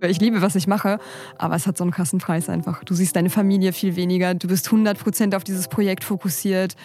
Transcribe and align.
Ich 0.00 0.20
liebe, 0.20 0.42
was 0.42 0.54
ich 0.54 0.68
mache, 0.68 0.98
aber 1.38 1.56
es 1.56 1.66
hat 1.66 1.76
so 1.76 1.82
einen 1.82 1.90
krassen 1.90 2.20
Preis 2.20 2.48
einfach. 2.48 2.84
Du 2.84 2.94
siehst 2.94 3.16
deine 3.16 3.30
Familie 3.30 3.72
viel 3.72 3.96
weniger, 3.96 4.34
du 4.34 4.46
bist 4.46 4.68
100% 4.68 5.34
auf 5.34 5.42
dieses 5.42 5.66
Projekt 5.66 6.04
fokussiert. 6.04 6.76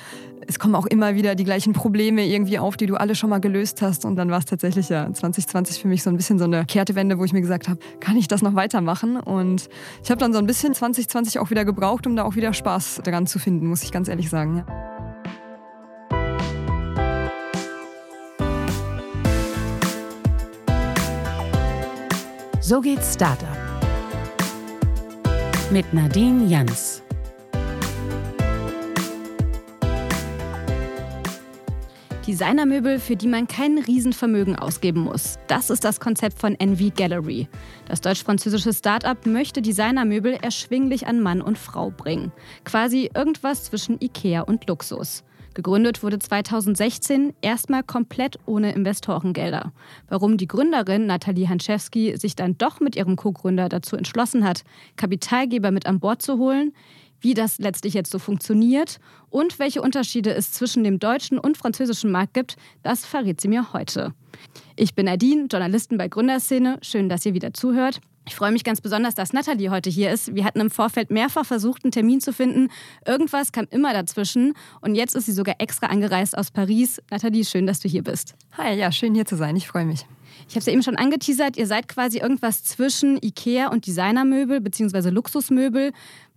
Es 0.47 0.57
kommen 0.57 0.73
auch 0.73 0.87
immer 0.87 1.13
wieder 1.13 1.35
die 1.35 1.43
gleichen 1.43 1.73
Probleme 1.73 2.25
irgendwie 2.25 2.57
auf, 2.57 2.75
die 2.75 2.87
du 2.87 2.95
alle 2.95 3.15
schon 3.15 3.29
mal 3.29 3.39
gelöst 3.39 3.81
hast. 3.81 4.03
Und 4.03 4.15
dann 4.15 4.31
war 4.31 4.39
es 4.39 4.45
tatsächlich 4.45 4.89
ja 4.89 5.11
2020 5.11 5.81
für 5.81 5.87
mich 5.87 6.03
so 6.03 6.09
ein 6.09 6.17
bisschen 6.17 6.39
so 6.39 6.45
eine 6.45 6.65
Kehrtewende, 6.65 7.19
wo 7.19 7.23
ich 7.23 7.33
mir 7.33 7.41
gesagt 7.41 7.69
habe, 7.69 7.79
kann 7.99 8.17
ich 8.17 8.27
das 8.27 8.41
noch 8.41 8.55
weitermachen? 8.55 9.17
Und 9.17 9.69
ich 10.03 10.09
habe 10.09 10.19
dann 10.19 10.33
so 10.33 10.39
ein 10.39 10.47
bisschen 10.47 10.73
2020 10.73 11.39
auch 11.39 11.49
wieder 11.49 11.65
gebraucht, 11.65 12.07
um 12.07 12.15
da 12.15 12.23
auch 12.23 12.35
wieder 12.35 12.51
Spaß 12.51 13.01
daran 13.03 13.27
zu 13.27 13.39
finden, 13.39 13.67
muss 13.67 13.83
ich 13.83 13.91
ganz 13.91 14.07
ehrlich 14.07 14.29
sagen. 14.29 14.65
Ja. 14.67 14.92
So 22.65 22.79
geht 22.79 23.03
Startup. 23.03 23.57
Mit 25.69 25.93
Nadine 25.93 26.45
Jans. 26.45 27.03
Designermöbel, 32.25 32.99
für 32.99 33.17
die 33.17 33.27
man 33.27 33.49
kein 33.49 33.79
Riesenvermögen 33.79 34.55
ausgeben 34.55 35.01
muss. 35.01 35.37
Das 35.47 35.69
ist 35.69 35.83
das 35.83 35.99
Konzept 35.99 36.39
von 36.39 36.57
Envy 36.57 36.91
Gallery. 36.91 37.49
Das 37.89 37.99
deutsch-französische 37.99 38.71
Startup 38.71 39.25
möchte 39.25 39.61
Designermöbel 39.61 40.35
erschwinglich 40.41 41.05
an 41.05 41.19
Mann 41.19 41.41
und 41.41 41.57
Frau 41.57 41.91
bringen. 41.91 42.31
Quasi 42.63 43.11
irgendwas 43.13 43.65
zwischen 43.65 43.97
Ikea 43.99 44.39
und 44.39 44.69
Luxus. 44.69 45.25
Gegründet 45.53 46.01
wurde 46.01 46.19
2016 46.19 47.33
erstmal 47.41 47.83
komplett 47.83 48.39
ohne 48.45 48.73
Investorengelder. 48.73 49.71
Warum 50.07 50.37
die 50.37 50.47
Gründerin 50.47 51.05
Nathalie 51.05 51.47
Hanschewski 51.47 52.17
sich 52.17 52.35
dann 52.35 52.57
doch 52.57 52.79
mit 52.79 52.95
ihrem 52.95 53.15
Co-Gründer 53.15 53.69
dazu 53.69 53.95
entschlossen 53.95 54.43
hat, 54.43 54.63
Kapitalgeber 54.95 55.71
mit 55.71 55.85
an 55.85 55.99
Bord 55.99 56.21
zu 56.21 56.37
holen, 56.37 56.73
wie 57.21 57.33
das 57.33 57.57
letztlich 57.59 57.93
jetzt 57.93 58.11
so 58.11 58.19
funktioniert 58.19 58.99
und 59.29 59.57
welche 59.59 59.81
Unterschiede 59.81 60.33
es 60.33 60.51
zwischen 60.51 60.83
dem 60.83 60.99
deutschen 60.99 61.39
und 61.39 61.57
französischen 61.57 62.11
Markt 62.11 62.33
gibt, 62.33 62.57
das 62.81 63.05
verrät 63.05 63.39
sie 63.39 63.47
mir 63.47 63.71
heute. 63.73 64.13
Ich 64.75 64.93
bin 64.93 65.05
Nadine, 65.05 65.47
Journalistin 65.49 65.97
bei 65.97 66.07
Gründerszene. 66.07 66.79
Schön, 66.81 67.07
dass 67.07 67.25
ihr 67.25 67.33
wieder 67.33 67.53
zuhört. 67.53 68.01
Ich 68.25 68.35
freue 68.35 68.51
mich 68.53 68.63
ganz 68.63 68.79
besonders, 68.79 69.15
dass 69.15 69.33
Nathalie 69.33 69.69
heute 69.69 69.89
hier 69.89 70.11
ist. 70.11 70.33
Wir 70.33 70.45
hatten 70.45 70.61
im 70.61 70.71
Vorfeld 70.71 71.11
mehrfach 71.11 71.45
versucht, 71.45 71.83
einen 71.83 71.91
Termin 71.91 72.21
zu 72.21 72.31
finden. 72.31 72.69
Irgendwas 73.05 73.51
kam 73.51 73.67
immer 73.69 73.93
dazwischen. 73.93 74.53
Und 74.79 74.95
jetzt 74.95 75.15
ist 75.15 75.25
sie 75.25 75.33
sogar 75.33 75.55
extra 75.57 75.87
angereist 75.87 76.37
aus 76.37 76.49
Paris. 76.49 77.01
Nathalie, 77.11 77.43
schön, 77.43 77.67
dass 77.67 77.81
du 77.81 77.89
hier 77.89 78.03
bist. 78.03 78.35
Hi, 78.57 78.75
ja, 78.75 78.91
schön 78.93 79.13
hier 79.13 79.25
zu 79.25 79.35
sein. 79.35 79.57
Ich 79.57 79.67
freue 79.67 79.85
mich. 79.85 80.05
Ich 80.47 80.55
habe 80.55 80.59
es 80.59 80.65
ja 80.65 80.73
eben 80.73 80.83
schon 80.83 80.95
angeteasert. 80.95 81.57
Ihr 81.57 81.67
seid 81.67 81.89
quasi 81.89 82.19
irgendwas 82.19 82.63
zwischen 82.63 83.17
Ikea 83.21 83.67
und 83.67 83.85
Designermöbel 83.85 84.61
bzw. 84.61 85.09
Luxusmöbel. 85.09 85.91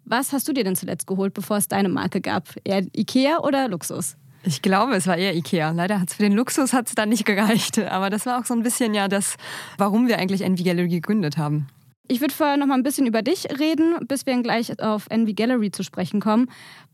Was 0.05 0.33
hast 0.33 0.49
du 0.49 0.53
dir 0.53 0.65
denn 0.65 0.77
zuletzt 0.77 1.07
geholt, 1.07 1.35
bevor 1.35 1.57
es 1.57 1.69
deine 1.69 1.89
Marke 1.89 2.21
gab? 2.21 2.49
Eher 2.65 2.83
Ikea 2.97 3.39
oder 3.41 3.69
Luxus? 3.69 4.17
Ich 4.45 4.63
glaube, 4.63 4.95
es 4.95 5.07
war 5.07 5.17
eher 5.17 5.35
Ikea. 5.35 5.71
Leider 5.71 6.01
hat 6.01 6.11
es 6.11 6.15
für 6.15 6.23
den 6.23 6.33
Luxus 6.33 6.73
hat's 6.73 6.95
dann 6.95 7.09
nicht 7.09 7.25
gereicht. 7.25 7.79
Aber 7.79 8.11
das 8.11 8.27
war 8.27 8.41
auch 8.41 8.45
so 8.45 8.55
ein 8.55 8.63
bisschen 8.63 8.95
ja 8.95 9.09
das, 9.09 9.37
warum 9.79 10.07
wir 10.09 10.19
eigentlich 10.19 10.43
Envy 10.43 10.63
Gallery 10.63 10.89
gegründet 10.89 11.37
haben. 11.37 11.67
Ich 12.09 12.21
würde 12.21 12.35
vorher 12.35 12.57
noch 12.57 12.67
mal 12.67 12.75
ein 12.75 12.85
bisschen 12.85 13.07
über 13.07 13.23
dich 13.23 13.47
reden, 13.59 13.97
bis 14.07 14.27
wir 14.27 14.33
dann 14.33 14.45
gleich 14.45 14.81
auf 14.81 15.07
Envy 15.11 15.35
Gallery 15.35 15.73
zu 15.73 15.83
sprechen 15.83 16.21
kommen. 16.21 16.49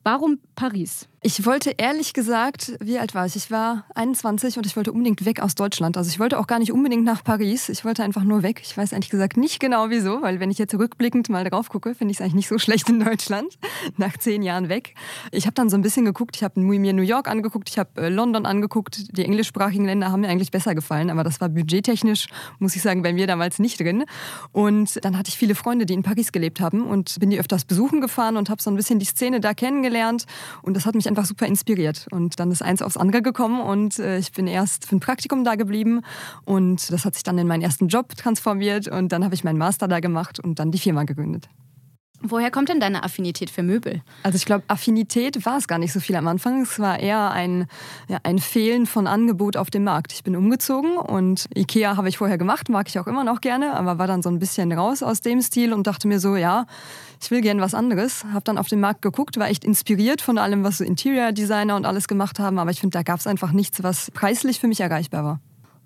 Warum 0.04 0.38
Paris? 0.54 1.08
Ich 1.24 1.46
wollte 1.46 1.72
ehrlich 1.78 2.14
gesagt, 2.14 2.72
wie 2.80 2.98
alt 2.98 3.14
war 3.14 3.24
ich? 3.26 3.36
Ich 3.36 3.48
war 3.52 3.84
21 3.94 4.56
und 4.56 4.66
ich 4.66 4.74
wollte 4.74 4.90
unbedingt 4.90 5.24
weg 5.24 5.40
aus 5.40 5.54
Deutschland. 5.54 5.96
Also 5.96 6.10
ich 6.10 6.18
wollte 6.18 6.36
auch 6.36 6.48
gar 6.48 6.58
nicht 6.58 6.72
unbedingt 6.72 7.04
nach 7.04 7.22
Paris. 7.22 7.68
Ich 7.68 7.84
wollte 7.84 8.02
einfach 8.02 8.24
nur 8.24 8.42
weg. 8.42 8.60
Ich 8.64 8.76
weiß 8.76 8.90
ehrlich 8.90 9.08
gesagt 9.08 9.36
nicht 9.36 9.60
genau 9.60 9.88
wieso, 9.88 10.20
weil 10.20 10.40
wenn 10.40 10.50
ich 10.50 10.58
jetzt 10.58 10.74
rückblickend 10.74 11.28
mal 11.28 11.44
drauf 11.44 11.68
gucke, 11.68 11.94
finde 11.94 12.10
ich 12.10 12.18
es 12.18 12.22
eigentlich 12.22 12.34
nicht 12.34 12.48
so 12.48 12.58
schlecht 12.58 12.88
in 12.88 12.98
Deutschland. 12.98 13.56
Nach 13.98 14.16
zehn 14.16 14.42
Jahren 14.42 14.68
weg. 14.68 14.96
Ich 15.30 15.46
habe 15.46 15.54
dann 15.54 15.70
so 15.70 15.76
ein 15.76 15.82
bisschen 15.82 16.04
geguckt. 16.04 16.34
Ich 16.34 16.42
habe 16.42 16.58
mir 16.58 16.92
New 16.92 17.02
York 17.02 17.28
angeguckt, 17.28 17.68
ich 17.68 17.78
habe 17.78 18.02
äh, 18.02 18.08
London 18.08 18.44
angeguckt. 18.44 19.16
Die 19.16 19.24
englischsprachigen 19.24 19.86
Länder 19.86 20.10
haben 20.10 20.22
mir 20.22 20.28
eigentlich 20.28 20.50
besser 20.50 20.74
gefallen, 20.74 21.08
aber 21.08 21.22
das 21.22 21.40
war 21.40 21.48
budgettechnisch, 21.48 22.26
muss 22.58 22.74
ich 22.74 22.82
sagen, 22.82 23.02
bei 23.02 23.12
mir 23.12 23.28
damals 23.28 23.60
nicht 23.60 23.78
drin. 23.78 24.06
Und 24.50 25.04
dann 25.04 25.16
hatte 25.16 25.28
ich 25.28 25.38
viele 25.38 25.54
Freunde, 25.54 25.86
die 25.86 25.94
in 25.94 26.02
Paris 26.02 26.32
gelebt 26.32 26.58
haben 26.58 26.82
und 26.82 27.20
bin 27.20 27.30
die 27.30 27.38
öfters 27.38 27.64
besuchen 27.64 28.00
gefahren 28.00 28.36
und 28.36 28.50
habe 28.50 28.60
so 28.60 28.72
ein 28.72 28.76
bisschen 28.76 28.98
die 28.98 29.06
Szene 29.06 29.38
da 29.38 29.54
kennengelernt. 29.54 30.24
Und 30.62 30.76
das 30.76 30.84
hat 30.84 30.96
mich 30.96 31.11
einfach 31.12 31.26
super 31.26 31.46
inspiriert. 31.46 32.06
Und 32.10 32.40
dann 32.40 32.50
ist 32.50 32.62
eins 32.62 32.82
aufs 32.82 32.96
andere 32.96 33.22
gekommen 33.22 33.60
und 33.60 33.98
äh, 33.98 34.18
ich 34.18 34.32
bin 34.32 34.46
erst 34.46 34.86
für 34.86 34.96
ein 34.96 35.00
Praktikum 35.00 35.44
da 35.44 35.54
geblieben 35.54 36.02
und 36.44 36.90
das 36.90 37.04
hat 37.04 37.14
sich 37.14 37.22
dann 37.22 37.38
in 37.38 37.46
meinen 37.46 37.62
ersten 37.62 37.88
Job 37.88 38.16
transformiert 38.16 38.88
und 38.88 39.12
dann 39.12 39.24
habe 39.24 39.34
ich 39.34 39.44
meinen 39.44 39.58
Master 39.58 39.88
da 39.88 40.00
gemacht 40.00 40.40
und 40.40 40.58
dann 40.58 40.70
die 40.70 40.78
Firma 40.78 41.04
gegründet. 41.04 41.48
Woher 42.24 42.52
kommt 42.52 42.68
denn 42.68 42.78
deine 42.78 43.02
Affinität 43.02 43.50
für 43.50 43.64
Möbel? 43.64 44.00
Also 44.22 44.36
ich 44.36 44.44
glaube, 44.44 44.62
Affinität 44.68 45.44
war 45.44 45.58
es 45.58 45.66
gar 45.66 45.78
nicht 45.78 45.92
so 45.92 45.98
viel 45.98 46.14
am 46.14 46.28
Anfang. 46.28 46.62
Es 46.62 46.78
war 46.78 47.00
eher 47.00 47.32
ein, 47.32 47.66
ja, 48.08 48.18
ein 48.22 48.38
Fehlen 48.38 48.86
von 48.86 49.08
Angebot 49.08 49.56
auf 49.56 49.70
dem 49.70 49.84
Markt. 49.84 50.12
Ich 50.12 50.22
bin 50.22 50.36
umgezogen 50.36 50.96
und 50.96 51.46
Ikea 51.54 51.96
habe 51.96 52.08
ich 52.08 52.18
vorher 52.18 52.38
gemacht, 52.38 52.68
mag 52.68 52.88
ich 52.88 52.98
auch 53.00 53.08
immer 53.08 53.24
noch 53.24 53.40
gerne, 53.40 53.74
aber 53.74 53.98
war 53.98 54.06
dann 54.06 54.22
so 54.22 54.28
ein 54.28 54.38
bisschen 54.38 54.70
raus 54.72 55.02
aus 55.02 55.20
dem 55.20 55.42
Stil 55.42 55.72
und 55.72 55.86
dachte 55.88 56.06
mir 56.06 56.20
so, 56.20 56.36
ja, 56.36 56.66
ich 57.20 57.30
will 57.32 57.40
gerne 57.40 57.60
was 57.60 57.74
anderes. 57.74 58.24
Habe 58.32 58.44
dann 58.44 58.56
auf 58.56 58.68
den 58.68 58.80
Markt 58.80 59.02
geguckt, 59.02 59.36
war 59.38 59.48
echt 59.48 59.64
inspiriert 59.64 60.20
von 60.20 60.38
allem, 60.38 60.62
was 60.62 60.78
so 60.78 60.84
Interior 60.84 61.32
Designer 61.32 61.74
und 61.74 61.86
alles 61.86 62.06
gemacht 62.06 62.38
haben, 62.38 62.58
aber 62.58 62.70
ich 62.70 62.80
finde, 62.80 62.96
da 62.96 63.02
gab 63.02 63.18
es 63.18 63.26
einfach 63.26 63.50
nichts, 63.50 63.82
was 63.82 64.12
preislich 64.12 64.60
für 64.60 64.68
mich 64.68 64.80
erreichbar 64.80 65.24
war. 65.24 65.40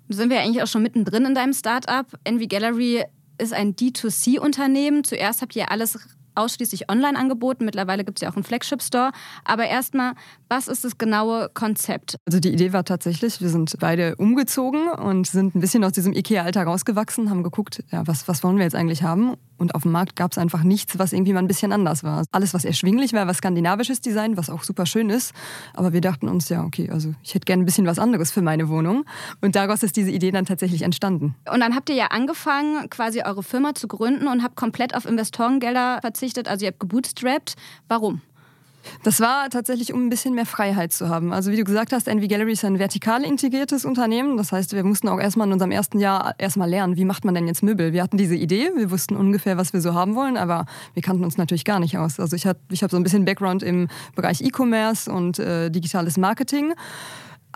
Sind 0.09 0.29
wir 0.29 0.39
eigentlich 0.39 0.61
auch 0.61 0.67
schon 0.67 0.83
mittendrin 0.83 1.25
in 1.25 1.35
deinem 1.35 1.53
Startup? 1.53 2.05
Envy 2.23 2.47
Gallery 2.47 3.03
ist 3.39 3.53
ein 3.53 3.75
D2C-Unternehmen. 3.75 5.03
Zuerst 5.03 5.41
habt 5.41 5.55
ihr 5.55 5.69
alles 5.71 5.99
ausschließlich 6.37 6.89
online 6.89 7.17
angeboten. 7.17 7.65
Mittlerweile 7.65 8.03
gibt 8.03 8.19
es 8.19 8.21
ja 8.21 8.29
auch 8.29 8.35
einen 8.35 8.43
Flagship-Store. 8.43 9.11
Aber 9.43 9.65
erstmal, 9.65 10.13
was 10.49 10.67
ist 10.67 10.83
das 10.83 10.97
genaue 10.97 11.49
Konzept? 11.53 12.17
Also 12.25 12.39
die 12.39 12.49
Idee 12.49 12.73
war 12.73 12.85
tatsächlich, 12.85 13.41
wir 13.41 13.49
sind 13.49 13.75
beide 13.79 14.15
umgezogen 14.15 14.89
und 14.89 15.27
sind 15.27 15.55
ein 15.55 15.59
bisschen 15.59 15.83
aus 15.83 15.91
diesem 15.91 16.13
IKEA-Alter 16.13 16.63
rausgewachsen, 16.63 17.29
haben 17.29 17.43
geguckt, 17.43 17.83
ja, 17.91 18.05
was, 18.07 18.27
was 18.27 18.43
wollen 18.43 18.57
wir 18.57 18.63
jetzt 18.63 18.75
eigentlich 18.75 19.03
haben? 19.03 19.35
Und 19.57 19.73
auf 19.75 19.81
dem 19.81 19.91
Markt 19.91 20.15
gab 20.15 20.31
es 20.31 20.37
einfach 20.37 20.63
nichts, 20.63 20.99
was 20.99 21.13
irgendwie 21.13 21.33
mal 21.33 21.39
ein 21.39 21.47
bisschen 21.47 21.71
anders 21.71 22.03
war. 22.03 22.25
Alles, 22.31 22.53
was 22.53 22.63
erschwinglich 22.63 23.13
war, 23.13 23.25
war 23.25 23.33
skandinavisches 23.33 24.01
Design, 24.01 24.37
was 24.37 24.49
auch 24.49 24.63
super 24.63 24.85
schön 24.85 25.09
ist. 25.09 25.33
Aber 25.73 25.93
wir 25.93 26.01
dachten 26.01 26.29
uns, 26.29 26.49
ja, 26.49 26.63
okay, 26.63 26.89
also 26.91 27.13
ich 27.23 27.33
hätte 27.33 27.45
gerne 27.45 27.63
ein 27.63 27.65
bisschen 27.65 27.87
was 27.87 27.97
anderes 27.97 28.31
für 28.31 28.41
meine 28.41 28.69
Wohnung. 28.69 29.03
Und 29.41 29.55
daraus 29.55 29.81
ist 29.81 29.95
diese 29.97 30.11
Idee 30.11 30.31
dann 30.31 30.45
tatsächlich 30.45 30.83
entstanden. 30.83 31.35
Und 31.51 31.59
dann 31.59 31.75
habt 31.75 31.89
ihr 31.89 31.95
ja 31.95 32.07
angefangen, 32.07 32.89
quasi 32.89 33.23
eure 33.23 33.41
Firma 33.41 33.73
zu 33.73 33.87
gründen 33.87 34.27
und 34.27 34.43
habt 34.43 34.55
komplett 34.55 34.95
auf 34.95 35.05
Investorengelder 35.05 35.99
verzichtet. 36.01 36.47
Also 36.47 36.65
ihr 36.65 36.71
habt 36.71 36.79
gebootstrapped. 36.79 37.55
Warum? 37.87 38.21
Das 39.03 39.19
war 39.19 39.49
tatsächlich, 39.49 39.93
um 39.93 40.05
ein 40.05 40.09
bisschen 40.09 40.33
mehr 40.33 40.45
Freiheit 40.45 40.91
zu 40.91 41.09
haben. 41.09 41.33
Also 41.33 41.51
wie 41.51 41.57
du 41.57 41.63
gesagt 41.63 41.93
hast, 41.93 42.07
Envy 42.07 42.27
Gallery 42.27 42.53
ist 42.53 42.65
ein 42.65 42.79
vertikal 42.79 43.23
integriertes 43.23 43.85
Unternehmen. 43.85 44.37
Das 44.37 44.51
heißt, 44.51 44.73
wir 44.73 44.83
mussten 44.83 45.07
auch 45.07 45.19
erstmal 45.19 45.47
in 45.47 45.53
unserem 45.53 45.71
ersten 45.71 45.99
Jahr 45.99 46.35
erstmal 46.37 46.69
lernen, 46.69 46.97
wie 46.97 47.05
macht 47.05 47.25
man 47.25 47.35
denn 47.35 47.47
jetzt 47.47 47.63
Möbel. 47.63 47.93
Wir 47.93 48.03
hatten 48.03 48.17
diese 48.17 48.35
Idee, 48.35 48.71
wir 48.75 48.91
wussten 48.91 49.15
ungefähr, 49.15 49.57
was 49.57 49.73
wir 49.73 49.81
so 49.81 49.93
haben 49.93 50.15
wollen, 50.15 50.37
aber 50.37 50.65
wir 50.93 51.03
kannten 51.03 51.23
uns 51.23 51.37
natürlich 51.37 51.65
gar 51.65 51.79
nicht 51.79 51.97
aus. 51.97 52.19
Also 52.19 52.35
ich, 52.35 52.45
ich 52.69 52.83
habe 52.83 52.91
so 52.91 52.97
ein 52.97 53.03
bisschen 53.03 53.25
Background 53.25 53.63
im 53.63 53.87
Bereich 54.15 54.41
E-Commerce 54.41 55.11
und 55.11 55.39
äh, 55.39 55.69
digitales 55.69 56.17
Marketing. 56.17 56.73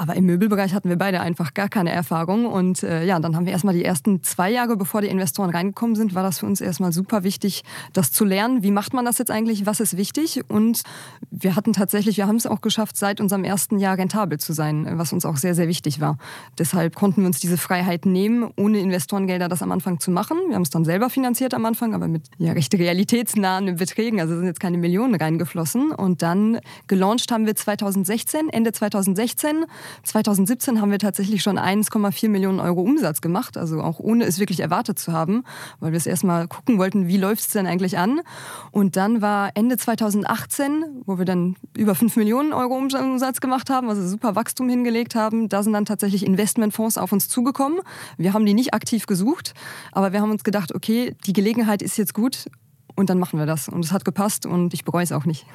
Aber 0.02 0.16
im 0.16 0.26
Möbelbereich 0.26 0.74
hatten 0.74 0.90
wir 0.90 0.98
beide 0.98 1.22
einfach 1.22 1.54
gar 1.54 1.70
keine 1.70 1.92
Erfahrung. 1.92 2.48
Und 2.48 2.82
äh, 2.82 3.06
ja, 3.06 3.20
dann 3.20 3.36
haben 3.36 3.46
wir 3.46 3.54
erstmal 3.54 3.76
die 3.76 3.86
ersten 3.86 4.24
zwei 4.24 4.50
Jahre, 4.50 4.76
bevor 4.76 5.02
die 5.02 5.08
Investoren 5.08 5.52
reingekommen 5.52 5.96
sind, 5.96 6.16
war 6.16 6.24
das 6.24 6.40
für 6.40 6.48
uns 6.48 6.60
erstmal 6.60 6.92
super 6.92 7.24
wichtig, 7.24 7.62
das 7.94 8.12
zu 8.12 8.26
lernen. 8.26 8.64
Wie 8.64 8.72
macht 8.72 8.96
man 8.96 9.06
das 9.06 9.20
jetzt 9.20 9.30
eigentlich? 9.30 9.68
Was 9.68 9.80
ist 9.80 9.98
wichtig? 9.98 10.42
Und 10.48 10.82
wir 11.30 11.56
hatten 11.56 11.74
tatsächlich, 11.74 12.18
wir 12.18 12.26
haben 12.26 12.38
es 12.38 12.48
auch 12.48 12.62
geschafft, 12.62 12.98
seit 12.98 13.22
unserem 13.22 13.44
ersten 13.44 13.78
Jahr 13.78 13.96
rentabel 13.96 14.40
zu 14.40 14.54
sein, 14.54 14.88
was 14.98 15.14
uns 15.14 15.24
auch 15.24 15.38
sehr, 15.38 15.54
sehr 15.54 15.68
wichtig 15.68 16.02
war. 16.02 16.18
Deshalb 16.58 16.96
konnten 16.96 17.22
wir 17.22 17.28
uns 17.28 17.40
diese 17.40 17.60
Freiheit 17.60 18.08
nehmen, 18.08 18.50
ohne 18.58 18.80
Investorengelder 18.80 19.50
das 19.50 19.62
am 19.62 19.72
Anfang 19.72 20.00
zu 20.00 20.10
machen. 20.10 20.40
Wir 20.48 20.56
haben 20.56 20.64
es 20.64 20.72
dann 20.72 20.84
selber 20.84 21.12
finanziert 21.12 21.54
am 21.54 21.64
Anfang, 21.64 21.94
aber 21.94 22.08
mit 22.08 22.24
ja, 22.40 22.54
recht 22.54 22.74
realitätsnahen 22.74 23.76
Beträgen. 23.76 24.20
Also 24.20 24.36
sind 24.36 24.48
jetzt 24.48 24.60
keine 24.60 24.80
Millionen 24.80 25.14
reingeflossen. 25.14 25.92
Und 25.92 26.24
dann 26.24 26.60
gelauncht 26.88 27.32
haben 27.32 27.46
wir 27.46 27.56
2016, 27.56 28.50
Ende 28.50 28.72
2016 28.72 29.66
2017 30.04 30.82
haben 30.82 30.92
wir 30.92 31.00
tatsächlich 31.00 31.42
schon 31.44 31.58
1,4 31.58 32.30
Millionen 32.30 32.60
Euro 32.60 32.82
Umsatz 32.82 33.22
gemacht, 33.22 33.58
also 33.58 33.82
auch 33.82 34.00
ohne 34.00 34.26
es 34.26 34.40
wirklich 34.40 34.60
erwartet 34.60 35.00
zu 35.00 35.14
haben, 35.14 35.44
weil 35.80 35.92
wir 35.92 35.98
es 35.98 36.06
erstmal 36.06 36.48
gucken 36.48 36.78
wollten, 36.78 37.08
wie 37.08 37.18
läuft 37.18 37.42
es 37.42 37.50
denn 37.50 37.68
eigentlich 37.68 37.98
an. 37.98 38.22
Und 38.72 38.96
dann 38.96 39.22
war 39.22 39.52
Ende 39.56 39.78
2018, 39.78 41.04
wo 41.06 41.18
wir 41.18 41.26
dann 41.26 41.56
über 41.76 41.96
5 41.96 42.16
Millionen 42.16 42.54
Euro 42.54 42.76
Umsatz 42.76 43.42
gemacht 43.42 43.70
haben, 43.70 43.90
also 43.90 44.06
super 44.08 44.36
Wachstum 44.36 44.70
hingelegt 44.70 45.16
haben, 45.16 45.50
da 45.50 45.64
sind 45.64 45.74
dann 45.74 45.86
tatsächlich 45.86 46.26
Investmentfonds 46.26 46.98
auf 46.98 47.12
uns 47.12 47.30
zugekommen. 47.30 47.80
Wir 48.18 48.34
haben 48.34 48.46
die 48.46 48.54
nicht 48.54 48.74
aktiv 48.74 49.06
gesucht, 49.06 49.54
aber 49.92 50.14
wir 50.14 50.22
haben 50.22 50.32
uns 50.32 50.44
gedacht, 50.44 50.74
okay, 50.74 51.16
die 51.26 51.34
Gelegenheit 51.34 51.82
ist 51.82 51.98
jetzt 51.98 52.14
gut 52.14 52.46
und 52.96 53.10
dann 53.10 53.20
machen 53.20 53.40
wir 53.40 53.46
das. 53.46 53.70
Und 53.70 53.84
es 53.86 53.92
hat 53.92 54.06
gepasst 54.06 54.46
und 54.46 54.74
ich 54.74 54.86
bereue 54.86 55.04
es 55.04 55.12
auch 55.12 55.26
nicht 55.26 55.46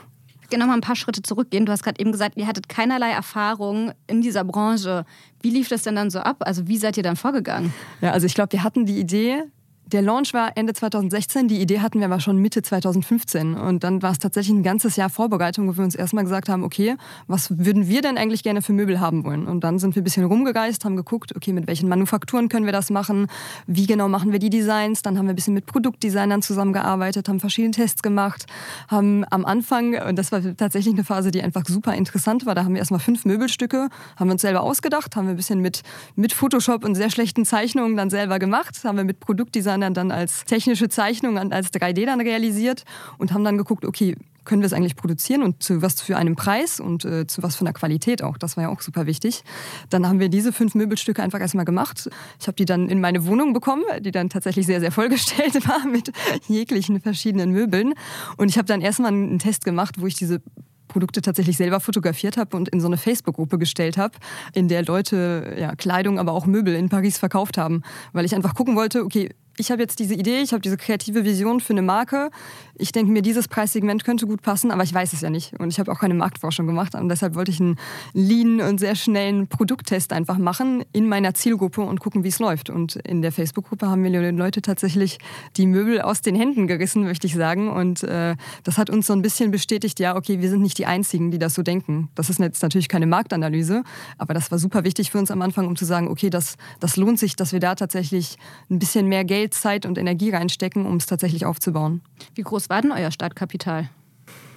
noch 0.58 0.66
mal 0.66 0.74
ein 0.74 0.80
paar 0.80 0.96
Schritte 0.96 1.22
zurückgehen. 1.22 1.66
Du 1.66 1.72
hast 1.72 1.82
gerade 1.82 2.00
eben 2.00 2.12
gesagt, 2.12 2.36
ihr 2.36 2.46
hattet 2.46 2.68
keinerlei 2.68 3.10
Erfahrung 3.10 3.92
in 4.06 4.22
dieser 4.22 4.44
Branche. 4.44 5.04
Wie 5.42 5.50
lief 5.50 5.68
das 5.68 5.82
denn 5.82 5.96
dann 5.96 6.10
so 6.10 6.20
ab? 6.20 6.36
Also 6.40 6.68
wie 6.68 6.76
seid 6.76 6.96
ihr 6.96 7.02
dann 7.02 7.16
vorgegangen? 7.16 7.72
Ja, 8.00 8.12
also 8.12 8.26
ich 8.26 8.34
glaube, 8.34 8.52
wir 8.52 8.62
hatten 8.62 8.86
die 8.86 8.98
Idee, 8.98 9.44
Der 9.92 10.02
Launch 10.02 10.34
war 10.34 10.56
Ende 10.56 10.72
2016, 10.72 11.46
die 11.46 11.60
Idee 11.60 11.78
hatten 11.78 12.00
wir 12.00 12.06
aber 12.06 12.18
schon 12.18 12.38
Mitte 12.38 12.60
2015. 12.60 13.54
Und 13.54 13.84
dann 13.84 14.02
war 14.02 14.10
es 14.10 14.18
tatsächlich 14.18 14.56
ein 14.56 14.64
ganzes 14.64 14.96
Jahr 14.96 15.10
Vorbereitung, 15.10 15.68
wo 15.68 15.76
wir 15.76 15.84
uns 15.84 15.94
erstmal 15.94 16.24
gesagt 16.24 16.48
haben, 16.48 16.64
okay, 16.64 16.96
was 17.28 17.56
würden 17.56 17.86
wir 17.86 18.02
denn 18.02 18.18
eigentlich 18.18 18.42
gerne 18.42 18.62
für 18.62 18.72
Möbel 18.72 18.98
haben 18.98 19.24
wollen? 19.24 19.46
Und 19.46 19.62
dann 19.62 19.78
sind 19.78 19.94
wir 19.94 20.02
ein 20.02 20.04
bisschen 20.04 20.24
rumgereist, 20.24 20.84
haben 20.84 20.96
geguckt, 20.96 21.36
okay, 21.36 21.52
mit 21.52 21.68
welchen 21.68 21.88
Manufakturen 21.88 22.48
können 22.48 22.66
wir 22.66 22.72
das 22.72 22.90
machen? 22.90 23.28
Wie 23.68 23.86
genau 23.86 24.08
machen 24.08 24.32
wir 24.32 24.40
die 24.40 24.50
Designs? 24.50 25.02
Dann 25.02 25.18
haben 25.18 25.26
wir 25.26 25.34
ein 25.34 25.36
bisschen 25.36 25.54
mit 25.54 25.66
Produktdesignern 25.66 26.42
zusammengearbeitet, 26.42 27.28
haben 27.28 27.38
verschiedene 27.38 27.70
Tests 27.70 28.02
gemacht, 28.02 28.46
haben 28.88 29.24
am 29.30 29.44
Anfang, 29.44 29.94
und 30.08 30.16
das 30.16 30.32
war 30.32 30.40
tatsächlich 30.56 30.94
eine 30.94 31.04
Phase, 31.04 31.30
die 31.30 31.42
einfach 31.42 31.64
super 31.64 31.94
interessant 31.94 32.44
war, 32.44 32.56
da 32.56 32.64
haben 32.64 32.74
wir 32.74 32.80
erstmal 32.80 32.98
fünf 32.98 33.24
Möbelstücke, 33.24 33.88
haben 34.16 34.26
wir 34.26 34.32
uns 34.32 34.42
selber 34.42 34.62
ausgedacht, 34.62 35.14
haben 35.14 35.26
wir 35.26 35.34
ein 35.34 35.36
bisschen 35.36 35.60
mit, 35.60 35.82
mit 36.16 36.32
Photoshop 36.32 36.84
und 36.84 36.96
sehr 36.96 37.10
schlechten 37.10 37.44
Zeichnungen 37.44 37.96
dann 37.96 38.10
selber 38.10 38.40
gemacht, 38.40 38.82
haben 38.82 38.96
wir 38.96 39.04
mit 39.04 39.20
Produktdesign 39.20 39.75
Designern 39.76 39.94
dann 39.94 40.10
als 40.10 40.44
technische 40.44 40.88
Zeichnung, 40.88 41.38
als 41.38 41.72
3D 41.72 42.06
dann 42.06 42.20
realisiert 42.20 42.84
und 43.18 43.32
haben 43.32 43.44
dann 43.44 43.58
geguckt, 43.58 43.84
okay, 43.84 44.16
können 44.44 44.62
wir 44.62 44.66
es 44.66 44.72
eigentlich 44.72 44.94
produzieren 44.94 45.42
und 45.42 45.60
zu 45.60 45.82
was 45.82 46.00
für 46.00 46.16
einem 46.16 46.36
Preis 46.36 46.78
und 46.78 47.04
äh, 47.04 47.26
zu 47.26 47.42
was 47.42 47.56
für 47.56 47.62
einer 47.62 47.72
Qualität 47.72 48.22
auch. 48.22 48.38
Das 48.38 48.56
war 48.56 48.64
ja 48.64 48.68
auch 48.70 48.80
super 48.80 49.06
wichtig. 49.06 49.42
Dann 49.90 50.06
haben 50.06 50.20
wir 50.20 50.28
diese 50.28 50.52
fünf 50.52 50.76
Möbelstücke 50.76 51.20
einfach 51.20 51.40
erstmal 51.40 51.64
gemacht. 51.64 52.08
Ich 52.40 52.46
habe 52.46 52.54
die 52.54 52.64
dann 52.64 52.88
in 52.88 53.00
meine 53.00 53.26
Wohnung 53.26 53.52
bekommen, 53.52 53.82
die 54.00 54.12
dann 54.12 54.28
tatsächlich 54.28 54.64
sehr, 54.66 54.78
sehr 54.78 54.92
vollgestellt 54.92 55.54
war 55.68 55.84
mit 55.84 56.12
jeglichen 56.46 57.00
verschiedenen 57.00 57.50
Möbeln. 57.50 57.94
Und 58.36 58.48
ich 58.48 58.56
habe 58.56 58.66
dann 58.66 58.80
erstmal 58.80 59.12
einen 59.12 59.40
Test 59.40 59.64
gemacht, 59.64 59.96
wo 59.98 60.06
ich 60.06 60.14
diese 60.14 60.40
Produkte 60.86 61.20
tatsächlich 61.20 61.56
selber 61.56 61.80
fotografiert 61.80 62.36
habe 62.36 62.56
und 62.56 62.68
in 62.68 62.80
so 62.80 62.86
eine 62.86 62.96
Facebook-Gruppe 62.96 63.58
gestellt 63.58 63.98
habe, 63.98 64.14
in 64.54 64.68
der 64.68 64.84
Leute 64.84 65.56
ja, 65.58 65.74
Kleidung, 65.74 66.18
aber 66.18 66.32
auch 66.32 66.46
Möbel 66.46 66.74
in 66.74 66.88
Paris 66.88 67.18
verkauft 67.18 67.58
haben, 67.58 67.82
weil 68.12 68.24
ich 68.24 68.34
einfach 68.34 68.54
gucken 68.54 68.76
wollte, 68.76 69.04
okay, 69.04 69.30
ich 69.58 69.70
habe 69.70 69.82
jetzt 69.82 69.98
diese 69.98 70.14
Idee, 70.14 70.40
ich 70.40 70.52
habe 70.52 70.60
diese 70.60 70.76
kreative 70.76 71.24
Vision 71.24 71.60
für 71.60 71.72
eine 71.72 71.82
Marke. 71.82 72.30
Ich 72.76 72.92
denke 72.92 73.10
mir, 73.10 73.22
dieses 73.22 73.48
Preissegment 73.48 74.04
könnte 74.04 74.26
gut 74.26 74.42
passen, 74.42 74.70
aber 74.70 74.82
ich 74.82 74.92
weiß 74.92 75.12
es 75.12 75.22
ja 75.22 75.30
nicht. 75.30 75.58
Und 75.58 75.72
ich 75.72 75.78
habe 75.78 75.90
auch 75.90 75.98
keine 75.98 76.14
Marktforschung 76.14 76.66
gemacht. 76.66 76.94
Und 76.94 77.08
deshalb 77.08 77.34
wollte 77.34 77.50
ich 77.50 77.60
einen 77.60 77.76
lean 78.12 78.60
und 78.60 78.78
sehr 78.78 78.94
schnellen 78.94 79.48
Produkttest 79.48 80.12
einfach 80.12 80.36
machen 80.36 80.84
in 80.92 81.08
meiner 81.08 81.32
Zielgruppe 81.34 81.80
und 81.80 82.00
gucken, 82.00 82.22
wie 82.24 82.28
es 82.28 82.38
läuft. 82.38 82.68
Und 82.68 82.96
in 82.96 83.22
der 83.22 83.32
Facebook-Gruppe 83.32 83.88
haben 83.88 84.04
die 84.04 84.10
Leute 84.10 84.60
tatsächlich 84.60 85.18
die 85.56 85.66
Möbel 85.66 86.02
aus 86.02 86.20
den 86.20 86.36
Händen 86.36 86.66
gerissen, 86.66 87.04
möchte 87.04 87.26
ich 87.26 87.34
sagen. 87.34 87.70
Und 87.70 88.02
äh, 88.02 88.36
das 88.64 88.76
hat 88.76 88.90
uns 88.90 89.06
so 89.06 89.14
ein 89.14 89.22
bisschen 89.22 89.50
bestätigt, 89.50 89.98
ja, 90.00 90.16
okay, 90.16 90.40
wir 90.40 90.50
sind 90.50 90.60
nicht 90.60 90.76
die 90.78 90.86
Einzigen, 90.86 91.30
die 91.30 91.38
das 91.38 91.54
so 91.54 91.62
denken. 91.62 92.10
Das 92.14 92.28
ist 92.28 92.40
jetzt 92.40 92.62
natürlich 92.62 92.88
keine 92.88 93.06
Marktanalyse, 93.06 93.84
aber 94.18 94.34
das 94.34 94.50
war 94.50 94.58
super 94.58 94.84
wichtig 94.84 95.10
für 95.10 95.18
uns 95.18 95.30
am 95.30 95.40
Anfang, 95.40 95.66
um 95.66 95.76
zu 95.76 95.84
sagen, 95.84 96.08
okay, 96.08 96.28
das, 96.28 96.56
das 96.80 96.96
lohnt 96.96 97.18
sich, 97.18 97.36
dass 97.36 97.52
wir 97.52 97.60
da 97.60 97.74
tatsächlich 97.74 98.36
ein 98.70 98.78
bisschen 98.78 99.06
mehr 99.06 99.24
Geld 99.24 99.45
Geld, 99.46 99.54
Zeit 99.54 99.86
und 99.86 99.96
Energie 99.96 100.30
reinstecken, 100.30 100.86
um 100.86 100.96
es 100.96 101.06
tatsächlich 101.06 101.46
aufzubauen. 101.46 102.00
Wie 102.34 102.42
groß 102.42 102.68
war 102.68 102.82
denn 102.82 102.90
euer 102.90 103.10
Startkapital? 103.10 103.88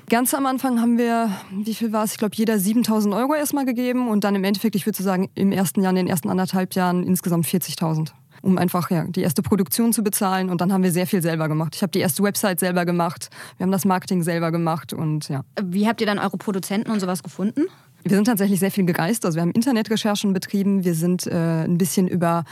Ganz 0.10 0.34
am 0.34 0.48
Anfang 0.48 0.82
haben 0.82 0.98
wir, 0.98 1.30
wie 1.52 1.76
viel 1.76 1.94
war 1.94 2.04
es? 2.04 2.14
Ich 2.14 2.18
glaube, 2.18 2.36
jeder 2.36 2.58
7000 2.58 3.14
Euro 3.14 3.36
erstmal 3.36 3.66
gegeben 3.66 4.08
und 4.08 4.24
dann 4.24 4.34
im 4.34 4.44
Endeffekt, 4.44 4.76
ich 4.76 4.88
würde 4.88 5.04
sagen, 5.04 5.30
im 5.36 5.52
ersten 5.52 5.84
Jahr, 5.84 5.92
in 5.92 5.98
den 5.98 6.08
ersten 6.08 6.30
anderthalb 6.30 6.74
Jahren 6.74 7.04
insgesamt 7.04 7.46
40.000 7.46 8.10
um 8.42 8.58
einfach 8.58 8.90
ja, 8.90 9.04
die 9.04 9.22
erste 9.22 9.42
Produktion 9.42 9.92
zu 9.92 10.02
bezahlen. 10.02 10.50
Und 10.50 10.62
dann 10.62 10.72
haben 10.72 10.82
wir 10.82 10.94
sehr 10.94 11.06
viel 11.06 11.22
selber 11.22 11.50
gemacht. 11.50 11.76
Ich 11.76 11.82
habe 11.82 11.92
die 11.92 12.00
erste 12.00 12.24
Website 12.24 12.62
selber 12.62 12.86
gemacht, 12.86 13.30
wir 13.58 13.66
haben 13.66 13.72
das 13.72 13.84
Marketing 13.84 14.24
selber 14.24 14.50
gemacht 14.50 14.94
und 14.94 15.28
ja. 15.28 15.44
Wie 15.62 15.90
habt 15.90 16.00
ihr 16.00 16.08
dann 16.08 16.20
eure 16.20 16.38
Produzenten 16.38 16.90
und 16.90 17.02
sowas 17.02 17.22
gefunden? 17.22 17.66
Wir 18.04 18.16
sind 18.16 18.26
tatsächlich 18.26 18.60
sehr 18.60 18.72
viel 18.72 18.86
gereist. 18.86 19.26
Also 19.26 19.36
wir 19.36 19.42
haben 19.42 19.52
Internetrecherchen 19.52 20.34
betrieben. 20.34 20.84
Wir 20.84 20.96
sind 20.96 21.28
äh, 21.28 21.64
ein 21.66 21.78
bisschen 21.78 22.08
über 22.08 22.46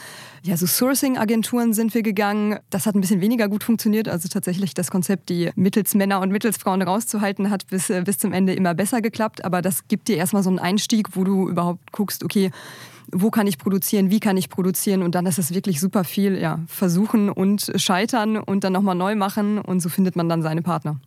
ja, 0.43 0.57
so 0.57 0.65
Sourcing-Agenturen 0.65 1.73
sind 1.73 1.93
wir 1.93 2.03
gegangen. 2.03 2.59
Das 2.69 2.85
hat 2.85 2.95
ein 2.95 3.01
bisschen 3.01 3.21
weniger 3.21 3.47
gut 3.47 3.63
funktioniert. 3.63 4.09
Also 4.09 4.27
tatsächlich 4.27 4.73
das 4.73 4.91
Konzept, 4.91 5.29
die 5.29 5.51
mittels 5.55 5.95
Männer 5.95 6.19
und 6.19 6.31
mittels 6.31 6.57
Frauen 6.57 6.81
rauszuhalten, 6.81 7.49
hat 7.49 7.67
bis, 7.67 7.89
äh, 7.89 8.01
bis 8.05 8.17
zum 8.17 8.33
Ende 8.33 8.53
immer 8.53 8.73
besser 8.73 9.01
geklappt. 9.01 9.45
Aber 9.45 9.61
das 9.61 9.87
gibt 9.87 10.09
dir 10.09 10.17
erstmal 10.17 10.43
so 10.43 10.49
einen 10.49 10.59
Einstieg, 10.59 11.15
wo 11.15 11.23
du 11.23 11.47
überhaupt 11.47 11.91
guckst, 11.91 12.23
okay, 12.23 12.51
wo 13.11 13.29
kann 13.29 13.47
ich 13.47 13.57
produzieren, 13.57 14.11
wie 14.11 14.19
kann 14.19 14.35
ich 14.35 14.49
produzieren 14.49 15.01
und 15.01 15.15
dann 15.15 15.25
ist 15.25 15.39
es 15.39 15.53
wirklich 15.53 15.79
super 15.79 16.03
viel, 16.03 16.37
ja, 16.37 16.59
versuchen 16.67 17.29
und 17.29 17.71
scheitern 17.77 18.37
und 18.37 18.65
dann 18.65 18.73
nochmal 18.73 18.95
neu 18.95 19.15
machen 19.15 19.59
und 19.59 19.79
so 19.79 19.87
findet 19.87 20.17
man 20.17 20.27
dann 20.27 20.41
seine 20.41 20.61
Partner. 20.61 20.99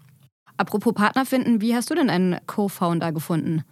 Apropos 0.56 0.94
Partner 0.94 1.26
finden, 1.26 1.60
wie 1.60 1.74
hast 1.74 1.90
du 1.90 1.94
denn 1.94 2.10
einen 2.10 2.38
Co-Founder 2.46 3.12
gefunden? 3.12 3.64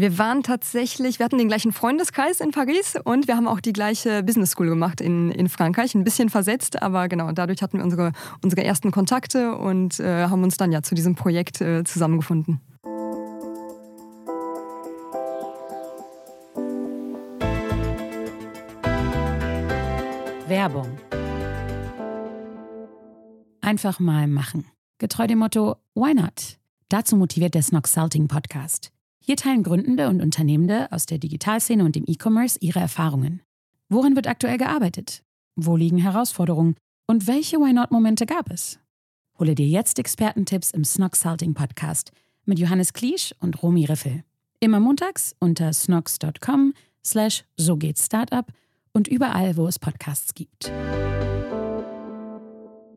Wir 0.00 0.16
waren 0.16 0.42
tatsächlich, 0.42 1.18
wir 1.18 1.26
hatten 1.26 1.36
den 1.36 1.48
gleichen 1.48 1.72
Freundeskreis 1.72 2.40
in 2.40 2.52
Paris 2.52 2.94
und 3.04 3.28
wir 3.28 3.36
haben 3.36 3.46
auch 3.46 3.60
die 3.60 3.74
gleiche 3.74 4.22
Business 4.22 4.52
School 4.52 4.70
gemacht 4.70 5.02
in, 5.02 5.30
in 5.30 5.50
Frankreich. 5.50 5.94
Ein 5.94 6.04
bisschen 6.04 6.30
versetzt, 6.30 6.80
aber 6.80 7.06
genau, 7.06 7.32
dadurch 7.32 7.60
hatten 7.60 7.76
wir 7.76 7.84
unsere, 7.84 8.12
unsere 8.42 8.64
ersten 8.64 8.92
Kontakte 8.92 9.56
und 9.56 10.00
äh, 10.00 10.24
haben 10.28 10.42
uns 10.42 10.56
dann 10.56 10.72
ja 10.72 10.80
zu 10.80 10.94
diesem 10.94 11.16
Projekt 11.16 11.60
äh, 11.60 11.84
zusammengefunden. 11.84 12.62
Werbung. 20.48 20.98
Einfach 23.60 24.00
mal 24.00 24.26
machen. 24.28 24.64
Getreu 24.96 25.26
dem 25.26 25.40
Motto 25.40 25.76
Why 25.94 26.14
not? 26.14 26.56
Dazu 26.88 27.16
motiviert 27.16 27.54
der 27.54 27.62
Snox 27.62 27.92
Salting 27.92 28.28
Podcast. 28.28 28.92
Hier 29.22 29.36
teilen 29.36 29.62
Gründende 29.62 30.08
und 30.08 30.22
Unternehmende 30.22 30.90
aus 30.90 31.06
der 31.06 31.18
Digitalszene 31.18 31.84
und 31.84 31.94
dem 31.94 32.04
E-Commerce 32.06 32.58
ihre 32.60 32.80
Erfahrungen. 32.80 33.42
Worin 33.88 34.16
wird 34.16 34.26
aktuell 34.26 34.56
gearbeitet? 34.56 35.22
Wo 35.56 35.76
liegen 35.76 35.98
Herausforderungen? 35.98 36.76
Und 37.06 37.26
welche 37.26 37.58
Why 37.58 37.72
Not-Momente 37.72 38.24
gab 38.24 38.50
es? 38.50 38.78
Hole 39.38 39.54
dir 39.54 39.66
jetzt 39.66 39.98
Expertentipps 39.98 40.70
im 40.70 40.84
Snox 40.84 41.20
Salting 41.20 41.54
Podcast 41.54 42.12
mit 42.44 42.58
Johannes 42.58 42.92
Kliesch 42.92 43.34
und 43.40 43.62
Romy 43.62 43.84
Riffel. 43.84 44.24
Immer 44.60 44.80
montags 44.80 45.34
unter 45.38 45.72
snox.com 45.72 46.74
slash 47.04 47.44
so 47.56 47.76
geht's 47.76 48.06
Startup 48.06 48.46
und 48.92 49.08
überall, 49.08 49.56
wo 49.56 49.66
es 49.66 49.78
Podcasts 49.78 50.34
gibt. 50.34 50.70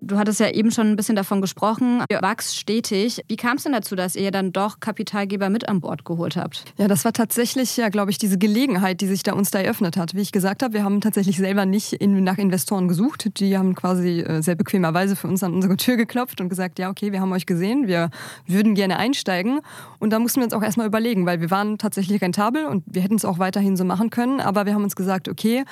Du 0.05 0.17
hattest 0.17 0.41
ja 0.41 0.49
eben 0.49 0.69
schon 0.69 0.87
ein 0.87 0.95
bisschen 0.97 1.15
davon 1.15 1.39
gesprochen, 1.39 2.03
ihr 2.09 2.19
wachst 2.21 2.57
stetig. 2.57 3.21
Wie 3.29 3.37
kam 3.37 3.55
es 3.55 3.63
denn 3.63 3.71
dazu, 3.71 3.95
dass 3.95 4.17
ihr 4.17 4.31
dann 4.31 4.51
doch 4.51 4.81
Kapitalgeber 4.81 5.49
mit 5.49 5.69
an 5.69 5.79
Bord 5.79 6.03
geholt 6.03 6.35
habt? 6.35 6.65
Ja, 6.77 6.89
das 6.89 7.05
war 7.05 7.13
tatsächlich, 7.13 7.77
ja, 7.77 7.87
glaube 7.87 8.11
ich, 8.11 8.17
diese 8.17 8.37
Gelegenheit, 8.37 8.99
die 8.99 9.07
sich 9.07 9.23
da 9.23 9.31
uns 9.31 9.49
da 9.51 9.59
eröffnet 9.59 9.95
hat. 9.95 10.13
Wie 10.13 10.19
ich 10.19 10.33
gesagt 10.33 10.61
habe, 10.61 10.73
wir 10.73 10.83
haben 10.83 10.99
tatsächlich 10.99 11.37
selber 11.37 11.65
nicht 11.65 11.93
in, 11.93 12.21
nach 12.21 12.37
Investoren 12.37 12.89
gesucht. 12.89 13.39
Die 13.39 13.57
haben 13.57 13.75
quasi 13.75 14.19
äh, 14.19 14.41
sehr 14.41 14.55
bequemerweise 14.55 15.15
für 15.15 15.29
uns 15.29 15.41
an 15.41 15.53
unsere 15.53 15.77
Tür 15.77 15.95
geklopft 15.95 16.41
und 16.41 16.49
gesagt, 16.49 16.79
ja, 16.79 16.89
okay, 16.89 17.13
wir 17.13 17.21
haben 17.21 17.31
euch 17.31 17.45
gesehen, 17.45 17.87
wir 17.87 18.09
würden 18.45 18.75
gerne 18.75 18.97
einsteigen. 18.97 19.61
Und 19.99 20.09
da 20.09 20.19
mussten 20.19 20.41
wir 20.41 20.45
uns 20.45 20.53
auch 20.53 20.63
erstmal 20.63 20.87
überlegen, 20.87 21.25
weil 21.25 21.39
wir 21.39 21.49
waren 21.49 21.77
tatsächlich 21.77 22.21
rentabel 22.21 22.65
und 22.65 22.83
wir 22.87 23.01
hätten 23.01 23.15
es 23.15 23.23
auch 23.23 23.39
weiterhin 23.39 23.77
so 23.77 23.85
machen 23.85 24.09
können. 24.09 24.41
Aber 24.41 24.65
wir 24.65 24.73
haben 24.73 24.83
uns 24.83 24.97
gesagt, 24.97 25.29
okay, 25.29 25.63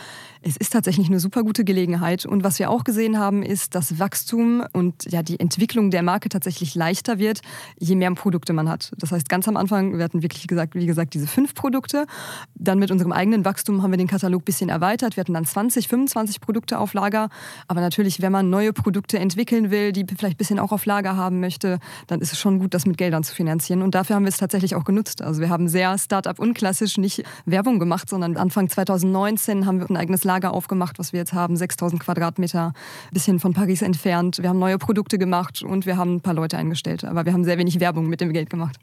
es 0.42 0.56
ist 0.56 0.72
tatsächlich 0.72 1.08
eine 1.08 1.20
super 1.20 1.44
gute 1.44 1.66
Gelegenheit. 1.66 2.26
Und 2.26 2.46
was 2.46 2.60
wir 2.60 2.70
auch 2.70 2.86
gesehen 2.86 3.20
haben, 3.20 3.44
ist, 3.44 3.76
dass 3.76 4.00
Wachstum 4.00 4.21
Wachstum 4.22 4.64
und 4.74 5.12
ja, 5.12 5.24
die 5.24 5.40
Entwicklung 5.40 5.90
der 5.90 6.04
Marke 6.04 6.30
tatsächlich 6.30 6.76
leichter 6.76 7.18
wird, 7.18 7.42
je 7.80 7.96
mehr 7.96 8.12
Produkte 8.14 8.54
man 8.54 8.70
hat. 8.70 8.92
Das 8.98 9.12
heißt, 9.12 9.30
ganz 9.30 9.48
am 9.48 9.58
Anfang, 9.58 9.98
wir 9.98 10.04
hatten 10.04 10.22
wirklich 10.22 10.48
gesagt, 10.48 10.76
wie 10.76 10.86
gesagt, 10.86 11.14
diese 11.14 11.28
fünf 11.28 11.56
Produkte. 11.56 12.06
Dann 12.56 12.78
mit 12.78 12.92
unserem 12.92 13.14
eigenen 13.14 13.46
Wachstum 13.46 13.82
haben 13.82 13.92
wir 13.92 13.98
den 13.98 14.08
Katalog 14.08 14.42
ein 14.42 14.46
bisschen 14.46 14.70
erweitert. 14.70 15.16
Wir 15.16 15.22
hatten 15.22 15.34
dann 15.34 15.46
20, 15.46 15.88
25 15.88 16.42
Produkte 16.42 16.78
auf 16.78 16.94
Lager. 16.94 17.30
Aber 17.68 17.82
natürlich, 17.82 18.22
wenn 18.22 18.32
man 18.32 18.50
neue 18.50 18.74
Produkte 18.74 19.18
entwickeln 19.18 19.72
will, 19.72 19.92
die 19.92 20.06
vielleicht 20.06 20.36
ein 20.36 20.38
bisschen 20.38 20.60
auch 20.60 20.72
auf 20.72 20.86
Lager 20.86 21.16
haben 21.16 21.40
möchte, 21.40 21.80
dann 22.08 22.20
ist 22.20 22.34
es 22.34 22.40
schon 22.40 22.60
gut, 22.60 22.74
das 22.74 22.86
mit 22.86 22.98
Geldern 22.98 23.24
zu 23.24 23.34
finanzieren. 23.34 23.82
Und 23.82 23.96
dafür 23.96 24.18
haben 24.18 24.24
wir 24.24 24.30
es 24.30 24.38
tatsächlich 24.38 24.76
auch 24.76 24.84
genutzt. 24.84 25.22
Also 25.22 25.42
wir 25.42 25.50
haben 25.50 25.70
sehr 25.70 25.98
Startup 25.98 26.38
unklassisch 26.38 26.98
nicht 26.98 27.24
Werbung 27.46 27.80
gemacht, 27.80 28.10
sondern 28.10 28.36
Anfang 28.38 28.70
2019 28.70 29.66
haben 29.66 29.80
wir 29.80 29.90
ein 29.90 29.98
eigenes 29.98 30.26
Lager 30.26 30.54
aufgemacht, 30.54 31.00
was 31.00 31.14
wir 31.14 31.20
jetzt 31.22 31.34
haben, 31.34 31.56
6000 31.56 32.02
Quadratmeter, 32.02 32.68
ein 32.68 33.14
bisschen 33.14 33.40
von 33.40 33.54
Paris 33.54 33.82
entfernt 33.82 34.11
entfernt, 34.12 34.40
wir 34.42 34.50
haben 34.50 34.60
neue 34.60 34.78
Produkte 34.78 35.18
gemacht 35.18 35.64
und 35.64 35.86
wir 35.86 35.98
haben 35.98 36.16
ein 36.16 36.22
paar 36.22 36.34
Leute 36.34 36.58
eingestellt. 36.58 37.04
Aber 37.04 37.26
wir 37.26 37.34
haben 37.34 37.44
sehr 37.44 37.58
wenig 37.58 37.80
Werbung 37.80 38.08
mit 38.08 38.22
dem 38.22 38.34
Geld 38.34 38.50
gemacht. 38.50 38.76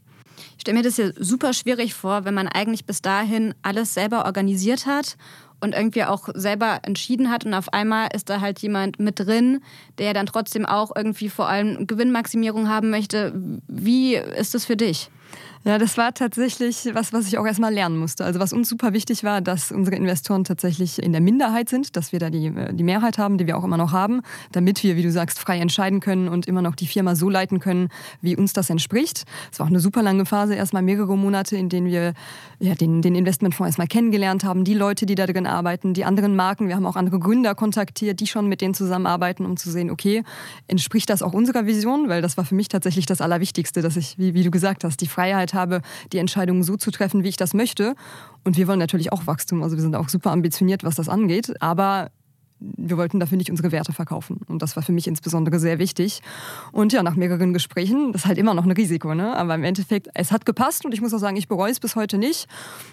Ich 0.57 0.63
stelle 0.63 0.79
mir 0.79 0.85
das 0.85 0.97
hier 0.97 1.13
super 1.19 1.53
schwierig 1.53 1.95
vor, 1.95 2.25
wenn 2.25 2.35
man 2.35 2.49
eigentlich 2.49 2.85
bis 2.85 3.03
dahin 3.03 3.55
alles 3.63 3.95
selber 3.95 4.25
organisiert 4.25 4.87
hat 4.87 5.17
und 5.61 5.75
irgendwie 5.75 6.05
auch 6.05 6.29
selber 6.35 6.81
entschieden 6.83 7.31
hat 7.31 7.45
und 7.45 7.55
auf 7.55 7.73
einmal 7.73 8.09
ist 8.15 8.31
da 8.31 8.41
halt 8.41 8.61
jemand 8.61 8.99
mit 8.99 9.19
drin, 9.21 9.61
der 9.99 10.15
dann 10.15 10.27
trotzdem 10.27 10.65
auch 10.65 10.93
irgendwie 10.95 11.29
vor 11.29 11.49
allem 11.49 11.87
Gewinnmaximierung 11.87 12.69
haben 12.69 12.91
möchte. 12.91 13.33
Wie 13.67 14.15
ist 14.15 14.55
das 14.55 14.65
für 14.65 14.77
dich? 14.77 15.11
Ja, 15.69 15.77
das 15.77 15.99
war 15.99 16.15
tatsächlich 16.15 16.89
was, 16.95 17.13
was 17.13 17.29
ich 17.29 17.37
auch 17.37 17.45
erstmal 17.45 17.75
lernen 17.75 17.99
musste. 17.99 18.25
Also 18.25 18.41
was 18.41 18.55
uns 18.55 18.71
super 18.71 18.95
wichtig 18.95 19.23
war, 19.23 19.43
dass 19.43 19.71
unsere 19.71 19.97
Investoren 19.97 20.43
tatsächlich 20.43 21.03
in 21.03 21.13
der 21.13 21.21
Minderheit 21.21 21.69
sind, 21.69 21.95
dass 21.95 22.11
wir 22.11 22.19
da 22.19 22.31
die, 22.31 22.47
äh, 22.47 22.73
die 22.73 22.83
Mehrheit 22.83 23.19
haben, 23.19 23.37
die 23.37 23.47
wir 23.47 23.59
auch 23.59 23.65
immer 23.65 23.77
noch 23.77 23.93
haben, 23.93 24.23
damit 24.51 24.83
wir, 24.83 24.97
wie 24.97 25.03
du 25.03 25.13
sagst, 25.13 25.39
frei 25.39 25.59
entscheiden 25.59 26.01
können 26.01 26.31
und 26.31 26.47
immer 26.47 26.63
noch 26.63 26.75
die 26.75 26.87
Firma 26.87 27.15
so 27.15 27.29
leiten 27.29 27.61
können, 27.61 27.91
wie 28.23 28.35
uns 28.35 28.55
das 28.55 28.71
entspricht. 28.71 29.25
Es 29.53 29.59
war 29.59 29.67
auch 29.67 29.71
eine 29.71 29.81
super 29.81 30.03
lange 30.03 30.25
Phase, 30.25 30.55
erstmal 30.55 30.81
mehrere 30.81 31.19
Monate, 31.19 31.59
in 31.59 31.69
denen 31.69 31.89
wir 31.89 32.15
ja, 32.61 32.75
den, 32.75 33.03
den 33.03 33.15
Investmentfonds 33.15 33.69
erstmal 33.69 33.89
kennengelernt 33.89 34.45
haben, 34.45 34.65
die 34.65 34.73
Leute, 34.73 35.05
die 35.05 35.17
da 35.17 35.27
drin 35.27 35.47
arbeiten, 35.47 35.93
die 35.93 36.07
anderen 36.07 36.35
Marken. 36.35 36.69
Wir 36.69 36.77
haben 36.77 36.87
auch 36.87 36.97
andere 36.97 37.19
Gründer 37.19 37.55
kontaktiert, 37.55 38.21
die 38.21 38.27
schon 38.27 38.47
mit 38.47 38.63
denen 38.63 38.73
zusammenarbeiten, 38.73 39.45
um 39.45 39.59
zu 39.59 39.71
sehen, 39.71 39.91
okay, 39.91 40.23
entspricht 40.67 41.11
das 41.11 41.21
auch 41.21 41.35
unserer 41.35 41.67
Vision? 41.67 42.09
Weil 42.09 42.23
das 42.23 42.39
war 42.39 42.47
für 42.47 42.55
mich 42.55 42.69
tatsächlich 42.69 43.05
das 43.05 43.21
Allerwichtigste, 43.21 43.83
dass 43.83 43.99
ich, 43.99 44.17
wie, 44.17 44.33
wie 44.33 44.45
du 44.45 44.51
gesagt 44.51 44.83
hast, 44.83 45.03
die 45.03 45.07
Freiheit 45.07 45.53
habe, 45.53 45.58
die 45.67 46.19
Entscheidungen 46.19 46.63
so 46.63 46.77
zu 46.77 46.91
treffen, 46.91 47.25
wie 47.25 47.29
ich 47.29 47.37
das 47.37 47.55
möchte. 47.55 47.95
Und 48.45 48.57
wir 48.57 48.69
wollen 48.69 48.79
natürlich 48.79 49.13
auch 49.13 49.27
Wachstum. 49.27 49.63
Also 49.63 49.77
wir 49.77 49.83
sind 49.83 49.97
auch 49.97 50.09
super 50.09 50.31
ambitioniert, 50.31 50.85
was 50.85 50.97
das 50.97 51.09
angeht. 51.09 51.61
Aber 51.61 52.11
wir 52.61 52.97
wollten 52.97 53.21
dafür 53.21 53.39
nicht 53.39 53.51
unsere 53.51 53.73
Werte 53.73 53.93
verkaufen. 53.93 54.41
Und 54.49 54.63
das 54.63 54.77
war 54.77 54.83
für 54.83 54.93
mich 54.93 55.07
insbesondere 55.07 55.59
sehr 55.59 55.79
wichtig. 55.79 56.21
Und 56.73 56.93
ja, 56.93 57.03
nach 57.03 57.15
mehreren 57.15 57.53
Gesprächen, 57.53 58.13
das 58.13 58.23
ist 58.23 58.27
halt 58.27 58.39
immer 58.39 58.55
noch 58.55 58.65
ein 58.65 58.71
Risiko, 58.71 59.15
ne? 59.15 59.37
Aber 59.37 59.55
im 59.55 59.65
Endeffekt, 59.65 60.09
es 60.15 60.33
hat 60.33 60.45
gepasst 60.45 60.85
und 60.85 60.93
ich 60.93 61.01
muss 61.01 61.15
auch 61.15 61.19
sagen, 61.19 61.37
ich 61.37 61.49
bereue 61.49 61.71
es 61.71 61.81
bis 61.81 61.97
heute 61.97 62.19
nicht. 62.19 62.49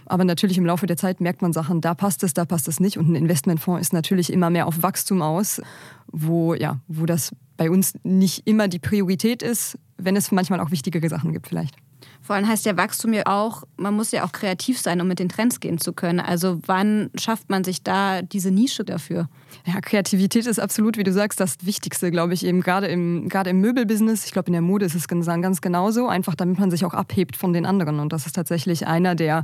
Aber 0.06 0.24
natürlich 0.24 0.58
im 0.58 0.66
Laufe 0.66 0.86
der 0.86 0.98
Zeit 0.98 1.20
merkt 1.20 1.42
man 1.42 1.54
Sachen, 1.54 1.82
da 1.82 1.96
passt 1.96 2.24
es, 2.24 2.34
da 2.34 2.46
passt 2.46 2.68
es 2.68 2.80
nicht. 2.80 2.98
Und 2.98 3.10
ein 3.10 3.16
Investmentfonds 3.16 3.82
ist 3.82 3.94
natürlich 3.94 4.32
immer 4.32 4.50
mehr 4.50 4.68
auf 4.68 4.84
Wachstum 4.84 5.22
aus, 5.22 5.62
wo, 6.08 6.54
ja, 6.54 6.80
wo 6.88 7.06
das 7.06 7.32
bei 7.58 7.70
uns 7.70 7.94
nicht 8.04 8.46
immer 8.48 8.68
die 8.68 8.80
Priorität 8.80 9.42
ist, 9.42 9.78
wenn 9.98 10.16
es 10.16 10.32
manchmal 10.32 10.60
auch 10.60 10.72
wichtigere 10.72 11.08
Sachen 11.10 11.34
gibt 11.34 11.48
vielleicht. 11.48 11.76
Vor 12.22 12.36
allem 12.36 12.48
heißt 12.48 12.66
ja 12.66 12.76
Wachstum 12.78 13.14
ja 13.14 13.24
auch, 13.26 13.64
man 13.78 13.94
muss 13.94 14.12
ja 14.12 14.26
auch 14.26 14.32
kreativ 14.32 14.80
sein, 14.80 15.00
um 15.02 15.08
mit 15.08 15.20
den 15.20 15.30
Trends 15.30 15.60
gehen 15.60 15.78
zu 15.78 15.94
können. 15.94 16.20
Also 16.20 16.60
wann 16.66 17.10
schafft 17.16 17.50
man 17.50 17.64
sich 17.64 17.84
da 17.84 18.22
diese 18.22 18.52
Nische 18.52 18.84
dafür? 18.84 19.30
Ja, 19.66 19.82
Kreativität 19.82 20.46
ist 20.46 20.60
absolut, 20.60 20.98
wie 20.98 21.04
du 21.04 21.12
sagst, 21.12 21.40
das 21.40 21.58
Wichtigste, 21.62 22.12
glaube 22.12 22.34
ich, 22.34 22.46
eben 22.46 22.62
gerade 22.62 22.88
im, 22.88 23.30
gerade 23.30 23.50
im 23.50 23.60
Möbelbusiness. 23.62 24.26
Ich 24.26 24.32
glaube, 24.32 24.48
in 24.48 24.54
der 24.54 24.62
Mode 24.62 24.86
ist 24.86 24.96
es 24.96 25.08
ganz 25.08 25.62
genauso, 25.62 26.08
einfach 26.08 26.36
damit 26.36 26.60
man 26.60 26.72
sich 26.72 26.86
auch 26.86 26.94
abhebt 26.94 27.36
von 27.36 27.54
den 27.54 27.66
anderen. 27.66 28.00
Und 28.00 28.14
das 28.14 28.26
ist 28.26 28.34
tatsächlich 28.34 28.88
einer 28.88 29.16
der, 29.16 29.44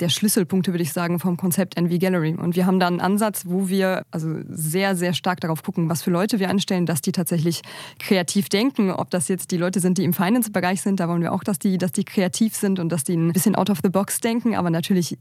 der 0.00 0.08
Schlüsselpunkte, 0.08 0.72
würde 0.72 0.82
ich 0.82 0.92
sagen, 0.92 1.18
vom 1.18 1.36
Konzept 1.36 1.76
NV 1.76 1.98
Gallery. 1.98 2.34
Und 2.34 2.56
wir 2.56 2.66
haben 2.66 2.80
da 2.80 2.86
einen 2.86 3.00
Ansatz, 3.00 3.44
wo 3.46 3.68
wir 3.68 4.04
also 4.10 4.36
sehr, 4.48 4.96
sehr 4.96 5.12
stark 5.12 5.40
darauf 5.40 5.62
gucken, 5.62 5.88
was 5.88 6.02
für 6.02 6.10
Leute 6.10 6.38
wir 6.38 6.50
anstellen, 6.50 6.86
dass 6.86 7.00
die 7.00 7.12
tatsächlich 7.12 7.62
kreativ 7.98 8.48
denken. 8.48 8.90
Ob 8.90 9.10
das 9.10 9.28
jetzt 9.28 9.50
die 9.50 9.56
Leute 9.56 9.80
sind, 9.80 9.98
die 9.98 10.04
im 10.04 10.12
Finance-Bereich 10.12 10.82
sind, 10.82 11.00
da 11.00 11.08
wollen 11.08 11.22
wir 11.22 11.32
auch, 11.32 11.44
dass 11.44 11.58
die, 11.58 11.78
dass 11.78 11.92
die 11.92 12.04
kreativ 12.04 12.56
sind 12.56 12.78
und 12.78 12.90
dass 12.90 13.04
die 13.04 13.16
ein 13.16 13.32
bisschen 13.32 13.54
out 13.54 13.70
of 13.70 13.78
the 13.82 13.88
box 13.88 14.20
denken, 14.20 14.56
aber 14.56 14.70
natürlich 14.70 15.18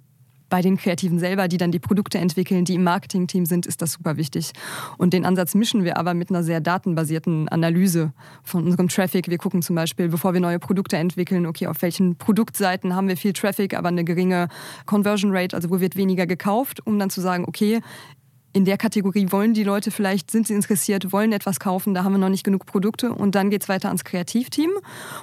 bei 0.50 0.62
den 0.62 0.78
Kreativen 0.78 1.20
selber, 1.20 1.48
die 1.48 1.58
dann 1.58 1.72
die 1.72 1.80
Produkte 1.80 2.18
entwickeln, 2.18 2.66
die 2.66 2.76
im 2.76 2.84
Marketingteam 2.84 3.46
sind, 3.46 3.66
ist 3.66 3.82
das 3.82 3.94
super 3.94 4.18
wichtig. 4.18 4.52
Und 4.98 5.14
den 5.14 5.26
Ansatz 5.26 5.56
mischen 5.56 5.84
wir 5.84 5.98
aber 5.98 6.14
mit 6.14 6.30
einer 6.30 6.44
sehr 6.44 6.60
datenbasierten 6.60 7.48
Analyse 7.50 8.14
von 8.44 8.66
unserem 8.66 8.90
Traffic. 8.90 9.30
Wir 9.30 9.38
gucken 9.38 9.62
zum 9.62 9.76
Beispiel, 9.76 10.10
bevor 10.10 10.34
wir 10.34 10.42
neue 10.42 10.60
Produkte 10.60 10.98
entwickeln, 10.98 11.46
okay, 11.46 11.68
auf 11.68 11.82
welchen 11.82 12.16
Produktseiten 12.16 12.96
haben 12.96 13.08
wir 13.08 13.18
viel 13.18 13.34
Traffic, 13.34 13.76
aber 13.76 13.90
eine 13.90 14.04
geringe 14.04 14.48
Conversion 14.86 15.36
Rate, 15.36 15.56
also 15.56 15.70
wo 15.70 15.80
wird 15.80 15.96
weniger 15.96 16.26
gekauft, 16.26 16.86
um 16.86 17.00
dann 17.00 17.10
zu 17.10 17.22
sagen, 17.22 17.46
okay, 17.48 17.82
in 18.52 18.66
der 18.66 18.78
Kategorie 18.78 19.28
wollen 19.32 19.54
die 19.54 19.64
Leute 19.64 19.92
vielleicht, 19.92 20.32
sind 20.32 20.48
sie 20.48 20.54
interessiert, 20.54 21.12
wollen 21.12 21.32
etwas 21.32 21.60
kaufen, 21.60 21.94
da 21.94 22.04
haben 22.04 22.14
wir 22.14 22.18
noch 22.18 22.30
nicht 22.30 22.44
genug 22.44 22.66
Produkte 22.66 23.14
und 23.14 23.36
dann 23.36 23.50
geht 23.50 23.64
es 23.64 23.70
weiter 23.70 23.90
ans 23.90 24.04
Kreativteam. 24.04 24.72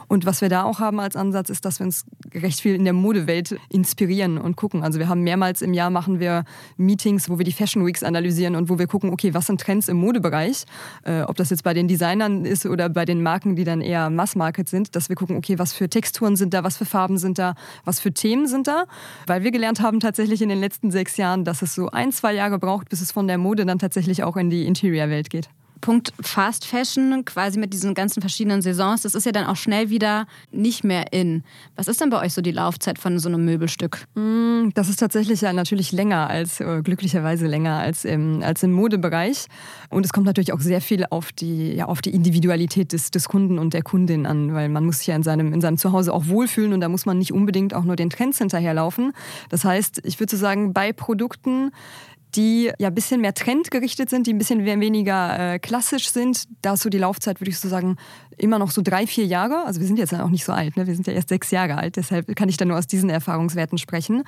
Und 0.06 0.26
was 0.26 0.40
wir 0.40 0.48
da 0.48 0.62
auch 0.62 0.78
haben 0.78 1.00
als 1.00 1.16
Ansatz 1.16 1.50
ist, 1.50 1.64
dass 1.64 1.80
wir 1.80 1.86
uns 1.86 2.04
recht 2.34 2.60
viel 2.60 2.74
in 2.74 2.84
der 2.84 2.92
Modewelt 2.92 3.58
inspirieren 3.68 4.38
und 4.38 4.56
gucken. 4.56 4.84
Also 4.84 4.98
wir 4.98 5.08
haben 5.08 5.22
mehrmals 5.22 5.62
im 5.62 5.74
Jahr 5.74 5.90
machen 5.90 6.20
wir 6.20 6.44
Meetings, 6.76 7.28
wo 7.28 7.38
wir 7.38 7.44
die 7.44 7.52
Fashion 7.52 7.84
Weeks 7.84 8.02
analysieren 8.02 8.54
und 8.54 8.68
wo 8.68 8.78
wir 8.78 8.86
gucken, 8.86 9.10
okay, 9.10 9.34
was 9.34 9.46
sind 9.46 9.60
Trends 9.60 9.88
im 9.88 9.96
Modebereich, 9.96 10.64
äh, 11.04 11.22
ob 11.22 11.36
das 11.36 11.50
jetzt 11.50 11.64
bei 11.64 11.74
den 11.74 11.88
Designern 11.88 12.44
ist 12.44 12.64
oder 12.64 12.88
bei 12.88 13.04
den 13.04 13.22
Marken, 13.22 13.56
die 13.56 13.64
dann 13.64 13.80
eher 13.80 14.08
Mass-Market 14.08 14.68
sind, 14.68 14.94
dass 14.94 15.08
wir 15.08 15.16
gucken, 15.16 15.36
okay, 15.36 15.58
was 15.58 15.72
für 15.72 15.88
Texturen 15.88 16.36
sind 16.36 16.54
da, 16.54 16.62
was 16.62 16.76
für 16.76 16.84
Farben 16.84 17.18
sind 17.18 17.38
da, 17.38 17.54
was 17.84 17.98
für 17.98 18.12
Themen 18.12 18.46
sind 18.46 18.68
da, 18.68 18.84
weil 19.26 19.42
wir 19.42 19.50
gelernt 19.50 19.80
haben 19.80 19.98
tatsächlich 19.98 20.42
in 20.42 20.48
den 20.48 20.60
letzten 20.60 20.92
sechs 20.92 21.16
Jahren, 21.16 21.44
dass 21.44 21.62
es 21.62 21.74
so 21.74 21.88
ein, 21.88 22.12
zwei 22.12 22.32
Jahre 22.32 22.58
braucht, 22.58 22.88
bis 22.88 23.00
es 23.00 23.15
von 23.16 23.26
der 23.26 23.38
Mode 23.38 23.64
dann 23.64 23.78
tatsächlich 23.78 24.24
auch 24.24 24.36
in 24.36 24.50
die 24.50 24.66
Interior-Welt 24.66 25.30
geht. 25.30 25.48
Punkt 25.80 26.12
Fast 26.20 26.64
Fashion, 26.64 27.24
quasi 27.24 27.58
mit 27.58 27.72
diesen 27.72 27.94
ganzen 27.94 28.20
verschiedenen 28.20 28.62
Saisons, 28.62 29.02
das 29.02 29.14
ist 29.14 29.24
ja 29.24 29.32
dann 29.32 29.46
auch 29.46 29.56
schnell 29.56 29.90
wieder 29.90 30.26
nicht 30.50 30.84
mehr 30.84 31.12
in. 31.12 31.44
Was 31.76 31.86
ist 31.88 32.00
denn 32.00 32.10
bei 32.10 32.20
euch 32.20 32.32
so 32.32 32.40
die 32.40 32.50
Laufzeit 32.50 32.98
von 32.98 33.18
so 33.18 33.28
einem 33.28 33.44
Möbelstück? 33.44 34.06
Mm, 34.14 34.70
das 34.74 34.88
ist 34.88 34.96
tatsächlich 34.96 35.42
ja 35.42 35.52
natürlich 35.52 35.92
länger 35.92 36.28
als, 36.28 36.60
äh, 36.60 36.82
glücklicherweise 36.82 37.46
länger 37.46 37.78
als 37.78 38.04
im, 38.04 38.42
als 38.42 38.62
im 38.62 38.72
Modebereich. 38.72 39.46
Und 39.90 40.04
es 40.04 40.12
kommt 40.12 40.26
natürlich 40.26 40.52
auch 40.52 40.60
sehr 40.60 40.80
viel 40.80 41.04
auf 41.10 41.32
die, 41.32 41.74
ja, 41.74 41.86
auf 41.86 42.00
die 42.00 42.10
Individualität 42.10 42.92
des, 42.92 43.10
des 43.10 43.28
Kunden 43.28 43.58
und 43.58 43.74
der 43.74 43.82
Kundin 43.82 44.26
an, 44.26 44.54
weil 44.54 44.68
man 44.68 44.84
muss 44.84 44.98
sich 44.98 45.08
ja 45.08 45.16
in 45.16 45.22
seinem, 45.22 45.52
in 45.52 45.60
seinem 45.60 45.78
Zuhause 45.78 46.12
auch 46.12 46.26
wohlfühlen 46.26 46.72
und 46.72 46.80
da 46.80 46.88
muss 46.88 47.06
man 47.06 47.18
nicht 47.18 47.32
unbedingt 47.32 47.74
auch 47.74 47.84
nur 47.84 47.96
den 47.96 48.10
Trends 48.10 48.38
hinterherlaufen. 48.38 49.12
Das 49.50 49.64
heißt, 49.64 50.00
ich 50.04 50.18
würde 50.20 50.30
so 50.30 50.36
sagen, 50.36 50.72
bei 50.72 50.92
Produkten, 50.92 51.70
die 52.36 52.70
ja 52.78 52.88
ein 52.88 52.94
bisschen 52.94 53.20
mehr 53.20 53.34
trendgerichtet 53.34 54.10
sind, 54.10 54.26
die 54.26 54.34
ein 54.34 54.38
bisschen 54.38 54.64
weniger 54.64 55.54
äh, 55.54 55.58
klassisch 55.58 56.10
sind. 56.10 56.44
Da 56.62 56.74
ist 56.74 56.82
so 56.82 56.90
die 56.90 56.98
Laufzeit, 56.98 57.40
würde 57.40 57.50
ich 57.50 57.58
so 57.58 57.68
sagen, 57.68 57.96
immer 58.36 58.58
noch 58.58 58.70
so 58.70 58.82
drei, 58.82 59.06
vier 59.06 59.24
Jahre. 59.24 59.64
Also 59.64 59.80
wir 59.80 59.86
sind 59.86 59.98
jetzt 59.98 60.14
auch 60.14 60.28
nicht 60.28 60.44
so 60.44 60.52
alt, 60.52 60.76
ne? 60.76 60.86
wir 60.86 60.94
sind 60.94 61.06
ja 61.06 61.12
erst 61.12 61.30
sechs 61.30 61.50
Jahre 61.50 61.76
alt, 61.78 61.96
deshalb 61.96 62.34
kann 62.36 62.48
ich 62.48 62.56
da 62.56 62.64
nur 62.64 62.78
aus 62.78 62.86
diesen 62.86 63.10
Erfahrungswerten 63.10 63.78
sprechen. 63.78 64.24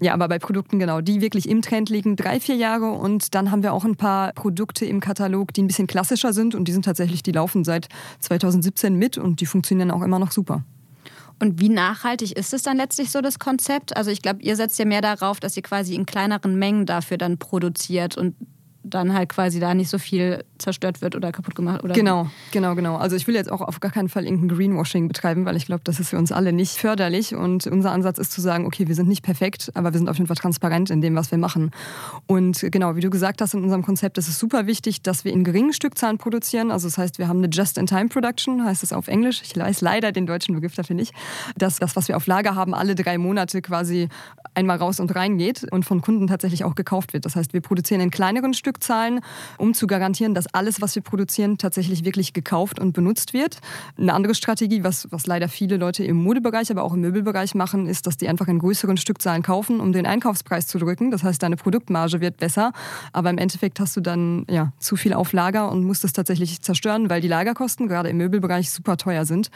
Ja, 0.00 0.14
aber 0.14 0.28
bei 0.28 0.38
Produkten 0.38 0.78
genau, 0.78 1.00
die 1.00 1.20
wirklich 1.20 1.48
im 1.48 1.62
Trend 1.62 1.88
liegen, 1.88 2.16
drei, 2.16 2.40
vier 2.40 2.56
Jahre. 2.56 2.90
Und 2.90 3.34
dann 3.36 3.50
haben 3.50 3.62
wir 3.62 3.72
auch 3.72 3.84
ein 3.84 3.96
paar 3.96 4.32
Produkte 4.32 4.84
im 4.84 5.00
Katalog, 5.00 5.54
die 5.54 5.62
ein 5.62 5.68
bisschen 5.68 5.86
klassischer 5.86 6.32
sind 6.32 6.54
und 6.54 6.66
die 6.66 6.72
sind 6.72 6.84
tatsächlich, 6.84 7.22
die 7.22 7.32
laufen 7.32 7.62
seit 7.64 7.88
2017 8.20 8.96
mit 8.96 9.16
und 9.16 9.40
die 9.40 9.46
funktionieren 9.46 9.90
auch 9.90 10.02
immer 10.02 10.18
noch 10.18 10.32
super. 10.32 10.64
Und 11.42 11.58
wie 11.58 11.70
nachhaltig 11.70 12.36
ist 12.36 12.54
es 12.54 12.62
dann 12.62 12.76
letztlich 12.76 13.10
so, 13.10 13.20
das 13.20 13.40
Konzept? 13.40 13.96
Also 13.96 14.12
ich 14.12 14.22
glaube, 14.22 14.40
ihr 14.42 14.54
setzt 14.54 14.78
ja 14.78 14.84
mehr 14.84 15.00
darauf, 15.00 15.40
dass 15.40 15.56
ihr 15.56 15.64
quasi 15.64 15.96
in 15.96 16.06
kleineren 16.06 16.56
Mengen 16.56 16.86
dafür 16.86 17.18
dann 17.18 17.36
produziert 17.36 18.16
und 18.16 18.36
dann 18.94 19.14
halt 19.14 19.28
quasi 19.28 19.60
da 19.60 19.74
nicht 19.74 19.88
so 19.88 19.98
viel 19.98 20.44
zerstört 20.58 21.00
wird 21.02 21.16
oder 21.16 21.32
kaputt 21.32 21.54
gemacht. 21.54 21.82
Oder 21.82 21.94
genau, 21.94 22.28
genau, 22.50 22.74
genau. 22.74 22.96
Also 22.96 23.16
ich 23.16 23.26
will 23.26 23.34
jetzt 23.34 23.50
auch 23.50 23.60
auf 23.60 23.80
gar 23.80 23.90
keinen 23.90 24.08
Fall 24.08 24.24
irgendein 24.24 24.56
Greenwashing 24.56 25.08
betreiben, 25.08 25.44
weil 25.44 25.56
ich 25.56 25.66
glaube, 25.66 25.82
das 25.84 26.00
ist 26.00 26.10
für 26.10 26.18
uns 26.18 26.32
alle 26.32 26.52
nicht 26.52 26.76
förderlich. 26.76 27.34
Und 27.34 27.66
unser 27.66 27.92
Ansatz 27.92 28.18
ist 28.18 28.32
zu 28.32 28.40
sagen, 28.40 28.66
okay, 28.66 28.88
wir 28.88 28.94
sind 28.94 29.08
nicht 29.08 29.22
perfekt, 29.22 29.70
aber 29.74 29.92
wir 29.92 29.98
sind 29.98 30.08
auf 30.08 30.16
jeden 30.16 30.28
Fall 30.28 30.36
transparent 30.36 30.90
in 30.90 31.00
dem, 31.00 31.14
was 31.14 31.30
wir 31.30 31.38
machen. 31.38 31.70
Und 32.26 32.66
genau, 32.70 32.96
wie 32.96 33.00
du 33.00 33.10
gesagt 33.10 33.40
hast, 33.40 33.54
in 33.54 33.62
unserem 33.62 33.82
Konzept 33.82 34.18
ist 34.18 34.28
es 34.28 34.38
super 34.38 34.66
wichtig, 34.66 35.02
dass 35.02 35.24
wir 35.24 35.32
in 35.32 35.44
geringen 35.44 35.72
Stückzahlen 35.72 36.18
produzieren. 36.18 36.70
Also 36.70 36.86
das 36.88 36.98
heißt, 36.98 37.18
wir 37.18 37.28
haben 37.28 37.38
eine 37.38 37.48
Just-in-Time-Production, 37.50 38.64
heißt 38.64 38.82
es 38.82 38.92
auf 38.92 39.08
Englisch. 39.08 39.42
Ich 39.42 39.56
weiß 39.56 39.80
leider 39.80 40.12
den 40.12 40.26
deutschen 40.26 40.54
Begriff 40.54 40.74
dafür 40.74 40.96
nicht. 40.96 41.14
Dass 41.56 41.78
das, 41.78 41.96
was 41.96 42.08
wir 42.08 42.16
auf 42.16 42.26
Lager 42.26 42.54
haben, 42.54 42.74
alle 42.74 42.94
drei 42.94 43.18
Monate 43.18 43.62
quasi 43.62 44.08
einmal 44.54 44.78
raus 44.78 45.00
und 45.00 45.14
rein 45.14 45.38
geht 45.38 45.64
und 45.72 45.84
von 45.84 46.00
Kunden 46.00 46.26
tatsächlich 46.26 46.64
auch 46.64 46.74
gekauft 46.74 47.12
wird. 47.12 47.24
Das 47.24 47.36
heißt, 47.36 47.52
wir 47.52 47.60
produzieren 47.60 48.00
in 48.00 48.10
kleineren 48.10 48.54
Stückzahlen, 48.54 49.20
um 49.58 49.74
zu 49.74 49.86
garantieren, 49.86 50.34
dass 50.34 50.46
alles, 50.52 50.80
was 50.80 50.94
wir 50.94 51.02
produzieren, 51.02 51.58
tatsächlich 51.58 52.04
wirklich 52.04 52.32
gekauft 52.32 52.78
und 52.78 52.92
benutzt 52.92 53.32
wird. 53.32 53.58
Eine 53.96 54.14
andere 54.14 54.34
Strategie, 54.34 54.84
was, 54.84 55.08
was 55.10 55.26
leider 55.26 55.48
viele 55.48 55.76
Leute 55.76 56.04
im 56.04 56.16
Modebereich, 56.16 56.70
aber 56.70 56.82
auch 56.84 56.94
im 56.94 57.00
Möbelbereich 57.00 57.54
machen, 57.54 57.86
ist, 57.86 58.06
dass 58.06 58.16
die 58.16 58.28
einfach 58.28 58.48
in 58.48 58.58
größeren 58.58 58.96
Stückzahlen 58.96 59.42
kaufen, 59.42 59.80
um 59.80 59.92
den 59.92 60.06
Einkaufspreis 60.06 60.66
zu 60.66 60.78
drücken. 60.78 61.10
Das 61.10 61.22
heißt, 61.22 61.42
deine 61.42 61.56
Produktmarge 61.56 62.20
wird 62.20 62.36
besser, 62.36 62.72
aber 63.12 63.30
im 63.30 63.38
Endeffekt 63.38 63.80
hast 63.80 63.96
du 63.96 64.00
dann 64.00 64.44
ja, 64.48 64.72
zu 64.78 64.96
viel 64.96 65.14
auf 65.14 65.32
Lager 65.32 65.70
und 65.70 65.84
musst 65.84 66.04
es 66.04 66.12
tatsächlich 66.12 66.60
zerstören, 66.62 67.10
weil 67.10 67.20
die 67.20 67.28
Lagerkosten 67.28 67.88
gerade 67.88 68.08
im 68.08 68.18
Möbelbereich 68.18 68.70
super 68.70 68.96
teuer 68.96 69.24
sind 69.24 69.50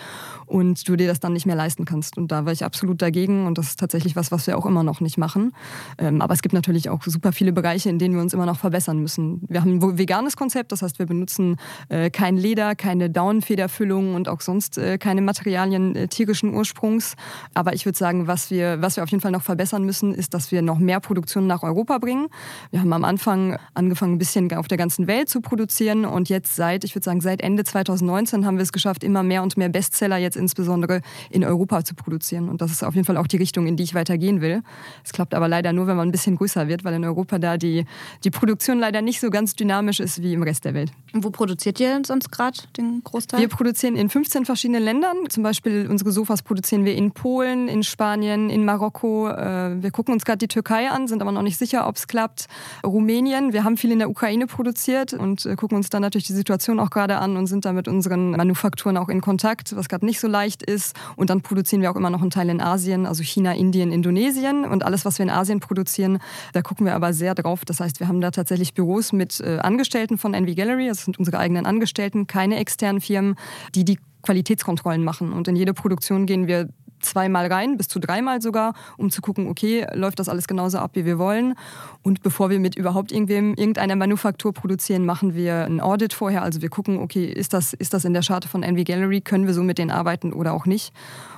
und 0.47 0.89
du 0.89 0.97
dir 0.97 1.07
das 1.07 1.21
dann 1.21 1.33
nicht 1.33 1.47
mehr 1.47 1.57
leisten 1.57 1.85
kannst. 1.85 2.17
Und 2.17 2.33
da 2.33 2.45
war 2.45 2.53
ich 2.53 2.65
absolut 2.65 3.03
dagegen 3.03 3.47
und 3.47 3.59
das 3.59 3.69
ist 3.69 3.81
tatsächlich 3.81 4.17
was, 4.17 4.33
was 4.33 4.47
wir 4.47 4.57
auch 4.57 4.67
immer 4.67 4.83
noch 4.87 5.03
nicht 5.03 5.19
machen. 5.19 5.53
Ähm, 5.99 6.23
aber 6.23 6.33
es 6.33 6.41
gibt 6.41 6.55
natürlich 6.55 6.89
auch 6.89 7.03
super 7.03 7.33
viele 7.33 7.53
Bereiche, 7.53 7.91
in 7.91 7.99
denen 7.99 8.15
wir 8.15 8.23
uns 8.23 8.33
immer 8.33 8.47
noch 8.47 8.59
verbessern 8.59 8.99
müssen. 8.99 9.43
Wir 9.49 9.61
haben 9.61 9.75
ein 9.75 9.99
veganes 9.99 10.37
Konzept, 10.37 10.73
das 10.73 10.81
heißt, 10.81 10.99
wir 10.99 11.05
benutzen 11.05 11.57
äh, 11.91 12.09
kein 12.09 12.39
Leder, 12.39 12.75
keine 12.75 13.11
Daunenfederfüllung 13.11 14.15
und 14.15 14.29
auch 14.29 14.41
sonst 14.41 14.79
äh, 14.79 14.97
keine 14.97 15.21
Materialien 15.21 15.95
äh, 15.95 16.09
tierischen 16.09 16.55
Ursprungs. 16.55 17.17
Aber 17.53 17.75
ich 17.75 17.85
würde 17.85 17.99
sagen, 17.99 18.27
was 18.27 18.51
wir, 18.51 18.81
was 18.81 18.97
wir 18.97 19.03
auf 19.03 19.11
jeden 19.11 19.21
Fall 19.21 19.33
noch 19.33 19.43
verbessern 19.43 19.85
müssen, 19.85 20.15
ist, 20.15 20.33
dass 20.33 20.51
wir 20.53 20.63
noch 20.63 20.79
mehr 20.79 21.01
Produktion 21.01 21.47
nach 21.47 21.63
Europa 21.63 21.99
bringen. 21.99 22.29
Wir 22.71 22.81
haben 22.81 22.93
am 22.93 23.05
Anfang 23.05 23.59
angefangen, 23.75 24.15
ein 24.15 24.19
bisschen 24.19 24.53
auf 24.55 24.69
der 24.69 24.79
ganzen 24.79 25.07
Welt 25.07 25.29
zu 25.29 25.41
produzieren 25.41 26.05
und 26.05 26.29
jetzt 26.29 26.57
seit, 26.57 26.85
ich 26.85 26.95
würde 26.95 27.05
sagen, 27.05 27.21
seit 27.21 27.41
Ende 27.41 27.65
2019 27.65 28.47
haben 28.47 28.57
wir 28.57 28.63
es 28.63 28.73
geschafft, 28.73 29.05
immer 29.05 29.23
mehr 29.23 29.43
und 29.43 29.57
mehr 29.57 29.69
Bestseller 29.69 30.17
jetzt 30.17 30.37
insbesondere 30.37 31.01
in 31.31 31.45
Europa 31.45 31.85
zu 31.85 31.95
produzieren. 31.95 32.49
Und 32.49 32.61
das 32.61 32.71
ist 32.71 32.85
auf 32.85 32.95
jeden 32.95 33.05
Fall 33.05 33.17
auch 33.17 33.27
die 33.27 33.37
Richtung, 33.37 33.67
in 33.67 33.77
die 33.77 33.83
ich 33.83 33.95
weitergehen 33.95 34.41
will. 34.41 34.63
Es 35.05 35.13
klappt 35.13 35.35
aber 35.35 35.49
leider 35.49 35.73
nur, 35.73 35.87
wenn 35.87 35.97
man 35.97 36.09
ein 36.09 36.13
bisschen 36.13 36.37
größer 36.37 36.69
wird, 36.69 36.85
weil 36.85 36.95
in 36.95 37.05
Europa 37.05 37.39
da 37.39 37.57
die, 37.57 37.85
die 38.25 38.31
Produktion 38.31 38.79
leider 38.79 39.03
nicht 39.03 39.21
so 39.21 39.31
ganz 39.31 39.55
dynamisch 39.55 40.01
ist 40.01 40.23
wie 40.23 40.35
im 40.35 40.43
Rest 40.43 40.65
der 40.65 40.75
Welt. 40.75 40.93
Und 41.13 41.25
wo 41.25 41.31
produziert 41.31 41.81
ihr 41.81 42.01
sonst 42.05 42.31
gerade 42.31 42.59
den 42.77 43.03
Großteil? 43.05 43.41
Wir 43.41 43.49
produzieren 43.49 43.97
in 43.97 44.09
15 44.09 44.45
verschiedenen 44.45 44.83
Ländern. 44.83 45.17
Zum 45.29 45.43
Beispiel 45.43 45.87
unsere 45.89 46.13
Sofas 46.13 46.43
produzieren 46.43 46.85
wir 46.85 46.95
in 46.95 47.13
Polen, 47.13 47.69
in 47.69 47.83
Spanien, 47.83 48.51
in 48.51 48.65
Marokko. 48.65 49.29
Äh, 49.29 49.83
wir 49.83 49.91
gucken 49.91 50.13
uns 50.13 50.25
gerade 50.25 50.39
die 50.39 50.49
Türkei 50.49 50.91
an, 50.91 51.09
sind 51.09 51.23
aber 51.23 51.33
noch 51.33 51.43
nicht 51.43 51.59
sicher, 51.59 51.89
ob 51.89 51.97
es 51.97 52.07
klappt. 52.07 52.47
Rumänien, 52.85 53.53
wir 53.53 53.65
haben 53.65 53.77
viel 53.77 53.93
in 53.93 53.99
der 53.99 54.11
Ukraine 54.11 54.47
produziert 54.47 55.15
und 55.15 55.47
äh, 55.47 55.57
gucken 55.57 55.77
uns 55.77 55.89
dann 55.89 56.03
natürlich 56.03 56.27
die 56.27 56.35
Situation 56.35 56.81
auch 56.81 56.91
gerade 56.91 57.19
an 57.19 57.37
und 57.37 57.47
sind 57.47 57.65
da 57.65 57.73
mit 57.73 57.89
unseren 57.89 58.33
Manufakturen 58.33 58.97
auch 58.97 59.09
in 59.09 59.21
Kontakt, 59.21 59.75
was 59.77 59.89
gerade 59.89 60.05
nicht 60.05 60.21
so 60.21 60.29
leicht 60.29 60.63
ist. 60.63 60.95
Und 61.17 61.31
dann 61.31 61.41
produzieren 61.41 61.81
wir 61.83 61.91
auch 61.91 61.97
immer 61.97 62.11
noch 62.11 62.21
einen 62.21 62.31
Teil 62.31 62.49
in 62.49 62.61
Asien, 62.61 63.07
also 63.07 63.23
China, 63.23 63.53
Indien, 63.55 63.93
Indonesien 63.93 64.66
und 64.71 64.85
alles, 64.85 65.05
was 65.05 65.19
wir 65.19 65.25
in 65.25 65.31
Asien 65.31 65.61
produzieren, 65.61 66.19
da 66.53 66.63
gucken 66.63 66.87
wir 66.87 66.95
aber 66.95 67.13
sehr 67.13 67.35
drauf. 67.35 67.65
Das 67.65 67.81
heißt, 67.81 68.01
wir 68.01 68.09
haben 68.09 68.21
da 68.21 68.31
tatsächlich 68.31 68.75
Büros 68.75 69.13
mit 69.13 69.41
äh, 69.41 69.59
Angestellten 69.59 70.19
von 70.19 70.35
Envy 70.35 70.55
Gallery, 70.55 70.89
das 70.89 71.05
sind 71.05 71.19
unsere 71.19 71.39
eigenen 71.39 71.67
Angestellten, 71.67 72.27
keine 72.27 72.57
externen 72.57 73.01
Firmen, 73.01 73.37
die 73.75 73.85
die 73.85 73.99
Qualitätskontrollen 74.23 75.05
machen. 75.05 75.33
Und 75.33 75.49
in 75.49 75.57
jede 75.57 75.73
Produktion 75.73 76.27
gehen 76.27 76.47
wir 76.47 76.69
zweimal 77.01 77.47
rein, 77.53 77.77
bis 77.77 77.89
zu 77.89 77.99
dreimal 77.99 78.41
sogar, 78.43 78.75
um 78.97 79.11
zu 79.11 79.21
gucken, 79.21 79.49
okay, 79.49 79.87
läuft 79.95 80.19
das 80.19 80.29
alles 80.29 80.47
genauso 80.47 80.79
ab, 80.79 80.93
wie 80.95 81.05
wir 81.05 81.19
wollen. 81.19 81.55
Und 82.03 82.23
bevor 82.23 82.51
wir 82.51 82.61
mit 82.61 82.77
überhaupt 82.77 83.13
irgendwem 83.13 83.55
irgendeiner 83.55 83.97
Manufaktur 83.97 84.53
produzieren, 84.53 85.05
machen 85.05 85.35
wir 85.35 85.65
ein 85.65 85.81
Audit 85.81 86.13
vorher. 86.13 86.43
Also 86.43 86.63
wir 86.63 86.69
gucken, 86.69 86.99
okay, 86.99 87.27
ist 87.27 87.53
das, 87.53 87.73
ist 87.73 87.95
das 87.95 88.05
in 88.05 88.13
der 88.13 88.23
Charte 88.23 88.49
von 88.49 88.63
Envy 88.63 88.85
Gallery, 88.85 89.21
können 89.21 89.47
wir 89.47 89.55
so 89.55 89.63
mit 89.63 89.79
denen 89.79 89.91
arbeiten 89.91 90.33
oder 90.33 90.53
auch 90.53 90.67
nicht. 90.67 90.93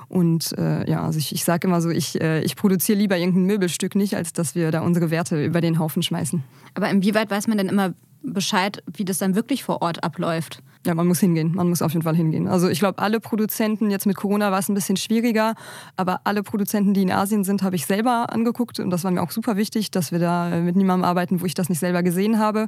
Und 0.07 0.57
äh, 0.57 0.89
ja, 0.89 1.03
also 1.03 1.19
ich, 1.19 1.33
ich 1.33 1.43
sage 1.43 1.67
immer 1.67 1.81
so, 1.81 1.89
ich, 1.89 2.19
äh, 2.19 2.41
ich 2.41 2.55
produziere 2.55 2.97
lieber 2.97 3.17
irgendein 3.17 3.45
Möbelstück 3.45 3.95
nicht, 3.95 4.15
als 4.15 4.33
dass 4.33 4.55
wir 4.55 4.71
da 4.71 4.81
unsere 4.81 5.11
Werte 5.11 5.43
über 5.43 5.61
den 5.61 5.77
Haufen 5.77 6.01
schmeißen. 6.01 6.43
Aber 6.73 6.89
inwieweit 6.89 7.29
weiß 7.29 7.47
man 7.47 7.57
denn 7.59 7.69
immer 7.69 7.93
Bescheid, 8.23 8.83
wie 8.91 9.05
das 9.05 9.19
dann 9.19 9.35
wirklich 9.35 9.63
vor 9.63 9.81
Ort 9.81 10.03
abläuft? 10.03 10.61
Ja, 10.85 10.95
man 10.95 11.07
muss 11.07 11.19
hingehen. 11.19 11.53
Man 11.53 11.67
muss 11.67 11.81
auf 11.81 11.91
jeden 11.91 12.03
Fall 12.03 12.15
hingehen. 12.15 12.47
Also 12.47 12.69
ich 12.69 12.79
glaube, 12.79 12.99
alle 12.99 13.19
Produzenten, 13.19 13.91
jetzt 13.91 14.05
mit 14.05 14.15
Corona 14.15 14.49
war 14.49 14.59
es 14.59 14.69
ein 14.69 14.75
bisschen 14.75 14.95
schwieriger, 14.95 15.55
aber 15.97 16.21
alle 16.23 16.41
Produzenten, 16.41 16.93
die 16.93 17.01
in 17.01 17.11
Asien 17.11 17.43
sind, 17.43 17.63
habe 17.63 17.75
ich 17.75 17.85
selber 17.85 18.31
angeguckt 18.31 18.79
und 18.79 18.89
das 18.89 19.03
war 19.03 19.11
mir 19.11 19.21
auch 19.21 19.31
super 19.31 19.57
wichtig, 19.57 19.91
dass 19.91 20.13
wir 20.13 20.19
da 20.19 20.49
mit 20.61 20.77
niemandem 20.77 21.03
arbeiten, 21.03 21.41
wo 21.41 21.45
ich 21.45 21.53
das 21.53 21.67
nicht 21.67 21.79
selber 21.79 22.01
gesehen 22.01 22.39
habe. 22.39 22.67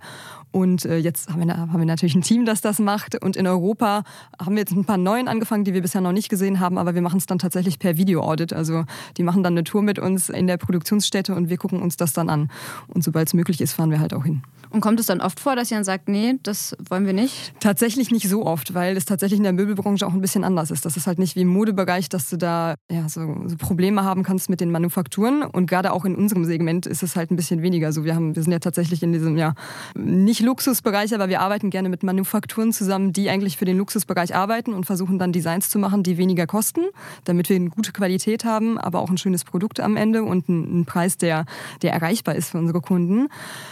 Und 0.51 0.83
äh, 0.83 0.97
jetzt 0.97 1.29
haben 1.29 1.47
wir, 1.47 1.55
haben 1.55 1.79
wir 1.79 1.85
natürlich 1.85 2.15
ein 2.15 2.21
Team, 2.21 2.45
das 2.45 2.59
das 2.59 2.79
macht. 2.79 3.23
Und 3.23 3.37
in 3.37 3.47
Europa 3.47 4.03
haben 4.43 4.55
wir 4.55 4.59
jetzt 4.59 4.73
ein 4.73 4.83
paar 4.83 4.97
neuen 4.97 5.29
angefangen, 5.29 5.63
die 5.63 5.73
wir 5.73 5.81
bisher 5.81 6.01
noch 6.01 6.11
nicht 6.11 6.27
gesehen 6.27 6.59
haben, 6.59 6.77
aber 6.77 6.95
wir 6.95 7.01
machen 7.01 7.17
es 7.17 7.27
dann 7.27 7.39
tatsächlich 7.39 7.79
per 7.79 7.95
Video-Audit. 7.95 8.51
Also 8.51 8.83
die 9.15 9.23
machen 9.23 9.41
dann 9.41 9.53
eine 9.53 9.63
Tour 9.63 9.83
mit 9.83 9.99
uns 9.99 10.27
in 10.27 10.47
der 10.47 10.57
Produktionsstätte 10.57 11.33
und 11.33 11.49
wir 11.49 11.55
gucken 11.55 11.81
uns 11.81 11.95
das 11.95 12.11
dann 12.11 12.29
an. 12.29 12.49
Und 12.87 13.05
sobald 13.05 13.29
es 13.29 13.33
möglich 13.33 13.61
ist, 13.61 13.71
fahren 13.71 13.89
wir 13.89 14.01
halt 14.01 14.13
auch 14.13 14.25
hin. 14.25 14.43
Und 14.69 14.79
kommt 14.79 14.99
es 14.99 15.05
dann 15.05 15.19
oft 15.19 15.39
vor, 15.39 15.55
dass 15.55 15.69
ihr 15.69 15.77
dann 15.77 15.83
sagt, 15.83 16.07
nee, 16.07 16.35
das 16.43 16.75
wollen 16.89 17.05
wir 17.05 17.13
nicht? 17.13 17.53
Tatsächlich 17.59 18.00
nicht 18.09 18.27
so 18.27 18.45
oft, 18.45 18.73
weil 18.73 18.97
es 18.97 19.05
tatsächlich 19.05 19.37
in 19.37 19.43
der 19.43 19.53
Möbelbranche 19.53 20.07
auch 20.07 20.13
ein 20.13 20.21
bisschen 20.21 20.43
anders 20.43 20.71
ist. 20.71 20.85
Das 20.85 20.97
ist 20.97 21.05
halt 21.05 21.19
nicht 21.19 21.35
wie 21.35 21.41
im 21.41 21.49
Modebereich, 21.49 22.09
dass 22.09 22.29
du 22.29 22.37
da 22.37 22.75
ja, 22.89 23.07
so, 23.07 23.21
so 23.45 23.55
Probleme 23.57 24.03
haben 24.03 24.23
kannst 24.23 24.49
mit 24.49 24.61
den 24.61 24.71
Manufakturen. 24.71 25.43
Und 25.43 25.67
gerade 25.67 25.93
auch 25.93 26.05
in 26.05 26.15
unserem 26.15 26.45
Segment 26.45 26.87
ist 26.87 27.03
es 27.03 27.15
halt 27.15 27.29
ein 27.29 27.35
bisschen 27.35 27.61
weniger 27.61 27.93
so. 27.93 28.03
Wir, 28.03 28.15
haben, 28.15 28.35
wir 28.35 28.41
sind 28.41 28.51
ja 28.51 28.59
tatsächlich 28.59 29.03
in 29.03 29.13
diesem, 29.13 29.37
ja, 29.37 29.53
nicht 29.93 30.39
Luxusbereich, 30.39 31.13
aber 31.13 31.29
wir 31.29 31.41
arbeiten 31.41 31.69
gerne 31.69 31.89
mit 31.89 32.01
Manufakturen 32.01 32.73
zusammen, 32.73 33.13
die 33.13 33.29
eigentlich 33.29 33.57
für 33.57 33.65
den 33.65 33.77
Luxusbereich 33.77 34.35
arbeiten 34.35 34.73
und 34.73 34.85
versuchen 34.85 35.19
dann 35.19 35.31
Designs 35.31 35.69
zu 35.69 35.77
machen, 35.77 36.01
die 36.01 36.17
weniger 36.17 36.47
kosten, 36.47 36.81
damit 37.25 37.49
wir 37.49 37.57
eine 37.57 37.69
gute 37.69 37.91
Qualität 37.91 38.45
haben, 38.45 38.79
aber 38.79 39.01
auch 39.01 39.11
ein 39.11 39.17
schönes 39.17 39.43
Produkt 39.43 39.79
am 39.79 39.95
Ende 39.95 40.23
und 40.23 40.49
einen 40.49 40.85
Preis, 40.85 41.17
der, 41.17 41.45
der 41.83 41.93
erreichbar 41.93 42.35
ist 42.35 42.49
für 42.49 42.57
unsere 42.57 42.81
Kunden. 42.81 43.27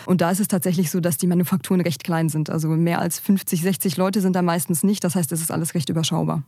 Und 0.05 0.21
da 0.21 0.29
ist 0.29 0.39
es 0.39 0.47
tatsächlich 0.47 0.59
tatsächlich 0.59 0.91
so, 0.91 0.99
dass 0.99 1.17
die 1.17 1.27
Manufakturen 1.27 1.81
recht 1.81 2.03
klein 2.03 2.29
sind. 2.29 2.49
Also 2.49 2.67
mehr 2.67 2.99
als 2.99 3.19
50, 3.19 3.61
60 3.61 3.97
Leute 3.97 4.18
sind 4.21 4.35
da 4.35 4.41
meistens 4.41 4.83
nicht. 4.83 5.03
Das 5.03 5.15
heißt, 5.15 5.31
es 5.31 5.41
ist 5.41 5.51
alles 5.51 5.73
recht 5.73 5.89
überschaubar. 5.89 6.43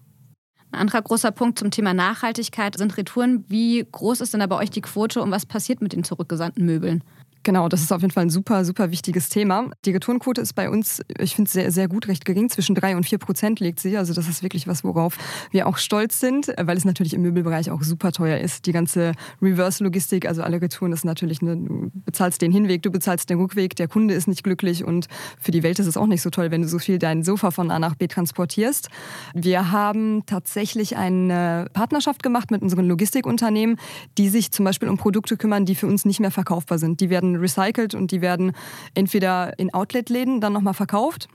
Ein 0.71 0.81
anderer 0.81 1.01
großer 1.01 1.31
Punkt 1.31 1.59
zum 1.59 1.69
Thema 1.69 1.93
Nachhaltigkeit 1.93 2.77
sind 2.77 2.97
Retouren. 2.97 3.43
Wie 3.49 3.85
groß 3.91 4.21
ist 4.21 4.33
denn 4.33 4.39
da 4.39 4.47
bei 4.47 4.55
euch 4.57 4.69
die 4.69 4.81
Quote 4.81 5.21
und 5.21 5.31
was 5.31 5.45
passiert 5.45 5.81
mit 5.81 5.93
den 5.93 6.03
zurückgesandten 6.03 6.65
Möbeln? 6.65 7.03
Genau, 7.43 7.69
das 7.69 7.81
ist 7.81 7.91
auf 7.91 8.01
jeden 8.01 8.13
Fall 8.13 8.25
ein 8.25 8.29
super, 8.29 8.63
super 8.65 8.91
wichtiges 8.91 9.29
Thema. 9.29 9.71
Die 9.85 9.91
Retourenquote 9.91 10.41
ist 10.41 10.53
bei 10.53 10.69
uns, 10.69 11.01
ich 11.17 11.35
finde, 11.35 11.49
sehr, 11.49 11.71
sehr 11.71 11.87
gut, 11.87 12.07
recht 12.07 12.23
gering. 12.23 12.49
Zwischen 12.49 12.75
drei 12.75 12.95
und 12.95 13.03
vier 13.03 13.17
Prozent 13.17 13.59
liegt 13.59 13.79
sie. 13.79 13.97
Also 13.97 14.13
das 14.13 14.29
ist 14.29 14.43
wirklich 14.43 14.67
was, 14.67 14.83
worauf 14.83 15.17
wir 15.49 15.65
auch 15.65 15.77
stolz 15.77 16.19
sind, 16.19 16.53
weil 16.61 16.77
es 16.77 16.85
natürlich 16.85 17.15
im 17.15 17.23
Möbelbereich 17.23 17.71
auch 17.71 17.81
super 17.81 18.11
teuer 18.11 18.37
ist. 18.37 18.67
Die 18.67 18.71
ganze 18.71 19.13
Reverse-Logistik, 19.41 20.27
also 20.27 20.43
alle 20.43 20.61
Retouren, 20.61 20.93
ist 20.93 21.03
natürlich, 21.03 21.41
eine, 21.41 21.57
du 21.57 21.91
bezahlst 22.05 22.43
den 22.43 22.51
Hinweg, 22.51 22.83
du 22.83 22.91
bezahlst 22.91 23.27
den 23.29 23.39
Rückweg, 23.39 23.75
der 23.75 23.87
Kunde 23.87 24.13
ist 24.13 24.27
nicht 24.27 24.43
glücklich 24.43 24.83
und 24.85 25.07
für 25.39 25.51
die 25.51 25.63
Welt 25.63 25.79
ist 25.79 25.87
es 25.87 25.97
auch 25.97 26.07
nicht 26.07 26.21
so 26.21 26.29
toll, 26.29 26.51
wenn 26.51 26.61
du 26.61 26.67
so 26.67 26.77
viel 26.77 26.99
dein 26.99 27.23
Sofa 27.23 27.49
von 27.49 27.71
A 27.71 27.79
nach 27.79 27.95
B 27.95 28.07
transportierst. 28.07 28.89
Wir 29.33 29.71
haben 29.71 30.27
tatsächlich 30.27 30.95
eine 30.95 31.65
Partnerschaft 31.73 32.21
gemacht 32.21 32.51
mit 32.51 32.61
unseren 32.61 32.85
Logistikunternehmen, 32.87 33.77
die 34.19 34.29
sich 34.29 34.51
zum 34.51 34.63
Beispiel 34.65 34.89
um 34.89 34.97
Produkte 34.97 35.37
kümmern, 35.37 35.65
die 35.65 35.73
für 35.73 35.87
uns 35.87 36.05
nicht 36.05 36.19
mehr 36.19 36.31
verkaufbar 36.31 36.77
sind. 36.77 36.99
Die 36.99 37.09
werden 37.09 37.30
recycelt 37.35 37.95
und 37.95 38.11
die 38.11 38.21
werden 38.21 38.53
entweder 38.93 39.57
in 39.59 39.73
Outlet-Läden 39.73 40.41
dann 40.41 40.53
nochmal 40.53 40.73
verkauft. 40.73 41.27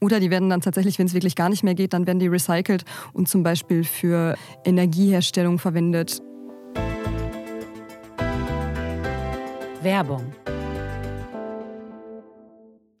Oder 0.00 0.20
die 0.20 0.30
werden 0.30 0.50
dann 0.50 0.60
tatsächlich, 0.60 0.98
wenn 0.98 1.06
es 1.06 1.14
wirklich 1.14 1.36
gar 1.36 1.48
nicht 1.48 1.62
mehr 1.62 1.74
geht, 1.74 1.92
dann 1.92 2.06
werden 2.06 2.18
die 2.18 2.26
recycelt 2.26 2.84
und 3.12 3.28
zum 3.28 3.42
Beispiel 3.42 3.84
für 3.84 4.36
Energieherstellung 4.64 5.58
verwendet. 5.58 6.20
Werbung. 9.82 10.34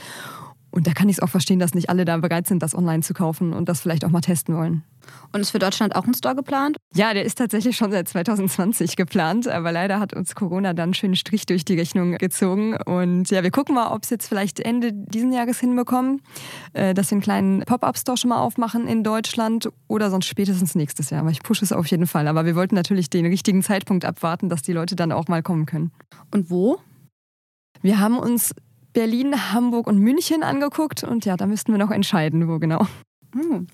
Und 0.76 0.88
da 0.88 0.92
kann 0.92 1.08
ich 1.08 1.18
es 1.18 1.20
auch 1.22 1.30
verstehen, 1.30 1.58
dass 1.58 1.74
nicht 1.74 1.90
alle 1.90 2.04
da 2.04 2.18
bereit 2.18 2.48
sind, 2.48 2.62
das 2.62 2.76
online 2.76 3.02
zu 3.02 3.14
kaufen 3.14 3.54
und 3.54 3.70
das 3.70 3.80
vielleicht 3.80 4.04
auch 4.04 4.10
mal 4.10 4.20
testen 4.20 4.58
wollen. 4.58 4.84
Und 5.32 5.40
ist 5.40 5.52
für 5.52 5.60
Deutschland 5.60 5.96
auch 5.96 6.06
ein 6.06 6.14
Store 6.14 6.36
geplant? 6.36 6.76
Ja, 6.94 7.14
der 7.14 7.24
ist 7.24 7.38
tatsächlich 7.38 7.78
schon 7.78 7.92
seit 7.92 8.10
2020 8.10 8.98
geplant, 8.98 9.48
aber 9.48 9.72
leider 9.72 10.02
hat 10.02 10.14
uns 10.14 10.36
Corona 10.36 10.74
dann 10.74 10.86
einen 10.86 10.94
schönen 10.94 11.16
Strich 11.16 11.46
durch 11.46 11.64
die 11.64 11.76
Rechnung 11.76 12.18
gezogen. 12.18 12.76
Und 12.76 13.30
ja, 13.30 13.42
wir 13.42 13.52
gucken 13.52 13.76
mal, 13.76 13.94
ob 13.94 14.04
es 14.04 14.10
jetzt 14.10 14.28
vielleicht 14.28 14.60
Ende 14.60 14.92
diesen 14.92 15.32
Jahres 15.32 15.62
hinbekommen, 15.62 16.22
äh, 16.74 16.94
dass 16.94 17.10
wir 17.10 17.16
einen 17.16 17.22
kleinen 17.22 17.60
Pop-Up-Store 17.62 18.18
schon 18.18 18.30
mal 18.30 18.40
aufmachen 18.40 18.86
in 18.86 19.04
Deutschland 19.04 19.70
oder 19.88 20.10
sonst 20.10 20.26
spätestens 20.26 20.76
nächstes 20.76 21.10
Jahr. 21.10 21.22
Aber 21.22 21.32
ich 21.32 21.42
pushe 21.42 21.64
es 21.64 21.72
auf 21.72 21.88
jeden 21.88 22.08
Fall. 22.08 22.28
Aber 22.28 22.46
wir 22.46 22.56
wollten 22.56 22.76
natürlich 22.76 23.10
den 23.10 23.26
richtigen 23.26 23.64
Zeitpunkt 23.64 24.04
abwarten, 24.04 24.50
dass 24.50 24.62
die 24.62 24.74
Leute 24.74 24.98
dann 24.98 25.14
auch 25.14 25.30
mal 25.30 25.42
kommen 25.42 25.66
können. 25.66 25.92
Und 26.32 26.50
wo? 26.50 26.80
Wir 27.82 28.00
haben 28.00 28.18
uns 28.18 28.54
Berlin, 28.96 29.52
Hamburg 29.52 29.88
und 29.88 30.00
München 30.00 30.42
angeguckt 30.42 31.04
und 31.04 31.26
ja, 31.26 31.36
da 31.36 31.46
müssten 31.46 31.72
wir 31.74 31.78
noch 31.78 31.92
entscheiden, 31.92 32.48
wo 32.48 32.58
genau. 32.58 32.88
Hm, 33.34 33.68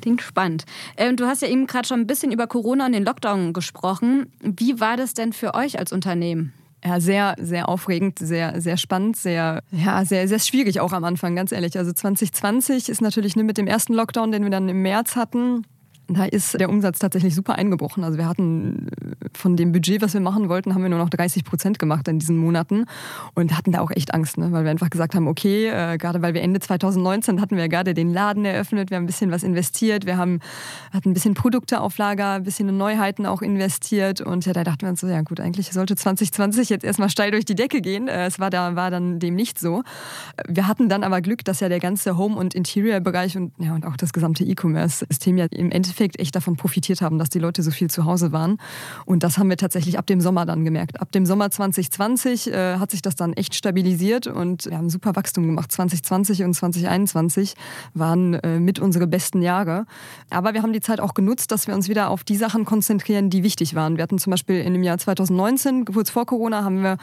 klingt 0.00 0.22
spannend. 0.22 0.64
Ähm, 0.96 1.16
du 1.16 1.26
hast 1.26 1.42
ja 1.42 1.48
eben 1.48 1.66
gerade 1.66 1.86
schon 1.86 2.00
ein 2.00 2.06
bisschen 2.06 2.30
über 2.30 2.46
Corona 2.46 2.86
und 2.86 2.92
den 2.92 3.04
Lockdown 3.04 3.52
gesprochen. 3.52 4.32
Wie 4.40 4.78
war 4.78 4.96
das 4.96 5.12
denn 5.12 5.32
für 5.32 5.54
euch 5.54 5.78
als 5.78 5.92
Unternehmen? 5.92 6.52
Ja, 6.84 7.00
sehr, 7.00 7.34
sehr 7.40 7.68
aufregend, 7.68 8.20
sehr, 8.20 8.60
sehr 8.60 8.76
spannend, 8.76 9.16
sehr, 9.16 9.64
ja, 9.72 10.04
sehr, 10.04 10.28
sehr 10.28 10.38
schwierig 10.38 10.78
auch 10.78 10.92
am 10.92 11.02
Anfang, 11.02 11.34
ganz 11.34 11.50
ehrlich. 11.50 11.76
Also 11.76 11.92
2020 11.92 12.88
ist 12.88 13.02
natürlich 13.02 13.34
ne, 13.34 13.42
mit 13.42 13.58
dem 13.58 13.66
ersten 13.66 13.94
Lockdown, 13.94 14.30
den 14.30 14.44
wir 14.44 14.50
dann 14.50 14.68
im 14.68 14.82
März 14.82 15.16
hatten, 15.16 15.64
da 16.08 16.24
ist 16.24 16.58
der 16.58 16.70
Umsatz 16.70 16.98
tatsächlich 16.98 17.34
super 17.34 17.56
eingebrochen. 17.56 18.02
Also 18.02 18.16
wir 18.16 18.26
hatten 18.26 18.88
von 19.34 19.56
dem 19.56 19.72
Budget, 19.72 20.00
was 20.00 20.14
wir 20.14 20.20
machen 20.20 20.48
wollten, 20.48 20.74
haben 20.74 20.82
wir 20.82 20.88
nur 20.88 20.98
noch 20.98 21.10
30 21.10 21.44
Prozent 21.44 21.78
gemacht 21.78 22.08
in 22.08 22.18
diesen 22.18 22.38
Monaten 22.38 22.86
und 23.34 23.56
hatten 23.56 23.72
da 23.72 23.80
auch 23.80 23.90
echt 23.90 24.14
Angst, 24.14 24.38
ne? 24.38 24.50
weil 24.52 24.64
wir 24.64 24.70
einfach 24.70 24.88
gesagt 24.88 25.14
haben, 25.14 25.28
okay, 25.28 25.68
äh, 25.68 25.98
gerade 25.98 26.22
weil 26.22 26.32
wir 26.32 26.40
Ende 26.40 26.60
2019 26.60 27.40
hatten 27.40 27.56
wir 27.56 27.64
ja 27.64 27.68
gerade 27.68 27.92
den 27.92 28.10
Laden 28.10 28.46
eröffnet, 28.46 28.90
wir 28.90 28.96
haben 28.96 29.04
ein 29.04 29.06
bisschen 29.06 29.30
was 29.30 29.42
investiert, 29.42 30.06
wir 30.06 30.16
haben 30.16 30.40
hatten 30.92 31.10
ein 31.10 31.14
bisschen 31.14 31.34
Produkte 31.34 31.80
auf 31.80 31.98
Lager, 31.98 32.32
ein 32.32 32.42
bisschen 32.42 32.68
in 32.70 32.78
Neuheiten 32.78 33.26
auch 33.26 33.42
investiert 33.42 34.22
und 34.22 34.46
ja, 34.46 34.54
da 34.54 34.64
dachten 34.64 34.82
wir 34.82 34.88
uns 34.88 35.00
so, 35.00 35.08
ja 35.08 35.20
gut, 35.20 35.40
eigentlich 35.40 35.72
sollte 35.72 35.94
2020 35.94 36.70
jetzt 36.70 36.84
erstmal 36.84 37.10
steil 37.10 37.30
durch 37.30 37.44
die 37.44 37.54
Decke 37.54 37.82
gehen. 37.82 38.08
Äh, 38.08 38.26
es 38.26 38.38
war 38.38 38.50
da 38.50 38.76
war 38.76 38.90
dann 38.90 39.18
dem 39.18 39.34
nicht 39.34 39.58
so. 39.58 39.82
Wir 40.48 40.66
hatten 40.66 40.88
dann 40.88 41.04
aber 41.04 41.20
Glück, 41.20 41.44
dass 41.44 41.60
ja 41.60 41.68
der 41.68 41.80
ganze 41.80 42.16
Home- 42.16 42.36
und 42.36 42.54
Interior-Bereich 42.54 43.36
und 43.36 43.52
ja 43.58 43.74
und 43.74 43.84
auch 43.84 43.96
das 43.96 44.12
gesamte 44.12 44.44
E-Commerce-System 44.44 45.36
ja 45.36 45.46
im 45.50 45.70
Endeffekt 45.70 45.97
Endeffekt 45.98 46.20
echt 46.20 46.36
davon 46.36 46.56
profitiert 46.56 47.02
haben, 47.02 47.18
dass 47.18 47.28
die 47.28 47.38
Leute 47.38 47.62
so 47.62 47.70
viel 47.70 47.90
zu 47.90 48.04
Hause 48.04 48.30
waren. 48.30 48.58
Und 49.04 49.24
das 49.24 49.36
haben 49.36 49.50
wir 49.50 49.56
tatsächlich 49.56 49.98
ab 49.98 50.06
dem 50.06 50.20
Sommer 50.20 50.46
dann 50.46 50.64
gemerkt. 50.64 51.00
Ab 51.00 51.10
dem 51.10 51.26
Sommer 51.26 51.50
2020 51.50 52.52
äh, 52.52 52.76
hat 52.76 52.92
sich 52.92 53.02
das 53.02 53.16
dann 53.16 53.32
echt 53.32 53.54
stabilisiert 53.54 54.26
und 54.28 54.66
wir 54.66 54.78
haben 54.78 54.90
super 54.90 55.16
Wachstum 55.16 55.46
gemacht. 55.46 55.72
2020 55.72 56.44
und 56.44 56.54
2021 56.54 57.54
waren 57.94 58.34
äh, 58.34 58.60
mit 58.60 58.78
unsere 58.78 59.06
besten 59.08 59.42
Jahre. 59.42 59.86
Aber 60.30 60.54
wir 60.54 60.62
haben 60.62 60.72
die 60.72 60.80
Zeit 60.80 61.00
auch 61.00 61.14
genutzt, 61.14 61.50
dass 61.50 61.66
wir 61.66 61.74
uns 61.74 61.88
wieder 61.88 62.10
auf 62.10 62.22
die 62.22 62.36
Sachen 62.36 62.64
konzentrieren, 62.64 63.30
die 63.30 63.42
wichtig 63.42 63.74
waren. 63.74 63.96
Wir 63.96 64.04
hatten 64.04 64.18
zum 64.18 64.30
Beispiel 64.30 64.60
in 64.60 64.74
dem 64.74 64.82
Jahr 64.84 64.98
2019, 64.98 65.84
kurz 65.84 66.10
vor 66.10 66.26
Corona, 66.26 66.62
haben 66.62 66.82
wir 66.82 66.96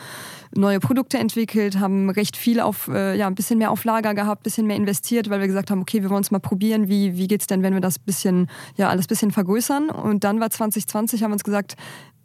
neue 0.56 0.80
Produkte 0.80 1.18
entwickelt, 1.18 1.80
haben 1.80 2.10
recht 2.10 2.38
viel 2.38 2.60
auf, 2.60 2.88
äh, 2.88 3.16
ja, 3.18 3.28
ein 3.28 3.36
bisschen 3.36 3.58
mehr 3.58 3.72
auf 3.72 3.84
Lager 3.84 4.14
gehabt, 4.14 4.42
ein 4.42 4.44
bisschen 4.44 4.68
mehr 4.68 4.78
investiert, 4.78 5.30
weil 5.30 5.40
wir 5.40 5.48
gesagt 5.48 5.72
haben, 5.72 5.82
okay, 5.82 6.02
wir 6.02 6.10
wollen 6.10 6.22
es 6.22 6.32
mal 6.32 6.40
probieren, 6.40 6.88
wie, 6.88 7.18
wie 7.18 7.28
geht 7.28 7.42
es 7.42 7.48
denn, 7.48 7.64
wenn 7.64 7.74
wir 7.74 7.82
das 7.82 8.00
bisschen, 8.00 8.50
ja, 8.78 8.90
alles 8.90 9.06
ein 9.06 9.10
bisschen 9.10 9.32
vergrößern. 9.32 9.90
Und 9.90 10.24
dann 10.24 10.40
war 10.40 10.50
2020, 10.50 11.24
haben 11.24 11.32
wir 11.32 11.36
uns 11.36 11.44
gesagt, 11.44 11.76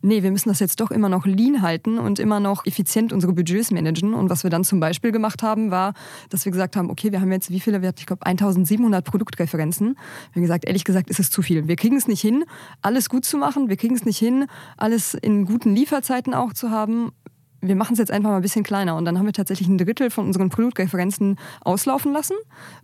nee, 0.03 0.23
wir 0.23 0.31
müssen 0.31 0.49
das 0.49 0.61
jetzt 0.61 0.81
doch 0.81 0.91
immer 0.91 1.09
noch 1.09 1.27
lean 1.27 1.63
halten 1.63 1.99
und 1.99 2.19
immer 2.19 2.41
noch 2.41 2.65
effizient 2.67 3.13
unsere 3.13 3.33
Budgets 3.33 3.71
managen. 3.71 4.15
Und 4.15 4.31
was 4.31 4.43
wir 4.43 4.51
dann 4.51 4.65
zum 4.65 4.81
Beispiel 4.81 5.13
gemacht 5.13 5.43
haben, 5.43 5.71
war, 5.71 5.95
dass 6.31 6.45
wir 6.45 6.53
gesagt 6.53 6.77
haben, 6.77 6.91
okay, 6.91 7.13
wir 7.13 7.21
haben 7.21 7.33
jetzt 7.33 7.51
wie 7.51 7.61
viele, 7.61 7.77
ich 7.99 8.07
glaube 8.07 8.25
1700 8.25 9.05
Produktreferenzen. 9.05 9.89
Wir 9.89 10.35
haben 10.37 10.43
gesagt, 10.43 10.65
ehrlich 10.65 10.85
gesagt, 10.85 11.11
ist 11.11 11.21
es 11.21 11.31
zu 11.31 11.43
viel. 11.43 11.69
Wir 11.69 11.77
kriegen 11.77 11.97
es 11.97 12.09
nicht 12.09 12.21
hin, 12.21 12.45
alles 12.83 13.09
gut 13.09 13.25
zu 13.25 13.37
machen. 13.37 13.69
Wir 13.69 13.77
kriegen 13.77 13.95
es 13.95 14.05
nicht 14.05 14.19
hin, 14.19 14.47
alles 14.77 15.15
in 15.15 15.45
guten 15.45 15.75
Lieferzeiten 15.75 16.35
auch 16.35 16.53
zu 16.53 16.71
haben 16.71 17.13
wir 17.61 17.77
machen 17.77 17.93
es 17.93 17.99
jetzt 17.99 18.11
einfach 18.11 18.31
mal 18.31 18.37
ein 18.37 18.43
bisschen 18.43 18.65
kleiner. 18.65 18.97
Und 18.97 19.05
dann 19.05 19.19
haben 19.19 19.27
wir 19.27 19.33
tatsächlich 19.33 19.69
ein 19.69 19.79
Drittel 19.79 20.11
von 20.11 20.27
unseren 20.27 20.51
Produktreferenzen 20.51 21.37
auslaufen 21.61 22.13
lassen. 22.13 22.37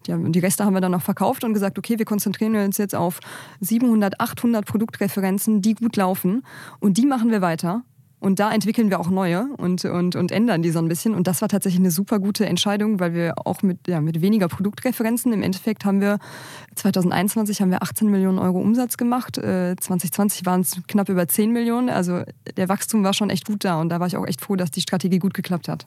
Die, 0.07 0.39
Reste 0.39 0.65
haben 0.65 0.75
wir 0.75 0.81
dann 0.81 0.93
noch 0.93 1.03
verkauft 1.03 1.45
und 1.45 1.55
gesagt, 1.55 1.79
okay, 1.79 1.99
wir 1.99 2.05
konzentrieren 2.05 2.55
uns 2.57 2.79
jetzt 2.79 2.95
auf 2.95 3.21
700, 3.61 4.21
800 4.21 4.67
Produktreferenzen, 4.67 5.62
die 5.62 5.75
gut 5.75 5.97
laufen. 5.97 6.43
Und 6.81 6.99
die 6.99 7.07
machen 7.07 7.31
wir 7.31 7.41
weiter. 7.41 7.83
Und 8.19 8.41
da 8.41 8.51
entwickeln 8.51 8.89
wir 8.89 8.99
auch 8.99 9.11
neue 9.11 9.47
und, 9.59 9.85
und, 9.85 10.17
und 10.17 10.33
ändern 10.33 10.63
die 10.63 10.71
so 10.71 10.79
ein 10.79 10.89
bisschen. 10.89 11.15
Und 11.15 11.27
das 11.27 11.43
war 11.43 11.49
tatsächlich 11.49 11.81
eine 11.81 11.91
super 11.91 12.19
gute 12.19 12.47
Entscheidung, 12.47 12.99
weil 12.99 13.13
wir 13.13 13.35
auch 13.45 13.63
mit, 13.63 13.87
ja, 13.87 14.01
mit 14.01 14.21
weniger 14.23 14.49
Produktreferenzen, 14.49 15.33
im 15.33 15.43
Endeffekt 15.43 15.85
haben 15.85 16.01
wir 16.01 16.19
2021 16.77 17.61
haben 17.61 17.71
wir 17.71 17.83
18 17.83 18.11
Millionen 18.11 18.39
Euro 18.39 18.59
Umsatz 18.59 18.97
gemacht. 18.97 19.37
Äh, 19.39 19.77
2020 19.79 20.47
waren 20.47 20.63
es 20.63 20.81
knapp 20.89 21.09
über 21.09 21.29
10 21.29 21.53
Millionen. 21.53 21.91
Also 21.91 22.23
der 22.57 22.69
Wachstum 22.69 23.05
war 23.05 23.13
schon 23.13 23.29
echt 23.29 23.47
gut 23.47 23.65
da 23.65 23.81
und 23.81 23.91
da 23.91 24.01
war 24.01 24.07
ich 24.07 24.17
auch 24.17 24.27
echt 24.27 24.41
froh, 24.41 24.57
dass 24.57 24.71
die 24.71 24.81
Strategie 24.81 25.19
gut 25.19 25.35
geklappt 25.35 25.69
hat. 25.69 25.87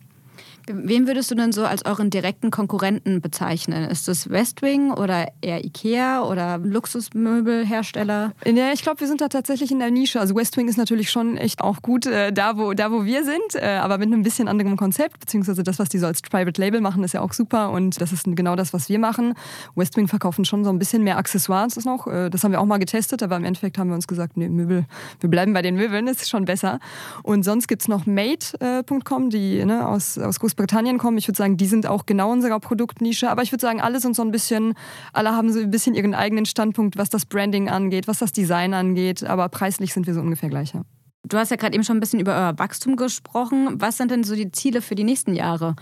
Wen 0.68 1.08
würdest 1.08 1.32
du 1.32 1.36
denn 1.36 1.52
so 1.52 1.66
als 1.66 1.84
euren 1.86 2.10
direkten 2.12 2.52
Konkurrenten 2.52 3.22
bezeichnen? 3.22 3.90
Ist 3.90 4.08
das 4.08 4.30
Westwing 4.30 4.92
oder 4.92 5.28
eher 5.42 5.66
Ikea 5.66 6.24
oder 6.24 6.60
Luxusmöbelhersteller? 6.60 8.34
Ja, 8.46 8.72
ich 8.72 8.84
glaube, 8.84 9.00
wir 9.00 9.08
sind 9.08 9.22
da 9.22 9.28
tatsächlich 9.28 9.72
in 9.72 9.80
der 9.80 9.90
Nische. 9.90 10.20
Also 10.20 10.36
Westwing 10.36 10.68
ist 10.68 10.78
natürlich 10.78 11.10
schon 11.10 11.38
echt 11.38 11.62
auch 11.62 11.82
gut 11.82 12.06
äh, 12.06 12.32
da, 12.32 12.58
wo, 12.58 12.74
da, 12.74 12.92
wo 12.92 13.04
wir 13.04 13.24
sind, 13.24 13.56
äh, 13.56 13.80
aber 13.82 13.98
mit 13.98 14.08
einem 14.08 14.22
bisschen 14.22 14.48
anderem 14.48 14.78
Konzept, 14.78 15.20
beziehungsweise 15.20 15.64
das, 15.64 15.80
was 15.80 15.90
die 15.90 15.98
so 15.98 16.06
als 16.06 16.22
Private 16.22 16.62
Label 16.62 16.82
machen, 16.82 17.04
ist 17.04 17.14
ja 17.14 17.22
auch 17.22 17.34
super 17.34 17.72
und 17.72 18.00
das 18.00 18.12
ist 18.12 18.26
genau 18.26 18.56
das, 18.56 18.72
was 18.72 18.90
wir 18.90 19.00
machen. 19.00 19.34
Westwing 19.76 20.08
verkaufen 20.08 20.46
schon 20.46 20.64
so 20.64 20.70
ein 20.70 20.78
bisschen 20.78 21.04
mehr 21.04 21.18
Accessoires 21.18 21.84
noch. 21.84 22.06
Äh, 22.08 22.30
das 22.30 22.44
haben 22.44 22.52
wir 22.52 22.62
auch 22.62 22.66
mal 22.66 22.78
getestet, 22.78 23.24
aber 23.24 23.38
im 23.38 23.44
Endeffekt 23.44 23.78
haben 23.80 23.90
wir 23.90 23.96
uns 23.96 24.08
gesagt, 24.08 24.38
nee, 24.38 24.50
Möbel, 24.50 24.86
wir 25.20 25.30
bleiben 25.30 25.54
bei 25.54 25.64
den 25.64 25.76
Möbeln, 25.76 26.06
das 26.06 26.18
ist 26.18 26.30
schon 26.30 26.46
besser. 26.46 26.80
Und 27.24 27.44
sonst 27.44 27.68
gibt 27.68 27.82
es 27.82 27.88
noch 27.88 28.06
Made.com, 28.06 29.32
die 29.32 29.66
ne, 29.66 29.88
aus, 29.88 30.18
aus 30.20 30.40
Großbritannien 30.40 30.59
kommen. 30.98 31.18
Ich 31.18 31.28
würde 31.28 31.38
sagen, 31.38 31.58
die 31.58 31.68
sind 31.68 31.88
auch 31.88 32.06
genau 32.06 32.32
unserer 32.32 32.60
Produktnische. 32.60 33.30
Aber 33.30 33.44
ich 33.44 33.52
würde 33.52 33.62
sagen, 33.62 33.82
alle 33.82 34.00
sind 34.00 34.16
so 34.16 34.22
ein 34.22 34.32
bisschen, 34.32 34.74
alle 35.14 35.32
haben 35.32 35.52
so 35.52 35.60
ein 35.60 35.72
bisschen 35.72 35.96
ihren 35.96 36.14
eigenen 36.14 36.46
Standpunkt, 36.46 36.98
was 36.98 37.10
das 37.10 37.26
Branding 37.26 37.70
angeht, 37.70 38.08
was 38.08 38.20
das 38.20 38.32
Design 38.32 38.74
angeht. 38.74 39.24
Aber 39.24 39.50
preislich 39.50 39.94
sind 39.94 40.08
wir 40.08 40.14
so 40.14 40.22
ungefähr 40.22 40.50
gleicher. 40.50 40.86
Du 41.24 41.38
hast 41.38 41.52
ja 41.52 41.58
gerade 41.58 41.76
eben 41.76 41.84
schon 41.84 41.98
ein 41.98 42.00
bisschen 42.00 42.20
über 42.20 42.34
euer 42.34 42.58
Wachstum 42.58 42.96
gesprochen. 42.96 43.70
Was 43.74 43.98
sind 43.98 44.12
denn 44.12 44.24
so 44.24 44.36
die 44.36 44.52
Ziele 44.52 44.82
für 44.82 44.96
die 44.96 45.04
nächsten 45.04 45.36
Jahre? 45.36 45.76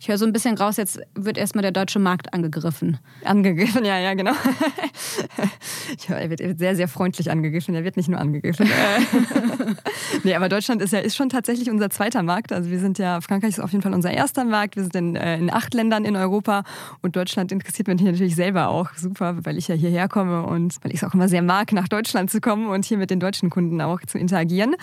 Ich 0.00 0.08
höre 0.08 0.16
so 0.16 0.24
ein 0.24 0.32
bisschen 0.32 0.56
raus, 0.56 0.78
jetzt 0.78 0.98
wird 1.14 1.36
erstmal 1.36 1.60
der 1.60 1.72
deutsche 1.72 1.98
Markt 1.98 2.32
angegriffen. 2.32 2.98
Angegriffen, 3.22 3.84
ja, 3.84 3.98
ja, 3.98 4.14
genau. 4.14 4.32
ja, 6.08 6.14
er, 6.16 6.30
wird, 6.30 6.40
er 6.40 6.48
wird 6.48 6.58
sehr, 6.58 6.74
sehr 6.74 6.88
freundlich 6.88 7.30
angegriffen. 7.30 7.74
Er 7.74 7.84
wird 7.84 7.98
nicht 7.98 8.08
nur 8.08 8.18
angegriffen. 8.18 8.66
nee, 10.24 10.34
aber 10.34 10.48
Deutschland 10.48 10.80
ist 10.80 10.94
ja 10.94 11.00
ist 11.00 11.16
schon 11.16 11.28
tatsächlich 11.28 11.68
unser 11.68 11.90
zweiter 11.90 12.22
Markt. 12.22 12.50
Also 12.50 12.70
wir 12.70 12.78
sind 12.78 12.98
ja, 12.98 13.20
Frankreich 13.20 13.50
ist 13.50 13.60
auf 13.60 13.72
jeden 13.72 13.82
Fall 13.82 13.92
unser 13.92 14.10
erster 14.10 14.44
Markt. 14.46 14.76
Wir 14.76 14.84
sind 14.84 14.96
in, 14.96 15.16
äh, 15.16 15.36
in 15.36 15.52
acht 15.52 15.74
Ländern 15.74 16.06
in 16.06 16.16
Europa 16.16 16.64
und 17.02 17.14
Deutschland 17.16 17.52
interessiert 17.52 17.88
mich 17.88 18.00
natürlich 18.00 18.34
selber 18.34 18.68
auch 18.68 18.94
super, 18.96 19.36
weil 19.44 19.58
ich 19.58 19.68
ja 19.68 19.74
hierher 19.74 20.08
komme 20.08 20.44
und 20.44 20.76
weil 20.82 20.92
ich 20.92 21.02
es 21.02 21.04
auch 21.04 21.12
immer 21.12 21.28
sehr 21.28 21.42
mag, 21.42 21.72
nach 21.72 21.88
Deutschland 21.88 22.30
zu 22.30 22.40
kommen 22.40 22.68
und 22.68 22.86
hier 22.86 22.96
mit 22.96 23.10
den 23.10 23.20
deutschen 23.20 23.50
Kunden 23.50 23.82
auch 23.82 24.00
zu 24.06 24.16
interagieren. 24.16 24.76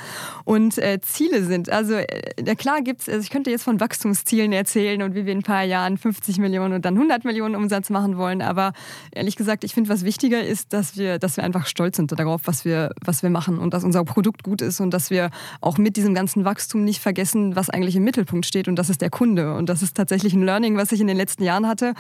Und 0.44 0.78
äh, 0.78 1.00
Ziele 1.02 1.44
sind, 1.44 1.72
also 1.72 1.96
äh, 1.96 2.56
klar 2.56 2.84
gibt 2.84 3.02
es, 3.02 3.10
also 3.10 3.22
ich 3.22 3.32
könnte 3.32 3.50
jetzt 3.50 3.64
von 3.64 3.80
Wachstumszielen 3.80 4.52
erzählen 4.52 5.07
und 5.08 5.16
wie 5.16 5.26
wir 5.26 5.34
in 5.34 5.40
ein 5.40 5.44
paar 5.44 5.64
Jahren 5.64 5.98
50 5.98 6.38
Millionen 6.38 6.74
und 6.74 6.86
dann 6.86 6.96
100 6.96 7.26
Millionen 7.26 7.56
Umsatz 7.56 7.90
machen 7.90 8.18
wollen. 8.18 8.42
Aber 8.42 8.74
ehrlich 9.12 9.36
gesagt, 9.36 9.64
ich 9.64 9.74
finde, 9.74 9.90
was 9.90 10.04
wichtiger 10.04 10.44
ist, 10.44 10.74
dass 10.74 10.98
wir, 10.98 11.18
dass 11.18 11.38
wir 11.38 11.44
einfach 11.44 11.66
stolz 11.66 11.98
sind 11.98 12.12
darauf, 12.12 12.42
was 12.46 12.66
wir, 12.66 12.92
was 13.04 13.24
wir 13.24 13.30
machen 13.30 13.58
und 13.58 13.74
dass 13.74 13.84
unser 13.84 14.04
Produkt 14.04 14.44
gut 14.44 14.62
ist 14.62 14.80
und 14.80 14.92
dass 14.92 15.10
wir 15.10 15.30
auch 15.62 15.78
mit 15.78 15.98
diesem 15.98 16.14
ganzen 16.14 16.46
Wachstum 16.46 16.84
nicht 16.84 17.02
vergessen, 17.02 17.56
was 17.56 17.70
eigentlich 17.70 17.96
im 17.96 18.04
Mittelpunkt 18.04 18.46
steht 18.46 18.68
und 18.68 18.76
das 18.76 18.90
ist 18.90 19.02
der 19.02 19.10
Kunde. 19.10 19.56
Und 19.56 19.70
das 19.70 19.82
ist 19.82 19.96
tatsächlich 19.96 20.34
ein 20.34 20.44
Learning, 20.44 20.78
was 20.78 20.92
ich 20.92 21.02
in 21.02 21.08
den 21.08 21.18
letzten 21.18 21.44
Jahren 21.44 21.68
hatte, 21.68 21.94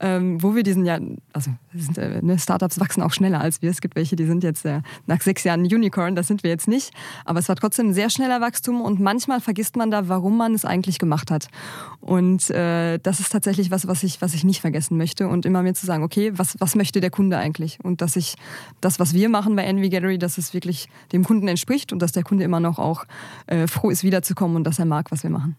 ähm, 0.00 0.42
wo 0.42 0.54
wir 0.54 0.62
diesen 0.62 0.84
Jahr, 0.84 1.00
also 1.32 1.50
sind, 1.74 1.98
äh, 1.98 2.20
ne, 2.22 2.38
Startups 2.38 2.80
wachsen 2.80 3.02
auch 3.02 3.12
schneller 3.12 3.40
als 3.40 3.62
wir. 3.62 3.70
Es 3.70 3.80
gibt 3.80 3.96
welche, 3.96 4.16
die 4.16 4.26
sind 4.26 4.42
jetzt 4.42 4.64
äh, 4.64 4.80
nach 5.06 5.20
sechs 5.20 5.44
Jahren 5.44 5.62
Unicorn, 5.62 6.16
das 6.16 6.26
sind 6.28 6.42
wir 6.42 6.50
jetzt 6.50 6.68
nicht. 6.68 6.92
Aber 7.24 7.38
es 7.38 7.48
war 7.48 7.56
trotzdem 7.56 7.88
ein 7.88 7.94
sehr 7.94 8.10
schneller 8.10 8.40
Wachstum 8.40 8.80
und 8.80 9.00
manchmal 9.00 9.40
vergisst 9.40 9.76
man 9.76 9.90
da, 9.90 10.08
warum 10.08 10.36
man 10.36 10.54
es 10.54 10.64
eigentlich 10.64 10.98
gemacht 10.98 11.30
hat. 11.30 11.48
Und 12.00 12.50
äh, 12.54 12.98
das 13.02 13.20
ist 13.20 13.30
tatsächlich 13.30 13.70
was, 13.70 13.86
was 13.86 14.02
ich, 14.02 14.22
was 14.22 14.34
ich 14.34 14.44
nicht 14.44 14.60
vergessen 14.60 14.96
möchte 14.96 15.28
und 15.28 15.44
immer 15.44 15.62
mir 15.62 15.74
zu 15.74 15.84
sagen, 15.84 16.02
okay, 16.02 16.32
was, 16.36 16.56
was 16.60 16.74
möchte 16.74 17.00
der 17.00 17.10
Kunde 17.10 17.36
eigentlich? 17.36 17.78
Und 17.82 18.00
dass 18.00 18.16
ich 18.16 18.36
das, 18.80 18.98
was 18.98 19.12
wir 19.12 19.28
machen 19.28 19.56
bei 19.56 19.64
Envy 19.64 19.90
Gallery, 19.90 20.18
dass 20.18 20.38
es 20.38 20.54
wirklich 20.54 20.88
dem 21.12 21.24
Kunden 21.24 21.48
entspricht 21.48 21.92
und 21.92 22.00
dass 22.00 22.12
der 22.12 22.22
Kunde 22.22 22.44
immer 22.44 22.60
noch 22.60 22.78
auch 22.78 23.04
äh, 23.46 23.66
froh 23.66 23.90
ist, 23.90 24.04
wiederzukommen 24.04 24.56
und 24.56 24.64
dass 24.64 24.78
er 24.78 24.86
mag, 24.86 25.10
was 25.10 25.22
wir 25.22 25.30
machen. 25.30 25.56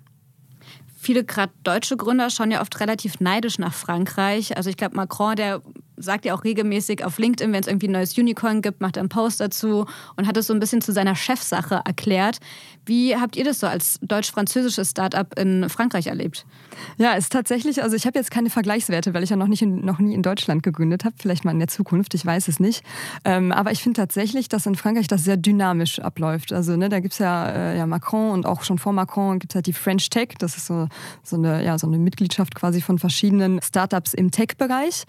Viele 0.98 1.24
gerade 1.24 1.54
deutsche 1.64 1.98
Gründer 1.98 2.32
schauen 2.32 2.50
ja 2.50 2.62
oft 2.62 2.80
relativ 2.80 3.20
neidisch 3.20 3.60
nach 3.60 3.74
Frankreich. 3.74 4.58
Also 4.58 4.72
ich 4.72 4.78
glaube, 4.78 4.96
Macron, 4.96 5.36
der 5.36 5.62
sagt 5.98 6.26
ja 6.26 6.34
auch 6.34 6.44
regelmäßig 6.44 7.04
auf 7.04 7.18
LinkedIn, 7.18 7.54
wenn 7.54 7.62
es 7.62 7.68
irgendwie 7.68 7.88
ein 7.88 7.94
neues 7.94 8.18
Unicorn 8.18 8.62
gibt, 8.62 8.82
macht 8.82 8.98
er 8.98 9.02
einen 9.02 9.10
Post 9.10 9.40
dazu 9.40 9.86
und 10.16 10.28
hat 10.28 10.38
es 10.38 10.48
so 10.48 10.54
ein 10.54 10.60
bisschen 10.60 10.82
zu 10.82 10.92
seiner 10.92 11.16
Chefsache 11.16 11.82
erklärt. 11.86 12.40
Wie 12.86 13.16
habt 13.16 13.36
ihr 13.36 13.44
das 13.44 13.60
so 13.60 13.68
als 13.68 14.00
deutsch-französisches 14.02 14.92
Startup 14.92 15.28
in 15.40 15.70
Frankreich 15.70 16.08
erlebt? 16.08 16.46
Ja, 16.98 17.14
ist 17.14 17.32
tatsächlich, 17.32 17.82
also 17.82 17.96
ich 17.96 18.06
habe 18.06 18.20
jetzt 18.20 18.30
keine 18.30 18.50
Vergleichswerte, 18.50 19.14
weil 19.14 19.24
ich 19.24 19.32
ja 19.32 19.36
noch, 19.36 19.48
nicht 19.48 19.62
in, 19.62 19.84
noch 19.84 20.00
nie 20.00 20.14
in 20.14 20.22
Deutschland 20.22 20.62
gegründet 20.62 21.04
habe. 21.04 21.16
Vielleicht 21.18 21.46
mal 21.46 21.52
in 21.52 21.60
der 21.60 21.68
Zukunft, 21.68 22.14
ich 22.14 22.26
weiß 22.26 22.48
es 22.48 22.60
nicht. 22.60 22.84
Ähm, 23.24 23.52
aber 23.52 23.72
ich 23.72 23.82
finde 23.82 24.00
tatsächlich, 24.00 24.50
dass 24.50 24.66
in 24.66 24.76
Frankreich 24.76 25.08
das 25.08 25.24
sehr 25.24 25.38
dynamisch 25.38 26.00
abläuft. 26.00 26.54
Also 26.54 26.76
ne, 26.76 26.90
da 26.90 27.00
gibt 27.00 27.14
es 27.14 27.20
ja, 27.20 27.50
äh, 27.50 27.78
ja 27.78 27.88
Macron 27.88 28.32
und 28.32 28.46
auch 28.46 28.64
schon 28.64 28.78
vor 28.78 28.94
Macron 28.94 29.40
gibt 29.40 29.54
es 29.54 29.56
halt 29.56 29.68
die 29.68 29.74
French 29.74 30.10
Tech. 30.10 30.36
Das 30.38 30.58
ist 30.58 30.68
so, 30.68 30.88
so, 31.24 31.38
eine, 31.38 31.64
ja, 31.64 31.80
so 31.80 31.88
eine 31.88 31.98
Mitgliedschaft 31.98 32.54
quasi 32.54 32.82
von 32.82 33.00
verschiedenen 33.00 33.62
Startups 33.62 34.14
im 34.14 34.32
Tech-Bereich. 34.32 35.06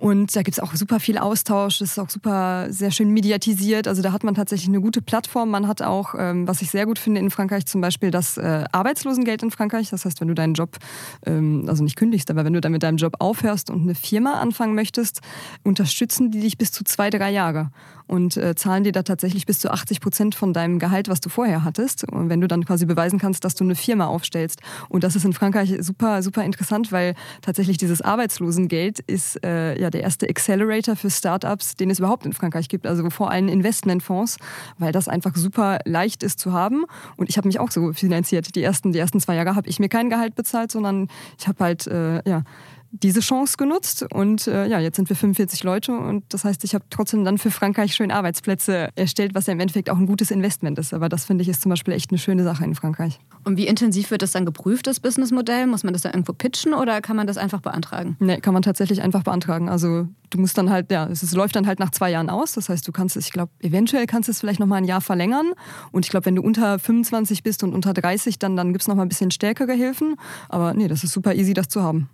Und 0.00 0.34
da 0.34 0.40
gibt 0.40 0.56
es 0.56 0.60
auch 0.60 0.74
super 0.74 0.98
viel 0.98 1.18
Austausch, 1.18 1.80
das 1.80 1.90
ist 1.90 1.98
auch 1.98 2.08
super 2.08 2.68
sehr 2.70 2.90
schön 2.90 3.10
mediatisiert. 3.10 3.86
Also 3.86 4.00
da 4.00 4.12
hat 4.12 4.24
man 4.24 4.34
tatsächlich 4.34 4.68
eine 4.68 4.80
gute 4.80 5.02
Plattform. 5.02 5.50
Man 5.50 5.68
hat 5.68 5.82
auch, 5.82 6.14
ähm, 6.16 6.48
was 6.48 6.62
ich 6.62 6.70
sehr 6.70 6.86
gut 6.86 6.98
finde 6.98 7.20
in 7.20 7.28
Frankreich, 7.28 7.66
zum 7.66 7.82
Beispiel 7.82 8.10
das 8.10 8.38
äh, 8.38 8.64
Arbeitslosengeld 8.72 9.42
in 9.42 9.50
Frankreich. 9.50 9.90
Das 9.90 10.06
heißt, 10.06 10.22
wenn 10.22 10.28
du 10.28 10.32
deinen 10.32 10.54
Job, 10.54 10.78
ähm, 11.26 11.66
also 11.66 11.84
nicht 11.84 11.96
kündigst, 11.96 12.30
aber 12.30 12.46
wenn 12.46 12.54
du 12.54 12.62
dann 12.62 12.72
mit 12.72 12.82
deinem 12.82 12.96
Job 12.96 13.16
aufhörst 13.18 13.68
und 13.68 13.82
eine 13.82 13.94
Firma 13.94 14.40
anfangen 14.40 14.74
möchtest, 14.74 15.20
unterstützen 15.64 16.30
die 16.30 16.40
dich 16.40 16.56
bis 16.56 16.72
zu 16.72 16.82
zwei, 16.82 17.10
drei 17.10 17.30
Jahre 17.30 17.70
und 18.10 18.36
äh, 18.36 18.56
zahlen 18.56 18.82
dir 18.82 18.90
da 18.90 19.04
tatsächlich 19.04 19.46
bis 19.46 19.60
zu 19.60 19.70
80 19.70 20.00
Prozent 20.00 20.34
von 20.34 20.52
deinem 20.52 20.80
Gehalt, 20.80 21.08
was 21.08 21.20
du 21.20 21.28
vorher 21.28 21.62
hattest. 21.62 22.02
Und 22.10 22.28
wenn 22.28 22.40
du 22.40 22.48
dann 22.48 22.64
quasi 22.64 22.84
beweisen 22.84 23.20
kannst, 23.20 23.44
dass 23.44 23.54
du 23.54 23.62
eine 23.62 23.76
Firma 23.76 24.06
aufstellst. 24.06 24.60
Und 24.88 25.04
das 25.04 25.14
ist 25.14 25.24
in 25.24 25.32
Frankreich 25.32 25.76
super, 25.78 26.20
super 26.22 26.42
interessant, 26.42 26.90
weil 26.90 27.14
tatsächlich 27.40 27.78
dieses 27.78 28.02
Arbeitslosengeld 28.02 28.98
ist 28.98 29.44
äh, 29.44 29.80
ja 29.80 29.90
der 29.90 30.02
erste 30.02 30.28
Accelerator 30.28 30.96
für 30.96 31.08
Startups, 31.08 31.76
den 31.76 31.88
es 31.88 32.00
überhaupt 32.00 32.26
in 32.26 32.32
Frankreich 32.32 32.68
gibt. 32.68 32.84
Also 32.84 33.08
vor 33.10 33.30
allem 33.30 33.46
Investmentfonds, 33.46 34.38
weil 34.78 34.90
das 34.90 35.06
einfach 35.06 35.36
super 35.36 35.78
leicht 35.84 36.24
ist 36.24 36.40
zu 36.40 36.52
haben. 36.52 36.86
Und 37.16 37.28
ich 37.28 37.36
habe 37.36 37.46
mich 37.46 37.60
auch 37.60 37.70
so 37.70 37.92
finanziert. 37.92 38.56
Die 38.56 38.62
ersten, 38.64 38.90
die 38.90 38.98
ersten 38.98 39.20
zwei 39.20 39.36
Jahre 39.36 39.54
habe 39.54 39.68
ich 39.68 39.78
mir 39.78 39.88
kein 39.88 40.10
Gehalt 40.10 40.34
bezahlt, 40.34 40.72
sondern 40.72 41.06
ich 41.38 41.46
habe 41.46 41.62
halt 41.62 41.86
äh, 41.86 42.28
ja 42.28 42.42
diese 42.92 43.20
Chance 43.20 43.56
genutzt 43.56 44.04
und 44.12 44.46
äh, 44.46 44.66
ja, 44.66 44.80
jetzt 44.80 44.96
sind 44.96 45.08
wir 45.08 45.16
45 45.16 45.62
Leute 45.62 45.92
und 45.92 46.24
das 46.28 46.44
heißt, 46.44 46.64
ich 46.64 46.74
habe 46.74 46.84
trotzdem 46.90 47.24
dann 47.24 47.38
für 47.38 47.50
Frankreich 47.50 47.94
schön 47.94 48.10
Arbeitsplätze 48.10 48.88
erstellt, 48.96 49.34
was 49.34 49.46
ja 49.46 49.52
im 49.52 49.60
Endeffekt 49.60 49.90
auch 49.90 49.96
ein 49.96 50.06
gutes 50.06 50.30
Investment 50.30 50.78
ist. 50.78 50.92
Aber 50.92 51.08
das 51.08 51.24
finde 51.24 51.42
ich 51.42 51.48
ist 51.48 51.62
zum 51.62 51.70
Beispiel 51.70 51.94
echt 51.94 52.10
eine 52.10 52.18
schöne 52.18 52.42
Sache 52.42 52.64
in 52.64 52.74
Frankreich. 52.74 53.20
Und 53.44 53.56
wie 53.56 53.66
intensiv 53.66 54.10
wird 54.10 54.22
das 54.22 54.32
dann 54.32 54.44
geprüft, 54.44 54.86
das 54.86 55.00
Businessmodell? 55.00 55.66
Muss 55.66 55.84
man 55.84 55.92
das 55.92 56.02
da 56.02 56.10
irgendwo 56.10 56.32
pitchen 56.32 56.74
oder 56.74 57.00
kann 57.00 57.16
man 57.16 57.26
das 57.26 57.38
einfach 57.38 57.60
beantragen? 57.60 58.16
Nee, 58.18 58.38
kann 58.38 58.54
man 58.54 58.62
tatsächlich 58.62 59.02
einfach 59.02 59.22
beantragen. 59.22 59.68
Also 59.68 60.08
du 60.30 60.38
musst 60.38 60.58
dann 60.58 60.70
halt, 60.70 60.90
ja, 60.90 61.06
es 61.06 61.32
läuft 61.32 61.56
dann 61.56 61.66
halt 61.66 61.78
nach 61.78 61.90
zwei 61.90 62.10
Jahren 62.10 62.28
aus. 62.28 62.52
Das 62.52 62.68
heißt, 62.68 62.86
du 62.86 62.92
kannst 62.92 63.16
es, 63.16 63.26
ich 63.26 63.32
glaube, 63.32 63.52
eventuell 63.60 64.06
kannst 64.06 64.28
du 64.28 64.32
es 64.32 64.40
vielleicht 64.40 64.60
nochmal 64.60 64.78
ein 64.78 64.84
Jahr 64.84 65.00
verlängern. 65.00 65.52
Und 65.92 66.04
ich 66.04 66.10
glaube, 66.10 66.26
wenn 66.26 66.36
du 66.36 66.42
unter 66.42 66.78
25 66.78 67.42
bist 67.42 67.62
und 67.62 67.72
unter 67.72 67.94
30, 67.94 68.38
dann, 68.38 68.56
dann 68.56 68.72
gibt 68.72 68.82
es 68.82 68.88
nochmal 68.88 69.06
ein 69.06 69.08
bisschen 69.08 69.30
stärkere 69.30 69.72
Hilfen. 69.72 70.16
Aber 70.48 70.74
nee, 70.74 70.88
das 70.88 71.04
ist 71.04 71.12
super 71.12 71.34
easy, 71.34 71.54
das 71.54 71.68
zu 71.68 71.82
haben. 71.82 72.08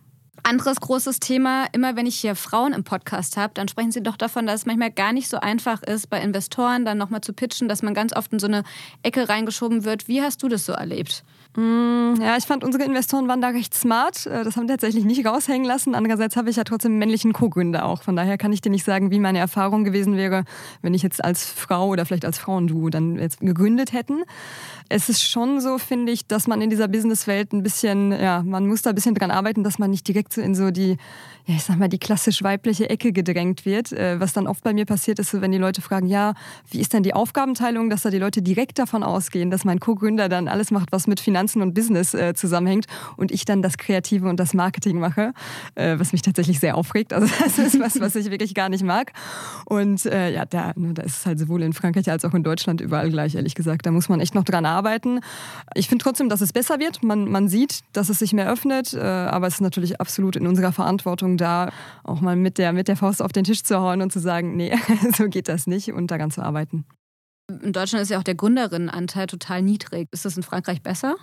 Anderes 0.46 0.78
großes 0.78 1.18
Thema, 1.18 1.66
immer 1.72 1.96
wenn 1.96 2.06
ich 2.06 2.20
hier 2.20 2.36
Frauen 2.36 2.72
im 2.72 2.84
Podcast 2.84 3.36
habe, 3.36 3.52
dann 3.54 3.66
sprechen 3.66 3.90
sie 3.90 4.00
doch 4.00 4.16
davon, 4.16 4.46
dass 4.46 4.60
es 4.60 4.66
manchmal 4.66 4.92
gar 4.92 5.12
nicht 5.12 5.28
so 5.28 5.38
einfach 5.38 5.82
ist, 5.82 6.08
bei 6.08 6.20
Investoren 6.20 6.84
dann 6.84 6.98
nochmal 6.98 7.20
zu 7.20 7.32
pitchen, 7.32 7.66
dass 7.66 7.82
man 7.82 7.94
ganz 7.94 8.14
oft 8.14 8.32
in 8.32 8.38
so 8.38 8.46
eine 8.46 8.62
Ecke 9.02 9.28
reingeschoben 9.28 9.84
wird. 9.84 10.06
Wie 10.06 10.22
hast 10.22 10.44
du 10.44 10.48
das 10.48 10.64
so 10.64 10.72
erlebt? 10.72 11.24
Mm, 11.56 12.20
ja, 12.20 12.36
ich 12.36 12.44
fand, 12.44 12.62
unsere 12.62 12.84
Investoren 12.84 13.28
waren 13.28 13.40
da 13.40 13.48
recht 13.48 13.74
smart. 13.74 14.26
Äh, 14.26 14.44
das 14.44 14.56
haben 14.56 14.68
tatsächlich 14.68 15.04
nicht 15.04 15.24
raushängen 15.26 15.66
lassen. 15.66 15.94
Andererseits 15.94 16.36
habe 16.36 16.50
ich 16.50 16.56
ja 16.56 16.64
trotzdem 16.64 16.98
männlichen 16.98 17.32
Co-Gründer 17.32 17.86
auch. 17.86 18.02
Von 18.02 18.14
daher 18.14 18.36
kann 18.36 18.52
ich 18.52 18.60
dir 18.60 18.70
nicht 18.70 18.84
sagen, 18.84 19.10
wie 19.10 19.18
meine 19.18 19.38
Erfahrung 19.38 19.82
gewesen 19.84 20.16
wäre, 20.16 20.44
wenn 20.82 20.92
ich 20.92 21.02
jetzt 21.02 21.24
als 21.24 21.44
Frau 21.44 21.88
oder 21.88 22.04
vielleicht 22.04 22.26
als 22.26 22.38
Frauenduo 22.38 22.90
dann 22.90 23.18
jetzt 23.18 23.40
gegründet 23.40 23.94
hätten. 23.94 24.22
Es 24.90 25.08
ist 25.08 25.22
schon 25.22 25.60
so, 25.60 25.78
finde 25.78 26.12
ich, 26.12 26.26
dass 26.26 26.46
man 26.46 26.60
in 26.60 26.68
dieser 26.68 26.88
Businesswelt 26.88 27.52
ein 27.52 27.62
bisschen, 27.62 28.12
ja, 28.12 28.42
man 28.42 28.66
muss 28.66 28.82
da 28.82 28.90
ein 28.90 28.94
bisschen 28.94 29.14
dran 29.14 29.30
arbeiten, 29.30 29.64
dass 29.64 29.78
man 29.78 29.90
nicht 29.90 30.06
direkt 30.06 30.34
so 30.34 30.42
in 30.42 30.54
so 30.54 30.70
die 30.70 30.98
ja, 31.46 31.54
ich 31.54 31.62
sag 31.62 31.78
mal, 31.78 31.88
die 31.88 31.98
klassisch 31.98 32.42
weibliche 32.42 32.90
Ecke 32.90 33.12
gedrängt 33.12 33.64
wird. 33.64 33.92
Äh, 33.92 34.18
was 34.18 34.32
dann 34.32 34.48
oft 34.48 34.64
bei 34.64 34.72
mir 34.72 34.84
passiert 34.84 35.20
ist, 35.20 35.30
so, 35.30 35.40
wenn 35.40 35.52
die 35.52 35.58
Leute 35.58 35.80
fragen, 35.80 36.08
ja, 36.08 36.34
wie 36.70 36.80
ist 36.80 36.92
denn 36.92 37.04
die 37.04 37.14
Aufgabenteilung, 37.14 37.88
dass 37.88 38.02
da 38.02 38.10
die 38.10 38.18
Leute 38.18 38.42
direkt 38.42 38.80
davon 38.80 39.04
ausgehen, 39.04 39.50
dass 39.50 39.64
mein 39.64 39.78
Co-Gründer 39.78 40.28
dann 40.28 40.48
alles 40.48 40.72
macht, 40.72 40.90
was 40.90 41.06
mit 41.06 41.20
Finanzen 41.20 41.45
und 41.54 41.74
Business 41.74 42.14
äh, 42.14 42.34
zusammenhängt 42.34 42.86
und 43.16 43.30
ich 43.30 43.44
dann 43.44 43.62
das 43.62 43.78
Kreative 43.78 44.28
und 44.28 44.40
das 44.40 44.54
Marketing 44.54 44.98
mache, 44.98 45.32
äh, 45.74 45.98
was 45.98 46.12
mich 46.12 46.22
tatsächlich 46.22 46.60
sehr 46.60 46.76
aufregt. 46.76 47.12
Also 47.12 47.26
das 47.44 47.58
ist 47.58 47.78
was, 47.80 48.00
was 48.00 48.16
ich 48.16 48.30
wirklich 48.30 48.54
gar 48.54 48.68
nicht 48.68 48.84
mag. 48.84 49.12
Und 49.66 50.06
äh, 50.06 50.32
ja, 50.32 50.44
da, 50.44 50.72
ne, 50.76 50.94
da 50.94 51.02
ist 51.02 51.18
es 51.18 51.26
halt 51.26 51.38
sowohl 51.38 51.62
in 51.62 51.72
Frankreich 51.72 52.10
als 52.10 52.24
auch 52.24 52.34
in 52.34 52.42
Deutschland 52.42 52.80
überall 52.80 53.10
gleich, 53.10 53.34
ehrlich 53.34 53.54
gesagt. 53.54 53.86
Da 53.86 53.90
muss 53.90 54.08
man 54.08 54.20
echt 54.20 54.34
noch 54.34 54.44
dran 54.44 54.66
arbeiten. 54.66 55.20
Ich 55.74 55.88
finde 55.88 56.02
trotzdem, 56.02 56.28
dass 56.28 56.40
es 56.40 56.52
besser 56.52 56.78
wird. 56.78 57.02
Man, 57.02 57.30
man 57.30 57.48
sieht, 57.48 57.80
dass 57.92 58.08
es 58.08 58.18
sich 58.18 58.32
mehr 58.32 58.50
öffnet, 58.50 58.94
äh, 58.94 59.00
aber 59.00 59.46
es 59.46 59.54
ist 59.54 59.60
natürlich 59.60 60.00
absolut 60.00 60.36
in 60.36 60.46
unserer 60.46 60.72
Verantwortung, 60.72 61.36
da 61.36 61.70
auch 62.04 62.20
mal 62.20 62.36
mit 62.36 62.58
der, 62.58 62.72
mit 62.72 62.88
der 62.88 62.96
Faust 62.96 63.22
auf 63.22 63.32
den 63.32 63.44
Tisch 63.44 63.62
zu 63.62 63.80
hauen 63.80 64.02
und 64.02 64.12
zu 64.12 64.20
sagen, 64.20 64.56
nee, 64.56 64.74
so 65.16 65.28
geht 65.28 65.48
das 65.48 65.66
nicht 65.66 65.92
und 65.92 66.10
daran 66.10 66.30
zu 66.30 66.42
arbeiten. 66.42 66.84
In 67.48 67.72
Deutschland 67.72 68.02
ist 68.02 68.10
ja 68.10 68.18
auch 68.18 68.24
der 68.24 68.34
Gründerinnenanteil 68.34 69.26
total 69.26 69.62
niedrig. 69.62 70.08
Ist 70.10 70.24
das 70.24 70.36
in 70.36 70.42
Frankreich 70.42 70.82
besser? 70.82 71.14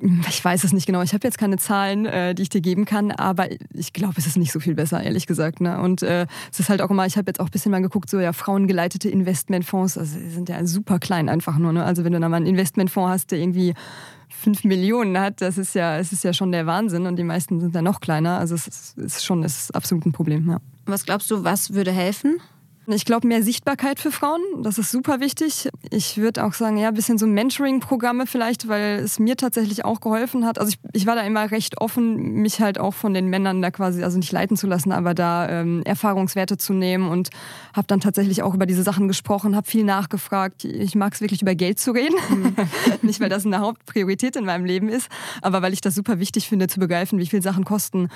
Ich 0.00 0.44
weiß 0.44 0.62
es 0.62 0.72
nicht 0.72 0.86
genau. 0.86 1.02
Ich 1.02 1.12
habe 1.12 1.26
jetzt 1.26 1.38
keine 1.38 1.56
Zahlen, 1.56 2.06
äh, 2.06 2.32
die 2.32 2.42
ich 2.42 2.48
dir 2.48 2.60
geben 2.60 2.84
kann, 2.84 3.10
aber 3.10 3.48
ich 3.74 3.92
glaube, 3.92 4.14
es 4.16 4.26
ist 4.26 4.36
nicht 4.36 4.52
so 4.52 4.60
viel 4.60 4.76
besser, 4.76 5.02
ehrlich 5.02 5.26
gesagt. 5.26 5.60
Ne? 5.60 5.80
Und 5.80 6.02
äh, 6.02 6.26
es 6.52 6.60
ist 6.60 6.68
halt 6.68 6.82
auch 6.82 6.90
immer, 6.90 7.04
ich 7.06 7.16
habe 7.16 7.28
jetzt 7.28 7.40
auch 7.40 7.46
ein 7.46 7.50
bisschen 7.50 7.72
mal 7.72 7.82
geguckt, 7.82 8.08
so 8.08 8.20
ja, 8.20 8.32
frauengeleitete 8.32 9.08
Investmentfonds, 9.08 9.98
also 9.98 10.16
sind 10.30 10.48
ja 10.48 10.64
super 10.66 11.00
klein 11.00 11.28
einfach 11.28 11.58
nur. 11.58 11.72
Ne? 11.72 11.84
Also 11.84 12.04
wenn 12.04 12.12
du 12.12 12.20
da 12.20 12.28
mal 12.28 12.36
einen 12.36 12.46
Investmentfonds 12.46 13.10
hast, 13.10 13.30
der 13.32 13.40
irgendwie 13.40 13.74
5 14.28 14.62
Millionen 14.64 15.18
hat, 15.18 15.40
das 15.40 15.58
ist 15.58 15.74
ja, 15.74 15.98
es 15.98 16.12
ist 16.12 16.22
ja 16.22 16.32
schon 16.32 16.52
der 16.52 16.66
Wahnsinn 16.66 17.06
und 17.06 17.16
die 17.16 17.24
meisten 17.24 17.60
sind 17.60 17.74
da 17.74 17.82
noch 17.82 18.00
kleiner. 18.00 18.38
Also 18.38 18.54
es 18.54 18.94
ist 18.96 19.24
schon 19.24 19.42
es 19.42 19.62
ist 19.62 19.74
absolut 19.74 20.06
ein 20.06 20.12
Problem. 20.12 20.48
Ja. 20.48 20.58
Was 20.86 21.06
glaubst 21.06 21.28
du, 21.32 21.42
was 21.42 21.74
würde 21.74 21.90
helfen? 21.90 22.40
Ich 22.90 23.04
glaube, 23.04 23.26
mehr 23.26 23.42
Sichtbarkeit 23.42 24.00
für 24.00 24.10
Frauen, 24.10 24.40
das 24.62 24.78
ist 24.78 24.90
super 24.90 25.20
wichtig. 25.20 25.68
Ich 25.90 26.16
würde 26.16 26.42
auch 26.42 26.54
sagen, 26.54 26.78
ja, 26.78 26.88
ein 26.88 26.94
bisschen 26.94 27.18
so 27.18 27.26
Mentoring-Programme 27.26 28.26
vielleicht, 28.26 28.66
weil 28.66 29.00
es 29.00 29.18
mir 29.18 29.36
tatsächlich 29.36 29.84
auch 29.84 30.00
geholfen 30.00 30.46
hat. 30.46 30.58
Also 30.58 30.72
ich, 30.72 30.78
ich, 30.94 31.04
war 31.04 31.14
da 31.14 31.20
immer 31.20 31.50
recht 31.50 31.82
offen, 31.82 32.16
mich 32.16 32.62
halt 32.62 32.80
auch 32.80 32.94
von 32.94 33.12
den 33.12 33.26
Männern 33.26 33.60
da 33.60 33.70
quasi, 33.70 34.02
also 34.02 34.16
nicht 34.16 34.32
leiten 34.32 34.56
zu 34.56 34.66
lassen, 34.66 34.90
aber 34.92 35.12
da 35.12 35.50
ähm, 35.50 35.82
Erfahrungswerte 35.84 36.56
zu 36.56 36.72
nehmen 36.72 37.10
und 37.10 37.28
habe 37.74 37.86
dann 37.86 38.00
tatsächlich 38.00 38.42
auch 38.42 38.54
über 38.54 38.64
diese 38.64 38.82
Sachen 38.82 39.06
gesprochen, 39.06 39.54
habe 39.54 39.68
viel 39.68 39.84
nachgefragt. 39.84 40.64
Ich 40.64 40.94
mag 40.94 41.12
es 41.12 41.20
wirklich 41.20 41.42
über 41.42 41.54
Geld 41.54 41.78
zu 41.78 41.90
reden. 41.90 42.16
Mhm. 42.30 42.56
nicht, 43.02 43.20
weil 43.20 43.28
das 43.28 43.44
eine 43.44 43.58
Hauptpriorität 43.58 44.34
in 44.36 44.46
meinem 44.46 44.64
Leben 44.64 44.88
ist, 44.88 45.08
aber 45.42 45.60
weil 45.60 45.74
ich 45.74 45.82
das 45.82 45.94
super 45.94 46.20
wichtig 46.20 46.48
finde, 46.48 46.68
zu 46.68 46.80
begreifen, 46.80 47.18
wie 47.18 47.26
viel 47.26 47.42
Sachen 47.42 47.66
kosten. 47.66 48.08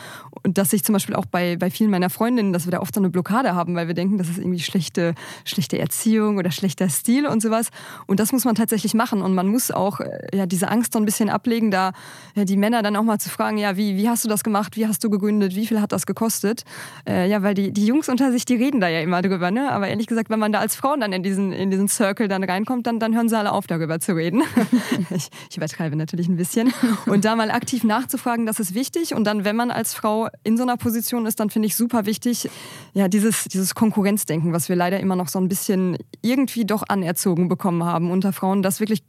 Und 0.42 0.56
dass 0.56 0.72
ich 0.72 0.82
zum 0.82 0.94
Beispiel 0.94 1.14
auch 1.14 1.26
bei, 1.26 1.56
bei 1.56 1.70
vielen 1.70 1.90
meiner 1.90 2.08
Freundinnen, 2.08 2.54
dass 2.54 2.64
wir 2.64 2.70
da 2.70 2.80
oft 2.80 2.94
so 2.94 3.02
eine 3.02 3.10
Blockade 3.10 3.54
haben, 3.54 3.74
weil 3.74 3.86
wir 3.86 3.94
denken, 3.94 4.16
das 4.16 4.30
ist 4.30 4.38
irgendwie 4.38 4.61
schlechte, 4.62 5.14
schlechte 5.44 5.78
Erziehung 5.78 6.38
oder 6.38 6.50
schlechter 6.50 6.88
Stil 6.88 7.26
und 7.26 7.42
sowas. 7.42 7.68
Und 8.06 8.20
das 8.20 8.32
muss 8.32 8.44
man 8.44 8.54
tatsächlich 8.54 8.94
machen. 8.94 9.22
Und 9.22 9.34
man 9.34 9.48
muss 9.48 9.70
auch 9.70 10.00
äh, 10.00 10.08
ja, 10.32 10.46
diese 10.46 10.68
Angst 10.68 10.92
so 10.92 10.98
ein 10.98 11.04
bisschen 11.04 11.28
ablegen, 11.28 11.70
da 11.70 11.92
ja, 12.34 12.44
die 12.44 12.56
Männer 12.56 12.82
dann 12.82 12.96
auch 12.96 13.02
mal 13.02 13.18
zu 13.18 13.30
fragen, 13.30 13.58
ja, 13.58 13.76
wie, 13.76 13.96
wie 13.96 14.08
hast 14.08 14.24
du 14.24 14.28
das 14.28 14.44
gemacht, 14.44 14.76
wie 14.76 14.86
hast 14.86 15.04
du 15.04 15.10
gegründet, 15.10 15.54
wie 15.54 15.66
viel 15.66 15.80
hat 15.80 15.92
das 15.92 16.06
gekostet? 16.06 16.64
Äh, 17.08 17.28
ja, 17.28 17.42
weil 17.42 17.54
die, 17.54 17.72
die 17.72 17.86
Jungs 17.86 18.08
unter 18.08 18.32
sich, 18.32 18.44
die 18.44 18.54
reden 18.54 18.80
da 18.80 18.88
ja 18.88 19.00
immer 19.00 19.22
drüber. 19.22 19.50
Ne? 19.50 19.70
Aber 19.70 19.88
ehrlich 19.88 20.06
gesagt, 20.06 20.30
wenn 20.30 20.38
man 20.38 20.52
da 20.52 20.60
als 20.60 20.76
Frau 20.76 20.96
dann 20.96 21.12
in 21.12 21.22
diesen, 21.22 21.52
in 21.52 21.70
diesen 21.70 21.88
Circle 21.88 22.28
dann 22.28 22.44
reinkommt, 22.44 22.86
dann, 22.86 22.98
dann 22.98 23.14
hören 23.14 23.28
sie 23.28 23.38
alle 23.38 23.52
auf, 23.52 23.66
darüber 23.66 24.00
zu 24.00 24.14
reden. 24.14 24.42
ich, 25.10 25.28
ich 25.50 25.56
übertreibe 25.56 25.96
natürlich 25.96 26.28
ein 26.28 26.36
bisschen. 26.36 26.72
Und 27.06 27.24
da 27.24 27.36
mal 27.36 27.50
aktiv 27.50 27.84
nachzufragen, 27.84 28.46
das 28.46 28.60
ist 28.60 28.74
wichtig. 28.74 29.14
Und 29.14 29.24
dann, 29.24 29.44
wenn 29.44 29.56
man 29.56 29.70
als 29.70 29.94
Frau 29.94 30.28
in 30.44 30.56
so 30.56 30.62
einer 30.62 30.76
Position 30.76 31.26
ist, 31.26 31.40
dann 31.40 31.50
finde 31.50 31.66
ich 31.66 31.76
super 31.76 32.06
wichtig, 32.06 32.48
ja, 32.94 33.08
dieses, 33.08 33.44
dieses 33.44 33.74
Konkurrenzdenken, 33.74 34.51
was 34.52 34.68
wir 34.68 34.76
leider 34.76 35.00
immer 35.00 35.16
noch 35.16 35.28
so 35.28 35.38
ein 35.38 35.48
bisschen 35.48 35.96
irgendwie 36.22 36.64
doch 36.64 36.82
anerzogen 36.88 37.48
bekommen 37.48 37.84
haben 37.84 38.10
unter 38.10 38.32
Frauen, 38.32 38.62
das 38.62 38.80
wirklich 38.80 39.02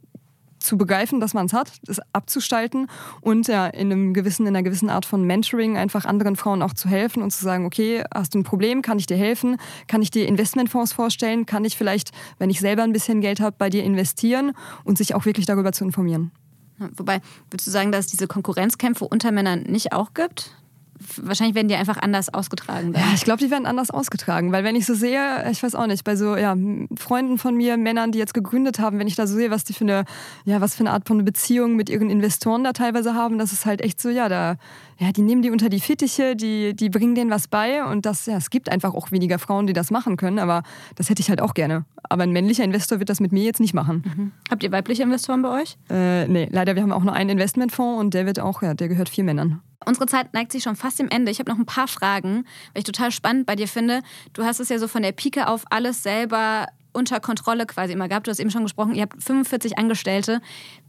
zu 0.64 0.78
begreifen, 0.78 1.20
dass 1.20 1.34
man 1.34 1.46
es 1.46 1.52
hat, 1.52 1.72
das 1.84 2.00
abzustalten 2.12 2.88
und 3.20 3.46
ja 3.48 3.66
in 3.66 3.92
einem 3.92 4.14
gewissen, 4.14 4.46
in 4.46 4.56
einer 4.56 4.62
gewissen 4.62 4.90
Art 4.90 5.04
von 5.04 5.22
Mentoring 5.24 5.76
einfach 5.76 6.04
anderen 6.04 6.36
Frauen 6.36 6.62
auch 6.62 6.72
zu 6.72 6.88
helfen 6.88 7.22
und 7.22 7.30
zu 7.30 7.44
sagen, 7.44 7.66
okay, 7.66 8.02
hast 8.12 8.34
du 8.34 8.38
ein 8.38 8.44
Problem, 8.44 8.82
kann 8.82 8.98
ich 8.98 9.06
dir 9.06 9.16
helfen, 9.16 9.58
kann 9.86 10.02
ich 10.02 10.10
dir 10.10 10.26
Investmentfonds 10.26 10.92
vorstellen, 10.92 11.46
kann 11.46 11.64
ich 11.64 11.76
vielleicht, 11.76 12.10
wenn 12.38 12.50
ich 12.50 12.60
selber 12.60 12.82
ein 12.82 12.92
bisschen 12.92 13.20
Geld 13.20 13.40
habe, 13.40 13.56
bei 13.58 13.70
dir 13.70 13.84
investieren 13.84 14.52
und 14.84 14.98
sich 14.98 15.14
auch 15.14 15.26
wirklich 15.26 15.46
darüber 15.46 15.72
zu 15.72 15.84
informieren. 15.84 16.32
Wobei, 16.96 17.20
würdest 17.50 17.68
du 17.68 17.70
sagen, 17.70 17.92
dass 17.92 18.06
es 18.06 18.10
diese 18.10 18.26
Konkurrenzkämpfe 18.26 19.04
unter 19.04 19.30
Männern 19.30 19.62
nicht 19.62 19.92
auch 19.92 20.12
gibt? 20.14 20.50
Wahrscheinlich 21.16 21.54
werden 21.54 21.68
die 21.68 21.74
einfach 21.74 21.98
anders 21.98 22.32
ausgetragen. 22.32 22.92
Dann. 22.92 23.02
Ja, 23.02 23.08
ich 23.14 23.24
glaube, 23.24 23.42
die 23.42 23.50
werden 23.50 23.66
anders 23.66 23.90
ausgetragen, 23.90 24.52
weil 24.52 24.64
wenn 24.64 24.76
ich 24.76 24.86
so 24.86 24.94
sehe, 24.94 25.48
ich 25.50 25.62
weiß 25.62 25.74
auch 25.74 25.86
nicht, 25.86 26.04
bei 26.04 26.16
so 26.16 26.36
ja, 26.36 26.56
Freunden 26.96 27.38
von 27.38 27.56
mir, 27.56 27.76
Männern, 27.76 28.12
die 28.12 28.18
jetzt 28.18 28.34
gegründet 28.34 28.78
haben, 28.78 28.98
wenn 28.98 29.06
ich 29.06 29.16
da 29.16 29.26
so 29.26 29.34
sehe, 29.34 29.50
was 29.50 29.64
die 29.64 29.72
für 29.72 29.84
eine, 29.84 30.04
ja, 30.44 30.60
was 30.60 30.74
für 30.74 30.80
eine 30.80 30.90
Art 30.90 31.06
von 31.06 31.24
Beziehung 31.24 31.76
mit 31.76 31.90
ihren 31.90 32.10
Investoren 32.10 32.64
da 32.64 32.72
teilweise 32.72 33.14
haben, 33.14 33.38
das 33.38 33.52
ist 33.52 33.66
halt 33.66 33.80
echt 33.80 34.00
so, 34.00 34.08
ja, 34.08 34.28
da, 34.28 34.56
ja, 34.98 35.12
die 35.12 35.22
nehmen 35.22 35.42
die 35.42 35.50
unter 35.50 35.68
die 35.68 35.80
Fittiche, 35.80 36.36
die, 36.36 36.74
die 36.74 36.88
bringen 36.90 37.14
denen 37.14 37.30
was 37.30 37.48
bei 37.48 37.84
und 37.84 38.06
das, 38.06 38.26
ja, 38.26 38.36
es 38.36 38.50
gibt 38.50 38.68
einfach 38.70 38.94
auch 38.94 39.10
weniger 39.10 39.38
Frauen, 39.38 39.66
die 39.66 39.72
das 39.72 39.90
machen 39.90 40.16
können, 40.16 40.38
aber 40.38 40.62
das 40.94 41.10
hätte 41.10 41.20
ich 41.20 41.30
halt 41.30 41.40
auch 41.40 41.54
gerne. 41.54 41.84
Aber 42.08 42.22
ein 42.22 42.32
männlicher 42.32 42.64
Investor 42.64 42.98
wird 42.98 43.08
das 43.08 43.20
mit 43.20 43.32
mir 43.32 43.44
jetzt 43.44 43.60
nicht 43.60 43.74
machen. 43.74 44.02
Mhm. 44.04 44.32
Habt 44.50 44.62
ihr 44.62 44.72
weibliche 44.72 45.02
Investoren 45.02 45.42
bei 45.42 45.62
euch? 45.62 45.76
Äh, 45.90 46.28
nee, 46.28 46.48
leider, 46.50 46.74
wir 46.74 46.82
haben 46.82 46.92
auch 46.92 47.02
nur 47.02 47.14
einen 47.14 47.30
Investmentfonds 47.30 48.00
und 48.00 48.14
der 48.14 48.26
wird 48.26 48.40
auch, 48.40 48.62
ja, 48.62 48.74
der 48.74 48.88
gehört 48.88 49.08
vier 49.08 49.24
Männern. 49.24 49.60
Unsere 49.86 50.06
Zeit 50.06 50.32
neigt 50.32 50.52
sich 50.52 50.62
schon 50.62 50.76
fast 50.76 50.98
dem 50.98 51.08
Ende. 51.08 51.30
Ich 51.30 51.38
habe 51.38 51.50
noch 51.50 51.58
ein 51.58 51.66
paar 51.66 51.88
Fragen, 51.88 52.44
weil 52.72 52.78
ich 52.78 52.84
total 52.84 53.10
spannend 53.10 53.46
bei 53.46 53.56
dir 53.56 53.68
finde. 53.68 54.00
Du 54.32 54.44
hast 54.44 54.60
es 54.60 54.68
ja 54.68 54.78
so 54.78 54.88
von 54.88 55.02
der 55.02 55.12
Pike 55.12 55.46
auf 55.46 55.64
alles 55.70 56.02
selber 56.02 56.66
unter 56.94 57.20
Kontrolle 57.20 57.66
quasi 57.66 57.92
immer 57.92 58.08
gehabt. 58.08 58.26
Du 58.26 58.30
hast 58.30 58.40
eben 58.40 58.50
schon 58.50 58.62
gesprochen, 58.62 58.94
ihr 58.94 59.02
habt 59.02 59.22
45 59.22 59.78
Angestellte. 59.78 60.40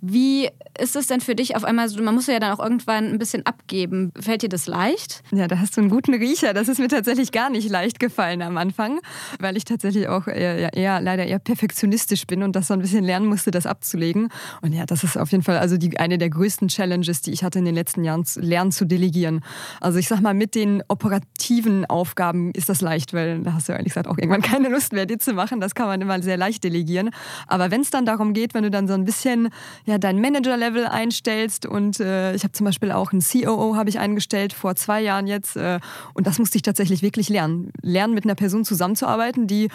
Wie 0.02 0.50
ist 0.80 0.96
es 0.96 1.08
denn 1.08 1.22
für 1.22 1.36
dich 1.36 1.56
auf 1.56 1.64
einmal 1.64 1.90
so, 1.90 2.02
man 2.02 2.16
muss 2.16 2.28
ja 2.28 2.40
dann 2.40 2.52
auch 2.52 2.64
irgendwann 2.64 3.06
ein 3.06 3.18
bisschen 3.18 3.46
abgeben. 3.46 4.12
Fällt 4.20 4.42
dir 4.42 4.50
das 4.50 4.68
leicht? 4.68 5.24
Ja, 5.32 5.48
da 5.48 5.60
hast 5.60 5.78
du 5.78 5.82
einen 5.82 5.90
guten 5.90 6.14
Riecher. 6.14 6.54
Das 6.54 6.68
ist 6.68 6.80
mir 6.80 6.88
tatsächlich 6.88 7.32
gar 7.32 7.50
nicht 7.50 7.70
leicht 7.70 8.00
gefallen 8.00 8.42
am 8.42 8.58
Anfang, 8.58 9.00
weil 9.40 9.58
ich 9.58 9.66
tatsächlich 9.66 10.08
auch 10.08 10.28
eher, 10.28 10.74
eher 10.74 11.02
leider 11.02 11.26
eher 11.26 11.40
perfektionistisch 11.40 12.28
bin 12.28 12.44
und 12.44 12.56
das 12.56 12.68
so 12.68 12.74
ein 12.74 12.82
bisschen 12.82 13.04
lernen 13.04 13.28
musste, 13.28 13.52
das 13.52 13.66
abzulegen. 13.66 14.30
Und 14.62 14.74
ja, 14.74 14.86
das 14.86 15.04
ist 15.04 15.18
auf 15.18 15.32
jeden 15.32 15.44
Fall 15.44 15.58
also 15.58 15.78
die, 15.78 15.98
eine 15.98 16.18
der 16.18 16.30
größten 16.30 16.68
Challenges, 16.68 17.22
die 17.22 17.32
ich 17.32 17.44
hatte 17.44 17.60
in 17.60 17.66
den 17.66 17.76
letzten 17.76 18.04
Jahren, 18.04 18.26
lernen 18.36 18.72
zu 18.72 18.86
delegieren. 18.86 19.42
Also 19.82 20.00
ich 20.00 20.08
sag 20.08 20.22
mal, 20.22 20.34
mit 20.34 20.56
den 20.56 20.84
operativen 20.88 21.86
Aufgaben 21.86 22.52
ist 22.52 22.70
das 22.70 22.82
leicht, 22.82 23.14
weil 23.14 23.42
da 23.42 23.54
hast 23.54 23.68
du 23.68 23.72
ja 23.72 23.78
ehrlich 23.78 23.94
gesagt 23.94 24.08
auch 24.08 24.18
irgendwann 24.18 24.42
keine 24.42 24.70
Lust 24.70 24.94
mehr, 24.94 25.06
die 25.06 25.18
zu 25.18 25.34
machen. 25.34 25.60
Das 25.60 25.76
kann 25.76 25.88
man 25.88 25.95
immer 26.02 26.22
sehr 26.22 26.38
leicht 26.38 26.64
delegieren. 26.64 27.12
Aber 27.48 27.72
wenn 27.72 27.82
es 27.82 27.90
dann 27.90 28.06
darum 28.06 28.34
geht, 28.34 28.54
wenn 28.54 28.64
du 28.64 28.72
dann 28.72 28.88
so 28.88 28.94
ein 28.94 29.06
bisschen 29.06 29.50
ja, 29.86 29.98
dein 29.98 30.20
Manager-Level 30.22 30.86
einstellst 30.86 31.66
und 31.66 32.00
äh, 32.00 32.34
ich 32.36 32.44
habe 32.44 32.54
zum 32.54 32.66
Beispiel 32.66 32.92
auch 32.92 33.12
einen 33.12 33.22
COO 33.22 33.76
habe 33.76 33.90
ich 33.90 34.00
eingestellt 34.00 34.54
vor 34.54 34.76
zwei 34.76 35.02
Jahren 35.02 35.28
jetzt 35.28 35.56
äh, 35.56 35.80
und 36.14 36.28
das 36.28 36.40
musste 36.40 36.58
ich 36.58 36.62
tatsächlich 36.62 37.02
wirklich 37.02 37.30
lernen. 37.30 37.72
Lernen 37.82 38.14
mit 38.14 38.26
einer 38.26 38.36
Person 38.36 38.66
zusammenzuarbeiten, 38.66 39.48
die 39.48 39.70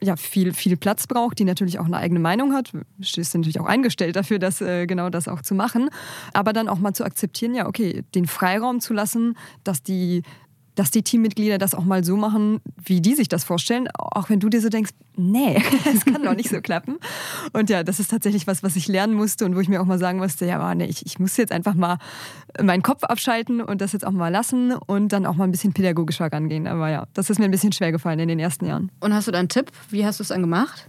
ja 0.00 0.16
viel, 0.16 0.52
viel 0.52 0.76
Platz 0.76 1.06
braucht, 1.06 1.38
die 1.38 1.44
natürlich 1.44 1.78
auch 1.78 1.86
eine 1.86 1.96
eigene 1.96 2.20
Meinung 2.20 2.52
hat. 2.52 2.72
Ist 2.98 3.34
natürlich 3.34 3.60
auch 3.60 3.66
eingestellt 3.66 4.16
dafür, 4.16 4.38
das, 4.38 4.60
äh, 4.60 4.86
genau 4.86 5.10
das 5.10 5.28
auch 5.28 5.42
zu 5.42 5.54
machen. 5.54 5.90
Aber 6.32 6.52
dann 6.52 6.68
auch 6.68 6.78
mal 6.78 6.92
zu 6.92 7.04
akzeptieren, 7.04 7.54
ja, 7.54 7.66
okay, 7.66 8.04
den 8.14 8.26
Freiraum 8.26 8.80
zu 8.80 8.92
lassen, 8.92 9.36
dass 9.64 9.82
die 9.82 10.22
dass 10.76 10.90
die 10.92 11.02
Teammitglieder 11.02 11.58
das 11.58 11.74
auch 11.74 11.84
mal 11.84 12.04
so 12.04 12.16
machen, 12.16 12.60
wie 12.84 13.00
die 13.00 13.14
sich 13.14 13.28
das 13.28 13.42
vorstellen, 13.42 13.88
auch 13.98 14.30
wenn 14.30 14.38
du 14.38 14.48
dir 14.48 14.60
so 14.60 14.68
denkst, 14.68 14.92
nee, 15.16 15.60
das 15.84 16.04
kann 16.04 16.22
doch 16.22 16.36
nicht 16.36 16.50
so 16.50 16.60
klappen. 16.60 16.98
Und 17.52 17.68
ja, 17.68 17.82
das 17.82 17.98
ist 17.98 18.10
tatsächlich 18.10 18.46
was, 18.46 18.62
was 18.62 18.76
ich 18.76 18.86
lernen 18.86 19.14
musste 19.14 19.44
und 19.44 19.56
wo 19.56 19.60
ich 19.60 19.68
mir 19.68 19.80
auch 19.80 19.86
mal 19.86 19.98
sagen 19.98 20.18
musste, 20.18 20.46
ja, 20.46 20.74
nee, 20.74 20.84
ich, 20.84 21.04
ich 21.04 21.18
muss 21.18 21.36
jetzt 21.36 21.50
einfach 21.50 21.74
mal 21.74 21.98
meinen 22.62 22.82
Kopf 22.82 23.02
abschalten 23.02 23.60
und 23.60 23.80
das 23.80 23.92
jetzt 23.92 24.06
auch 24.06 24.12
mal 24.12 24.28
lassen 24.28 24.72
und 24.72 25.12
dann 25.12 25.26
auch 25.26 25.34
mal 25.34 25.44
ein 25.44 25.50
bisschen 25.50 25.72
pädagogischer 25.72 26.30
rangehen. 26.30 26.66
Aber 26.66 26.90
ja, 26.90 27.06
das 27.14 27.30
ist 27.30 27.38
mir 27.38 27.46
ein 27.46 27.50
bisschen 27.50 27.72
schwer 27.72 27.90
gefallen 27.90 28.18
in 28.20 28.28
den 28.28 28.38
ersten 28.38 28.66
Jahren. 28.66 28.92
Und 29.00 29.14
hast 29.14 29.26
du 29.26 29.32
da 29.32 29.38
einen 29.38 29.48
Tipp? 29.48 29.72
Wie 29.90 30.04
hast 30.04 30.20
du 30.20 30.22
es 30.22 30.28
dann 30.28 30.42
gemacht? 30.42 30.86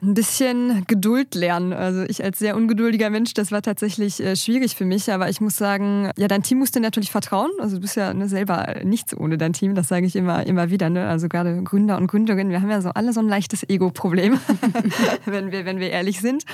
Ein 0.00 0.14
bisschen 0.14 0.84
Geduld 0.86 1.34
lernen. 1.34 1.72
Also 1.72 2.02
ich 2.02 2.22
als 2.22 2.38
sehr 2.38 2.56
ungeduldiger 2.56 3.10
Mensch, 3.10 3.34
das 3.34 3.50
war 3.50 3.62
tatsächlich 3.62 4.20
äh, 4.20 4.36
schwierig 4.36 4.76
für 4.76 4.84
mich. 4.84 5.10
Aber 5.10 5.28
ich 5.28 5.40
muss 5.40 5.56
sagen, 5.56 6.10
ja, 6.16 6.28
dein 6.28 6.42
Team 6.42 6.58
muss 6.58 6.70
dir 6.70 6.80
natürlich 6.80 7.10
vertrauen. 7.10 7.50
Also 7.58 7.76
du 7.76 7.82
bist 7.82 7.96
ja 7.96 8.14
ne, 8.14 8.28
selber 8.28 8.76
nichts 8.84 9.16
ohne 9.16 9.38
dein 9.38 9.52
Team. 9.52 9.74
Das 9.74 9.88
sage 9.88 10.06
ich 10.06 10.14
immer, 10.14 10.46
immer 10.46 10.70
wieder. 10.70 10.88
Ne? 10.88 11.08
Also 11.08 11.28
gerade 11.28 11.62
Gründer 11.64 11.96
und 11.98 12.06
Gründerinnen, 12.06 12.52
wir 12.52 12.62
haben 12.62 12.70
ja 12.70 12.80
so 12.80 12.90
alle 12.90 13.12
so 13.12 13.20
ein 13.20 13.28
leichtes 13.28 13.68
Ego-Problem, 13.68 14.38
wenn, 15.24 15.50
wir, 15.50 15.64
wenn 15.64 15.80
wir 15.80 15.90
ehrlich 15.90 16.20
sind. 16.20 16.44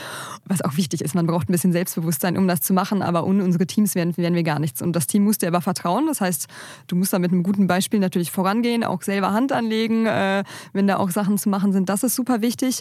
Was 0.46 0.62
auch 0.62 0.76
wichtig 0.76 1.02
ist, 1.02 1.14
man 1.14 1.26
braucht 1.26 1.50
ein 1.50 1.52
bisschen 1.52 1.72
Selbstbewusstsein, 1.72 2.38
um 2.38 2.48
das 2.48 2.62
zu 2.62 2.72
machen. 2.72 3.02
Aber 3.02 3.26
ohne 3.26 3.44
unsere 3.44 3.66
Teams 3.66 3.94
wären, 3.94 4.16
wären 4.16 4.34
wir 4.34 4.42
gar 4.42 4.58
nichts. 4.58 4.80
Und 4.80 4.96
das 4.96 5.06
Team 5.06 5.24
muss 5.24 5.36
dir 5.36 5.48
aber 5.48 5.60
vertrauen. 5.60 6.06
Das 6.06 6.22
heißt, 6.22 6.48
du 6.86 6.96
musst 6.96 7.12
da 7.12 7.18
mit 7.18 7.32
einem 7.32 7.42
guten 7.42 7.66
Beispiel 7.66 8.00
natürlich 8.00 8.30
vorangehen, 8.30 8.84
auch 8.84 9.02
selber 9.02 9.32
Hand 9.32 9.52
anlegen, 9.52 10.06
äh, 10.06 10.44
wenn 10.72 10.86
da 10.86 10.96
auch 10.96 11.10
Sachen 11.10 11.36
zu 11.36 11.50
machen 11.50 11.74
sind. 11.74 11.90
Das 11.90 12.02
ist 12.02 12.14
super 12.14 12.40
wichtig. 12.40 12.80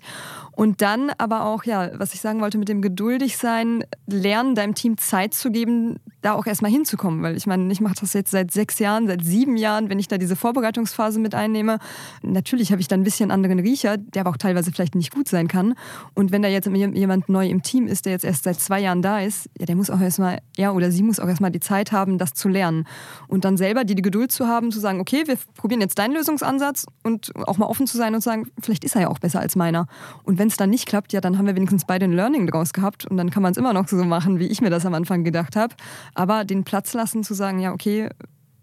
Und 0.55 0.81
dann 0.81 1.11
aber 1.17 1.45
auch, 1.45 1.63
ja, 1.63 1.91
was 1.95 2.13
ich 2.13 2.21
sagen 2.21 2.41
wollte 2.41 2.57
mit 2.57 2.69
dem 2.69 2.81
geduldig 2.81 3.37
sein, 3.37 3.83
lernen, 4.07 4.55
deinem 4.55 4.75
Team 4.75 4.97
Zeit 4.97 5.33
zu 5.33 5.51
geben, 5.51 5.97
da 6.21 6.33
auch 6.33 6.45
erstmal 6.45 6.71
hinzukommen. 6.71 7.21
Weil 7.21 7.35
ich 7.35 7.47
meine, 7.47 7.71
ich 7.71 7.81
mache 7.81 7.95
das 7.99 8.13
jetzt 8.13 8.31
seit 8.31 8.51
sechs 8.51 8.79
Jahren, 8.79 9.07
seit 9.07 9.23
sieben 9.23 9.57
Jahren, 9.57 9.89
wenn 9.89 9.99
ich 9.99 10.07
da 10.07 10.17
diese 10.17 10.35
Vorbereitungsphase 10.35 11.19
mit 11.19 11.35
einnehme. 11.35 11.79
Natürlich 12.21 12.71
habe 12.71 12.81
ich 12.81 12.87
da 12.87 12.95
ein 12.95 13.03
bisschen 13.03 13.31
anderen 13.31 13.59
Riecher, 13.59 13.97
der 13.97 14.21
aber 14.21 14.31
auch 14.31 14.37
teilweise 14.37 14.71
vielleicht 14.71 14.95
nicht 14.95 15.13
gut 15.13 15.27
sein 15.27 15.47
kann. 15.47 15.75
Und 16.13 16.31
wenn 16.31 16.41
da 16.41 16.47
jetzt 16.47 16.67
jemand 16.67 17.29
neu 17.29 17.47
im 17.47 17.61
Team 17.61 17.87
ist, 17.87 18.05
der 18.05 18.13
jetzt 18.13 18.25
erst 18.25 18.43
seit 18.43 18.59
zwei 18.59 18.79
Jahren 18.79 19.01
da 19.01 19.19
ist, 19.19 19.49
ja, 19.59 19.65
der 19.65 19.75
muss 19.75 19.89
auch 19.89 19.99
erstmal, 19.99 20.39
er 20.57 20.75
oder 20.75 20.91
sie 20.91 21.03
muss 21.03 21.19
auch 21.19 21.27
erstmal 21.27 21.51
die 21.51 21.59
Zeit 21.59 21.91
haben, 21.91 22.17
das 22.17 22.33
zu 22.33 22.47
lernen. 22.47 22.85
Und 23.27 23.43
dann 23.43 23.57
selber 23.57 23.83
die, 23.83 23.95
die 23.95 24.01
Geduld 24.01 24.31
zu 24.31 24.47
haben, 24.47 24.71
zu 24.71 24.79
sagen, 24.79 24.99
okay, 24.99 25.23
wir 25.25 25.37
probieren 25.55 25.81
jetzt 25.81 25.99
deinen 25.99 26.13
Lösungsansatz 26.13 26.85
und 27.03 27.31
auch 27.47 27.57
mal 27.57 27.65
offen 27.65 27.87
zu 27.87 27.97
sein 27.97 28.15
und 28.15 28.21
zu 28.21 28.29
sagen, 28.29 28.47
vielleicht 28.61 28.83
ist 28.83 28.95
er 28.95 29.01
ja 29.01 29.07
auch 29.09 29.19
besser 29.19 29.39
als 29.39 29.55
meiner. 29.55 29.87
Und 30.23 30.39
wenn 30.39 30.42
es 30.47 30.57
dann 30.57 30.69
nicht 30.69 30.87
klappt, 30.87 31.13
ja, 31.13 31.21
dann 31.21 31.37
haben 31.37 31.45
wir 31.45 31.55
wenigstens 31.55 31.85
beide 31.85 32.05
ein 32.05 32.13
Learning 32.13 32.47
daraus 32.47 32.73
gehabt 32.73 33.05
und 33.05 33.17
dann 33.17 33.29
kann 33.29 33.43
man 33.43 33.51
es 33.51 33.57
immer 33.57 33.73
noch 33.73 33.87
so 33.87 34.03
machen, 34.03 34.39
wie 34.39 34.47
ich 34.47 34.61
mir 34.61 34.69
das 34.69 34.85
am 34.85 34.93
Anfang 34.93 35.23
gedacht 35.23 35.55
habe. 35.55 35.75
Aber 36.13 36.45
den 36.45 36.63
Platz 36.63 36.93
lassen 36.93 37.23
zu 37.23 37.33
sagen, 37.33 37.59
ja, 37.59 37.73
okay, 37.73 38.09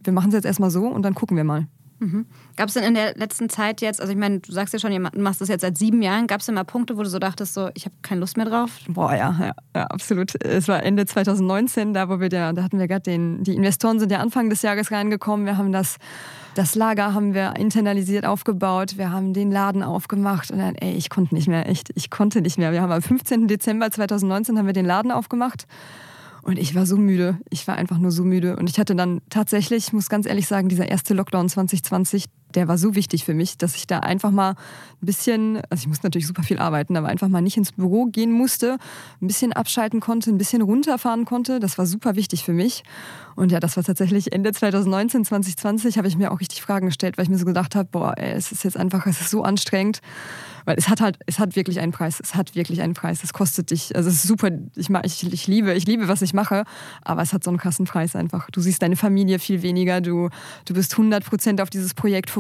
wir 0.03 0.13
machen 0.13 0.29
es 0.29 0.35
jetzt 0.35 0.47
erstmal 0.47 0.71
so 0.71 0.87
und 0.87 1.03
dann 1.03 1.15
gucken 1.15 1.37
wir 1.37 1.45
mal. 1.45 1.67
Mhm. 2.01 2.27
Gab 2.57 2.69
es 2.69 2.75
denn 2.75 2.83
in 2.83 2.95
der 2.95 3.15
letzten 3.15 3.49
Zeit 3.49 3.81
jetzt, 3.81 4.01
also 4.01 4.13
ich 4.13 4.19
meine, 4.19 4.41
du 4.41 4.53
sagst 4.53 4.73
ja 4.73 4.81
schon, 4.81 4.91
du 4.91 5.21
machst 5.21 5.41
das 5.41 5.49
jetzt 5.49 5.61
seit 5.61 5.79
sieben 5.79 6.03
Jahren, 6.03 6.27
gab 6.27 6.41
es 6.41 6.47
denn 6.47 6.55
mal 6.55 6.65
Punkte, 6.65 6.97
wo 6.97 7.03
du 7.03 7.09
so 7.09 7.19
dachtest, 7.19 7.55
so, 7.55 7.69
ich 7.75 7.85
habe 7.85 7.95
keine 8.03 8.21
Lust 8.21 8.37
mehr 8.37 8.47
drauf? 8.47 8.71
Boah, 8.89 9.15
ja, 9.15 9.37
ja, 9.39 9.53
ja, 9.77 9.85
absolut. 9.85 10.43
Es 10.43 10.67
war 10.67 10.83
Ende 10.83 11.07
2019, 11.07 11.95
da 11.95 12.09
wo 12.09 12.19
wir 12.19 12.31
da, 12.31 12.53
da 12.53 12.63
hatten 12.63 12.79
wir 12.79 12.89
gerade 12.89 13.03
den, 13.03 13.45
die 13.45 13.55
Investoren 13.55 14.01
sind 14.01 14.11
ja 14.11 14.19
Anfang 14.19 14.51
des 14.51 14.63
Jahres 14.63 14.91
reingekommen, 14.91 15.47
wir 15.47 15.57
haben 15.57 15.73
das 15.73 15.97
das 16.55 16.75
Lager 16.75 17.15
haben 17.15 17.33
wir 17.33 17.55
internalisiert 17.57 18.27
aufgebaut, 18.27 18.99
wir 18.99 19.13
haben 19.13 19.33
den 19.33 19.53
Laden 19.53 19.85
aufgemacht 19.85 20.51
und 20.51 20.59
dann, 20.59 20.75
ey, 20.75 20.95
ich 20.95 21.09
konnte 21.09 21.33
nicht 21.35 21.47
mehr, 21.47 21.69
echt, 21.69 21.91
ich 21.95 22.11
konnte 22.11 22.41
nicht 22.41 22.59
mehr. 22.59 22.73
Wir 22.73 22.83
haben 22.83 22.91
am 22.91 23.03
15. 23.03 23.47
Dezember 23.47 23.89
2019 23.91 24.59
haben 24.59 24.67
wir 24.67 24.73
den 24.73 24.85
Laden 24.85 25.13
aufgemacht 25.13 25.67
und 26.43 26.59
ich 26.59 26.75
war 26.75 26.87
so 26.87 26.97
müde. 26.97 27.39
Ich 27.51 27.67
war 27.69 27.77
einfach 27.77 27.99
nur 27.99 28.11
so 28.11 28.25
müde. 28.25 28.57
Und 28.57 28.71
ich 28.71 28.79
hatte 28.79 28.95
dann 28.97 29.21
tatsächlich, 29.31 29.89
ich 29.89 29.93
muss 29.93 30.09
ganz 30.09 30.27
ehrlich 30.27 30.47
sagen, 30.47 30.69
dieser 30.69 30.89
erste 30.89 31.15
Lockdown 31.15 31.49
2020, 31.49 32.25
der 32.55 32.69
war 32.69 32.79
so 32.79 32.95
wichtig 32.95 33.25
für 33.25 33.35
mich, 33.35 33.59
dass 33.59 33.77
ich 33.77 33.87
da 33.87 34.01
einfach 34.01 34.31
mal 34.31 34.51
ein 34.51 35.07
bisschen, 35.07 35.61
also 35.71 35.83
ich 35.83 35.89
musste 35.89 36.07
natürlich 36.07 36.27
super 36.27 36.43
viel 36.43 36.59
arbeiten, 36.59 36.97
aber 36.97 37.09
einfach 37.09 37.29
mal 37.29 37.41
nicht 37.41 37.57
ins 37.57 37.73
Büro 37.73 38.07
gehen 38.07 38.33
musste, 38.33 38.79
ein 39.21 39.27
bisschen 39.27 39.53
abschalten 39.53 40.01
konnte, 40.01 40.31
ein 40.31 40.39
bisschen 40.39 40.63
runterfahren 40.63 41.25
konnte. 41.25 41.61
Das 41.61 41.79
war 41.79 41.87
super 41.87 42.17
wichtig 42.17 42.45
für 42.45 42.53
mich. 42.53 42.83
Und 43.37 43.53
ja, 43.53 43.61
das 43.61 43.77
war 43.77 43.85
tatsächlich 43.85 44.33
Ende 44.33 44.53
2019, 44.53 45.25
2020, 45.25 45.97
habe 45.97 46.09
ich 46.09 46.17
mir 46.17 46.31
auch 46.31 46.41
richtig 46.41 46.63
Fragen 46.63 46.87
gestellt, 46.87 47.17
weil 47.17 47.25
ich 47.25 47.31
mir 47.31 47.39
so 47.39 47.47
gedacht 47.47 47.75
habe, 47.75 47.89
boah, 47.91 48.15
ey, 48.17 48.33
es 48.33 48.53
ist 48.53 48.65
jetzt 48.65 48.77
einfach, 48.77 49.07
es 49.07 49.21
ist 49.21 49.31
so 49.31 49.43
anstrengend. 49.43 50.01
Weil 50.65 50.77
es 50.77 50.89
hat 50.89 51.01
halt, 51.01 51.19
es 51.27 51.39
hat 51.39 51.57
wirklich 51.57 51.81
einen 51.81 51.93
Preis. 51.93 52.21
Es 52.21 52.35
hat 52.35 52.55
wirklich 52.55 52.83
einen 52.83 52.95
Preis. 52.95 53.25
Es 53.25 53.33
kostet 53.33 53.71
dich, 53.71 53.97
also 53.97 54.09
es 54.09 54.17
ist 54.17 54.23
super, 54.25 54.51
ich, 54.77 54.91
ich, 54.91 55.33
ich 55.33 55.47
liebe, 55.47 55.73
ich 55.73 55.87
liebe, 55.87 56.09
was 56.09 56.23
ich 56.23 56.35
mache, 56.35 56.65
aber 57.03 57.23
es 57.23 57.33
hat 57.33 57.45
so 57.45 57.51
einen 57.51 57.59
krassen 57.59 57.87
Preis 57.87 58.15
einfach. 58.15 58.51
Du 58.51 58.61
siehst 58.61 58.83
deine 58.83 58.97
Familie 58.97 59.39
viel 59.39 59.63
weniger, 59.63 60.01
du, 60.01 60.29
du 60.67 60.75
bist 60.75 60.93
100 60.93 61.25
Prozent 61.25 61.61
auf 61.61 61.71
dieses 61.71 61.95
Projekt 61.95 62.31
fokussiert. 62.31 62.40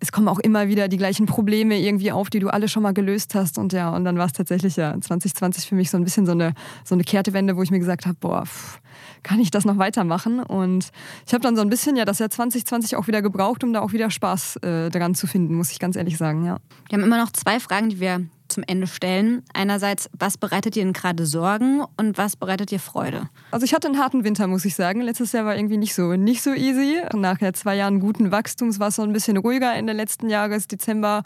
Es 0.00 0.10
kommen 0.10 0.28
auch 0.28 0.38
immer 0.38 0.68
wieder 0.68 0.88
die 0.88 0.96
gleichen 0.96 1.26
Probleme 1.26 1.78
irgendwie 1.78 2.12
auf, 2.12 2.30
die 2.30 2.38
du 2.38 2.48
alle 2.48 2.68
schon 2.68 2.82
mal 2.82 2.94
gelöst 2.94 3.34
hast. 3.34 3.58
Und 3.58 3.72
ja, 3.72 3.90
und 3.90 4.04
dann 4.04 4.16
war 4.16 4.26
es 4.26 4.32
tatsächlich 4.32 4.76
ja 4.76 4.98
2020 4.98 5.68
für 5.68 5.74
mich 5.74 5.90
so 5.90 5.98
ein 5.98 6.04
bisschen 6.04 6.24
so 6.24 6.32
eine, 6.32 6.54
so 6.84 6.94
eine 6.94 7.04
Kehrtewende, 7.04 7.56
wo 7.56 7.62
ich 7.62 7.70
mir 7.70 7.78
gesagt 7.78 8.06
habe, 8.06 8.16
boah, 8.18 8.46
pff, 8.46 8.80
kann 9.22 9.38
ich 9.38 9.50
das 9.50 9.64
noch 9.64 9.78
weitermachen? 9.78 10.40
Und 10.40 10.90
ich 11.26 11.34
habe 11.34 11.42
dann 11.42 11.56
so 11.56 11.62
ein 11.62 11.68
bisschen 11.68 11.96
ja 11.96 12.04
das 12.04 12.18
Jahr 12.18 12.30
2020 12.30 12.96
auch 12.96 13.06
wieder 13.06 13.22
gebraucht, 13.22 13.64
um 13.64 13.72
da 13.72 13.80
auch 13.80 13.92
wieder 13.92 14.10
Spaß 14.10 14.56
äh, 14.56 14.90
dran 14.90 15.14
zu 15.14 15.26
finden, 15.26 15.54
muss 15.54 15.70
ich 15.70 15.78
ganz 15.78 15.96
ehrlich 15.96 16.16
sagen, 16.16 16.44
ja. 16.44 16.58
Wir 16.88 16.98
haben 16.98 17.04
immer 17.04 17.18
noch 17.18 17.32
zwei 17.32 17.60
Fragen, 17.60 17.90
die 17.90 18.00
wir 18.00 18.26
zum 18.52 18.62
Ende 18.66 18.86
stellen. 18.86 19.42
Einerseits, 19.54 20.08
was 20.18 20.38
bereitet 20.38 20.74
dir 20.74 20.84
denn 20.84 20.92
gerade 20.92 21.26
Sorgen 21.26 21.82
und 21.96 22.18
was 22.18 22.36
bereitet 22.36 22.70
dir 22.70 22.78
Freude? 22.78 23.28
Also 23.50 23.64
ich 23.64 23.74
hatte 23.74 23.88
einen 23.88 23.98
harten 23.98 24.24
Winter, 24.24 24.46
muss 24.46 24.64
ich 24.64 24.74
sagen. 24.74 25.00
Letztes 25.00 25.32
Jahr 25.32 25.44
war 25.44 25.56
irgendwie 25.56 25.76
nicht 25.76 25.94
so, 25.94 26.14
nicht 26.14 26.42
so 26.42 26.52
easy. 26.52 27.00
Nach 27.14 27.38
zwei 27.54 27.76
Jahren 27.76 28.00
guten 28.00 28.30
Wachstums 28.30 28.78
war 28.78 28.88
es 28.88 28.96
so 28.96 29.02
ein 29.02 29.12
bisschen 29.12 29.36
ruhiger 29.36 29.74
Ende 29.74 29.92
letzten 29.92 30.28
Jahres. 30.28 30.68
Dezember 30.68 31.22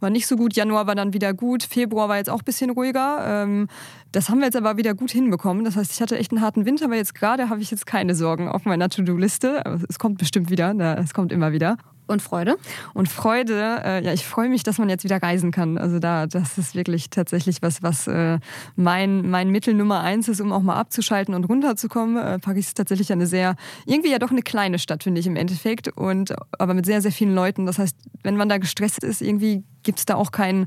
war 0.00 0.10
nicht 0.10 0.26
so 0.26 0.36
gut, 0.36 0.54
Januar 0.54 0.86
war 0.86 0.94
dann 0.94 1.12
wieder 1.12 1.32
gut, 1.32 1.62
Februar 1.62 2.08
war 2.08 2.16
jetzt 2.16 2.30
auch 2.30 2.40
ein 2.40 2.44
bisschen 2.44 2.70
ruhiger. 2.70 3.24
Ähm, 3.26 3.68
das 4.12 4.28
haben 4.28 4.38
wir 4.38 4.46
jetzt 4.46 4.56
aber 4.56 4.76
wieder 4.76 4.94
gut 4.94 5.10
hinbekommen. 5.10 5.64
Das 5.64 5.76
heißt, 5.76 5.92
ich 5.92 6.00
hatte 6.00 6.18
echt 6.18 6.32
einen 6.32 6.40
harten 6.40 6.66
Winter, 6.66 6.84
aber 6.86 6.96
jetzt 6.96 7.14
gerade 7.14 7.48
habe 7.48 7.60
ich 7.60 7.70
jetzt 7.70 7.86
keine 7.86 8.14
Sorgen 8.14 8.48
auf 8.48 8.64
meiner 8.64 8.88
To-Do-Liste. 8.88 9.64
Es 9.88 9.98
kommt 9.98 10.18
bestimmt 10.18 10.50
wieder, 10.50 10.74
es 10.98 11.14
kommt 11.14 11.32
immer 11.32 11.52
wieder. 11.52 11.76
Und 12.06 12.20
Freude? 12.20 12.56
Und 12.92 13.08
Freude, 13.08 13.80
äh, 13.82 14.04
ja, 14.04 14.12
ich 14.12 14.26
freue 14.26 14.50
mich, 14.50 14.62
dass 14.62 14.78
man 14.78 14.90
jetzt 14.90 15.04
wieder 15.04 15.22
reisen 15.22 15.50
kann. 15.50 15.78
Also 15.78 15.98
da, 15.98 16.26
das 16.26 16.58
ist 16.58 16.74
wirklich 16.74 17.08
tatsächlich 17.08 17.62
was, 17.62 17.82
was 17.82 18.06
äh, 18.06 18.38
mein, 18.76 19.30
mein 19.30 19.48
Mittel 19.48 19.72
Nummer 19.72 20.00
eins 20.00 20.28
ist, 20.28 20.40
um 20.40 20.52
auch 20.52 20.60
mal 20.60 20.76
abzuschalten 20.76 21.34
und 21.34 21.44
runterzukommen. 21.44 22.16
Äh, 22.16 22.38
Paris 22.38 22.68
ist 22.68 22.76
tatsächlich 22.76 23.10
eine 23.10 23.26
sehr, 23.26 23.56
irgendwie 23.86 24.10
ja 24.10 24.18
doch 24.18 24.30
eine 24.30 24.42
kleine 24.42 24.78
Stadt, 24.78 25.02
finde 25.02 25.20
ich 25.20 25.26
im 25.26 25.36
Endeffekt. 25.36 25.88
Und 25.96 26.34
aber 26.58 26.74
mit 26.74 26.84
sehr, 26.84 27.00
sehr 27.00 27.12
vielen 27.12 27.34
Leuten. 27.34 27.64
Das 27.64 27.78
heißt, 27.78 27.96
wenn 28.22 28.36
man 28.36 28.50
da 28.50 28.58
gestresst 28.58 29.02
ist, 29.02 29.22
irgendwie 29.22 29.64
gibt 29.84 29.98
es 30.00 30.06
da 30.06 30.14
auch 30.16 30.32
keinen 30.32 30.66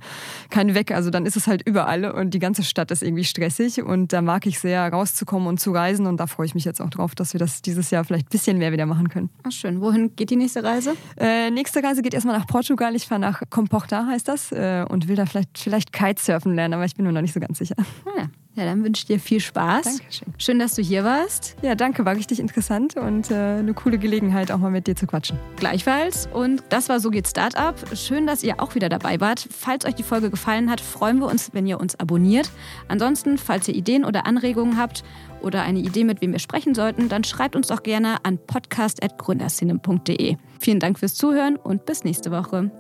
kein 0.50 0.74
Weg. 0.74 0.92
Also 0.92 1.10
dann 1.10 1.26
ist 1.26 1.36
es 1.36 1.48
halt 1.48 1.62
überall 1.66 2.06
und 2.06 2.34
die 2.34 2.40
ganze 2.40 2.64
Stadt 2.64 2.92
ist 2.92 3.04
irgendwie 3.04 3.24
stressig 3.24 3.84
und 3.84 4.14
da 4.14 4.22
mag 4.22 4.46
ich 4.46 4.60
sehr 4.60 4.88
rauszukommen 4.92 5.48
und 5.48 5.60
zu 5.60 5.72
reisen 5.72 6.08
und 6.08 6.18
da 6.18 6.28
freue 6.28 6.46
ich 6.46 6.56
mich 6.56 6.66
jetzt 6.66 6.82
auch 6.82 6.90
drauf, 6.90 7.16
dass 7.16 7.34
wir 7.34 7.40
das 7.40 7.62
dieses 7.62 7.92
Jahr 7.92 8.04
vielleicht 8.04 8.28
ein 8.28 8.32
bisschen 8.32 8.58
mehr 8.58 8.72
wieder 8.72 8.86
machen 8.86 9.10
können. 9.10 9.30
Ach 9.44 9.52
schön. 9.52 9.82
Wohin 9.82 10.16
geht 10.16 10.30
die 10.30 10.36
nächste 10.36 10.64
Reise? 10.64 10.96
Äh, 11.18 11.52
nächste 11.52 11.84
Reise 11.84 12.02
geht 12.02 12.14
erstmal 12.14 12.38
nach 12.38 12.48
Portugal. 12.48 12.96
Ich 12.96 13.08
fahre 13.08 13.22
nach 13.22 13.42
Comporta, 13.50 14.08
heißt 14.08 14.28
das, 14.28 14.52
äh, 14.52 14.86
und 14.88 15.08
will 15.08 15.16
da 15.16 15.26
vielleicht, 15.26 15.58
vielleicht 15.58 15.92
Kitesurfen 15.92 16.56
lernen, 16.56 16.76
aber 16.76 16.86
ich 16.86 16.96
bin 16.96 17.06
mir 17.06 17.12
noch 17.12 17.22
nicht 17.22 17.34
so 17.34 17.40
ganz 17.40 17.58
sicher. 17.58 17.76
Ja. 18.18 18.30
Ja, 18.58 18.66
dann 18.66 18.84
wünsche 18.84 19.02
ich 19.02 19.06
dir 19.06 19.20
viel 19.20 19.40
Spaß. 19.40 19.84
Dankeschön. 19.84 20.34
Schön, 20.40 20.58
dass 20.58 20.74
du 20.74 20.82
hier 20.82 21.04
warst. 21.04 21.56
Ja, 21.62 21.76
danke, 21.76 22.06
war 22.06 22.16
richtig 22.16 22.40
interessant 22.40 22.98
und 22.98 23.30
äh, 23.30 23.36
eine 23.36 23.76
coole 23.76 24.00
Gelegenheit, 24.00 24.52
auch 24.52 24.58
mal 24.58 24.72
mit 24.72 24.88
dir 24.88 24.96
zu 24.96 25.06
quatschen. 25.06 25.38
Gleichfalls. 25.58 26.28
Und 26.34 26.64
das 26.70 26.90
war 26.90 27.00
So 27.00 27.12
geht 27.12 27.28
Startup. 27.28 27.76
Schön, 27.96 28.26
dass 28.26 28.44
ihr 28.44 28.60
auch 28.60 28.74
wieder 28.74 28.90
dabei 28.90 29.22
wart. 29.22 29.48
Falls 29.52 29.86
euch 29.86 29.94
die 29.94 30.02
Folge 30.02 30.32
gefallen 30.32 30.72
hat, 30.72 30.82
freuen 30.82 31.20
wir 31.20 31.28
uns, 31.28 31.52
wenn 31.54 31.68
ihr 31.68 31.80
uns 31.80 32.00
abonniert. 32.00 32.50
Ansonsten, 32.88 33.38
falls 33.38 33.68
ihr 33.68 33.76
Ideen 33.76 34.04
oder 34.04 34.26
Anregungen 34.26 34.80
habt 34.80 35.04
oder 35.42 35.62
eine 35.62 35.78
Idee, 35.78 36.04
mit 36.04 36.22
wem 36.22 36.32
wir 36.32 36.40
sprechen 36.40 36.74
sollten, 36.74 37.10
dann 37.10 37.24
schreibt 37.24 37.56
uns 37.56 37.68
doch 37.68 37.84
gerne 37.84 38.26
an 38.26 38.40
podcast.gründerszene.de. 38.40 40.36
Vielen 40.60 40.80
Dank 40.80 40.98
fürs 40.98 41.14
Zuhören 41.14 41.58
und 41.58 41.86
bis 41.86 42.04
nächste 42.04 42.32
Woche. 42.32 42.72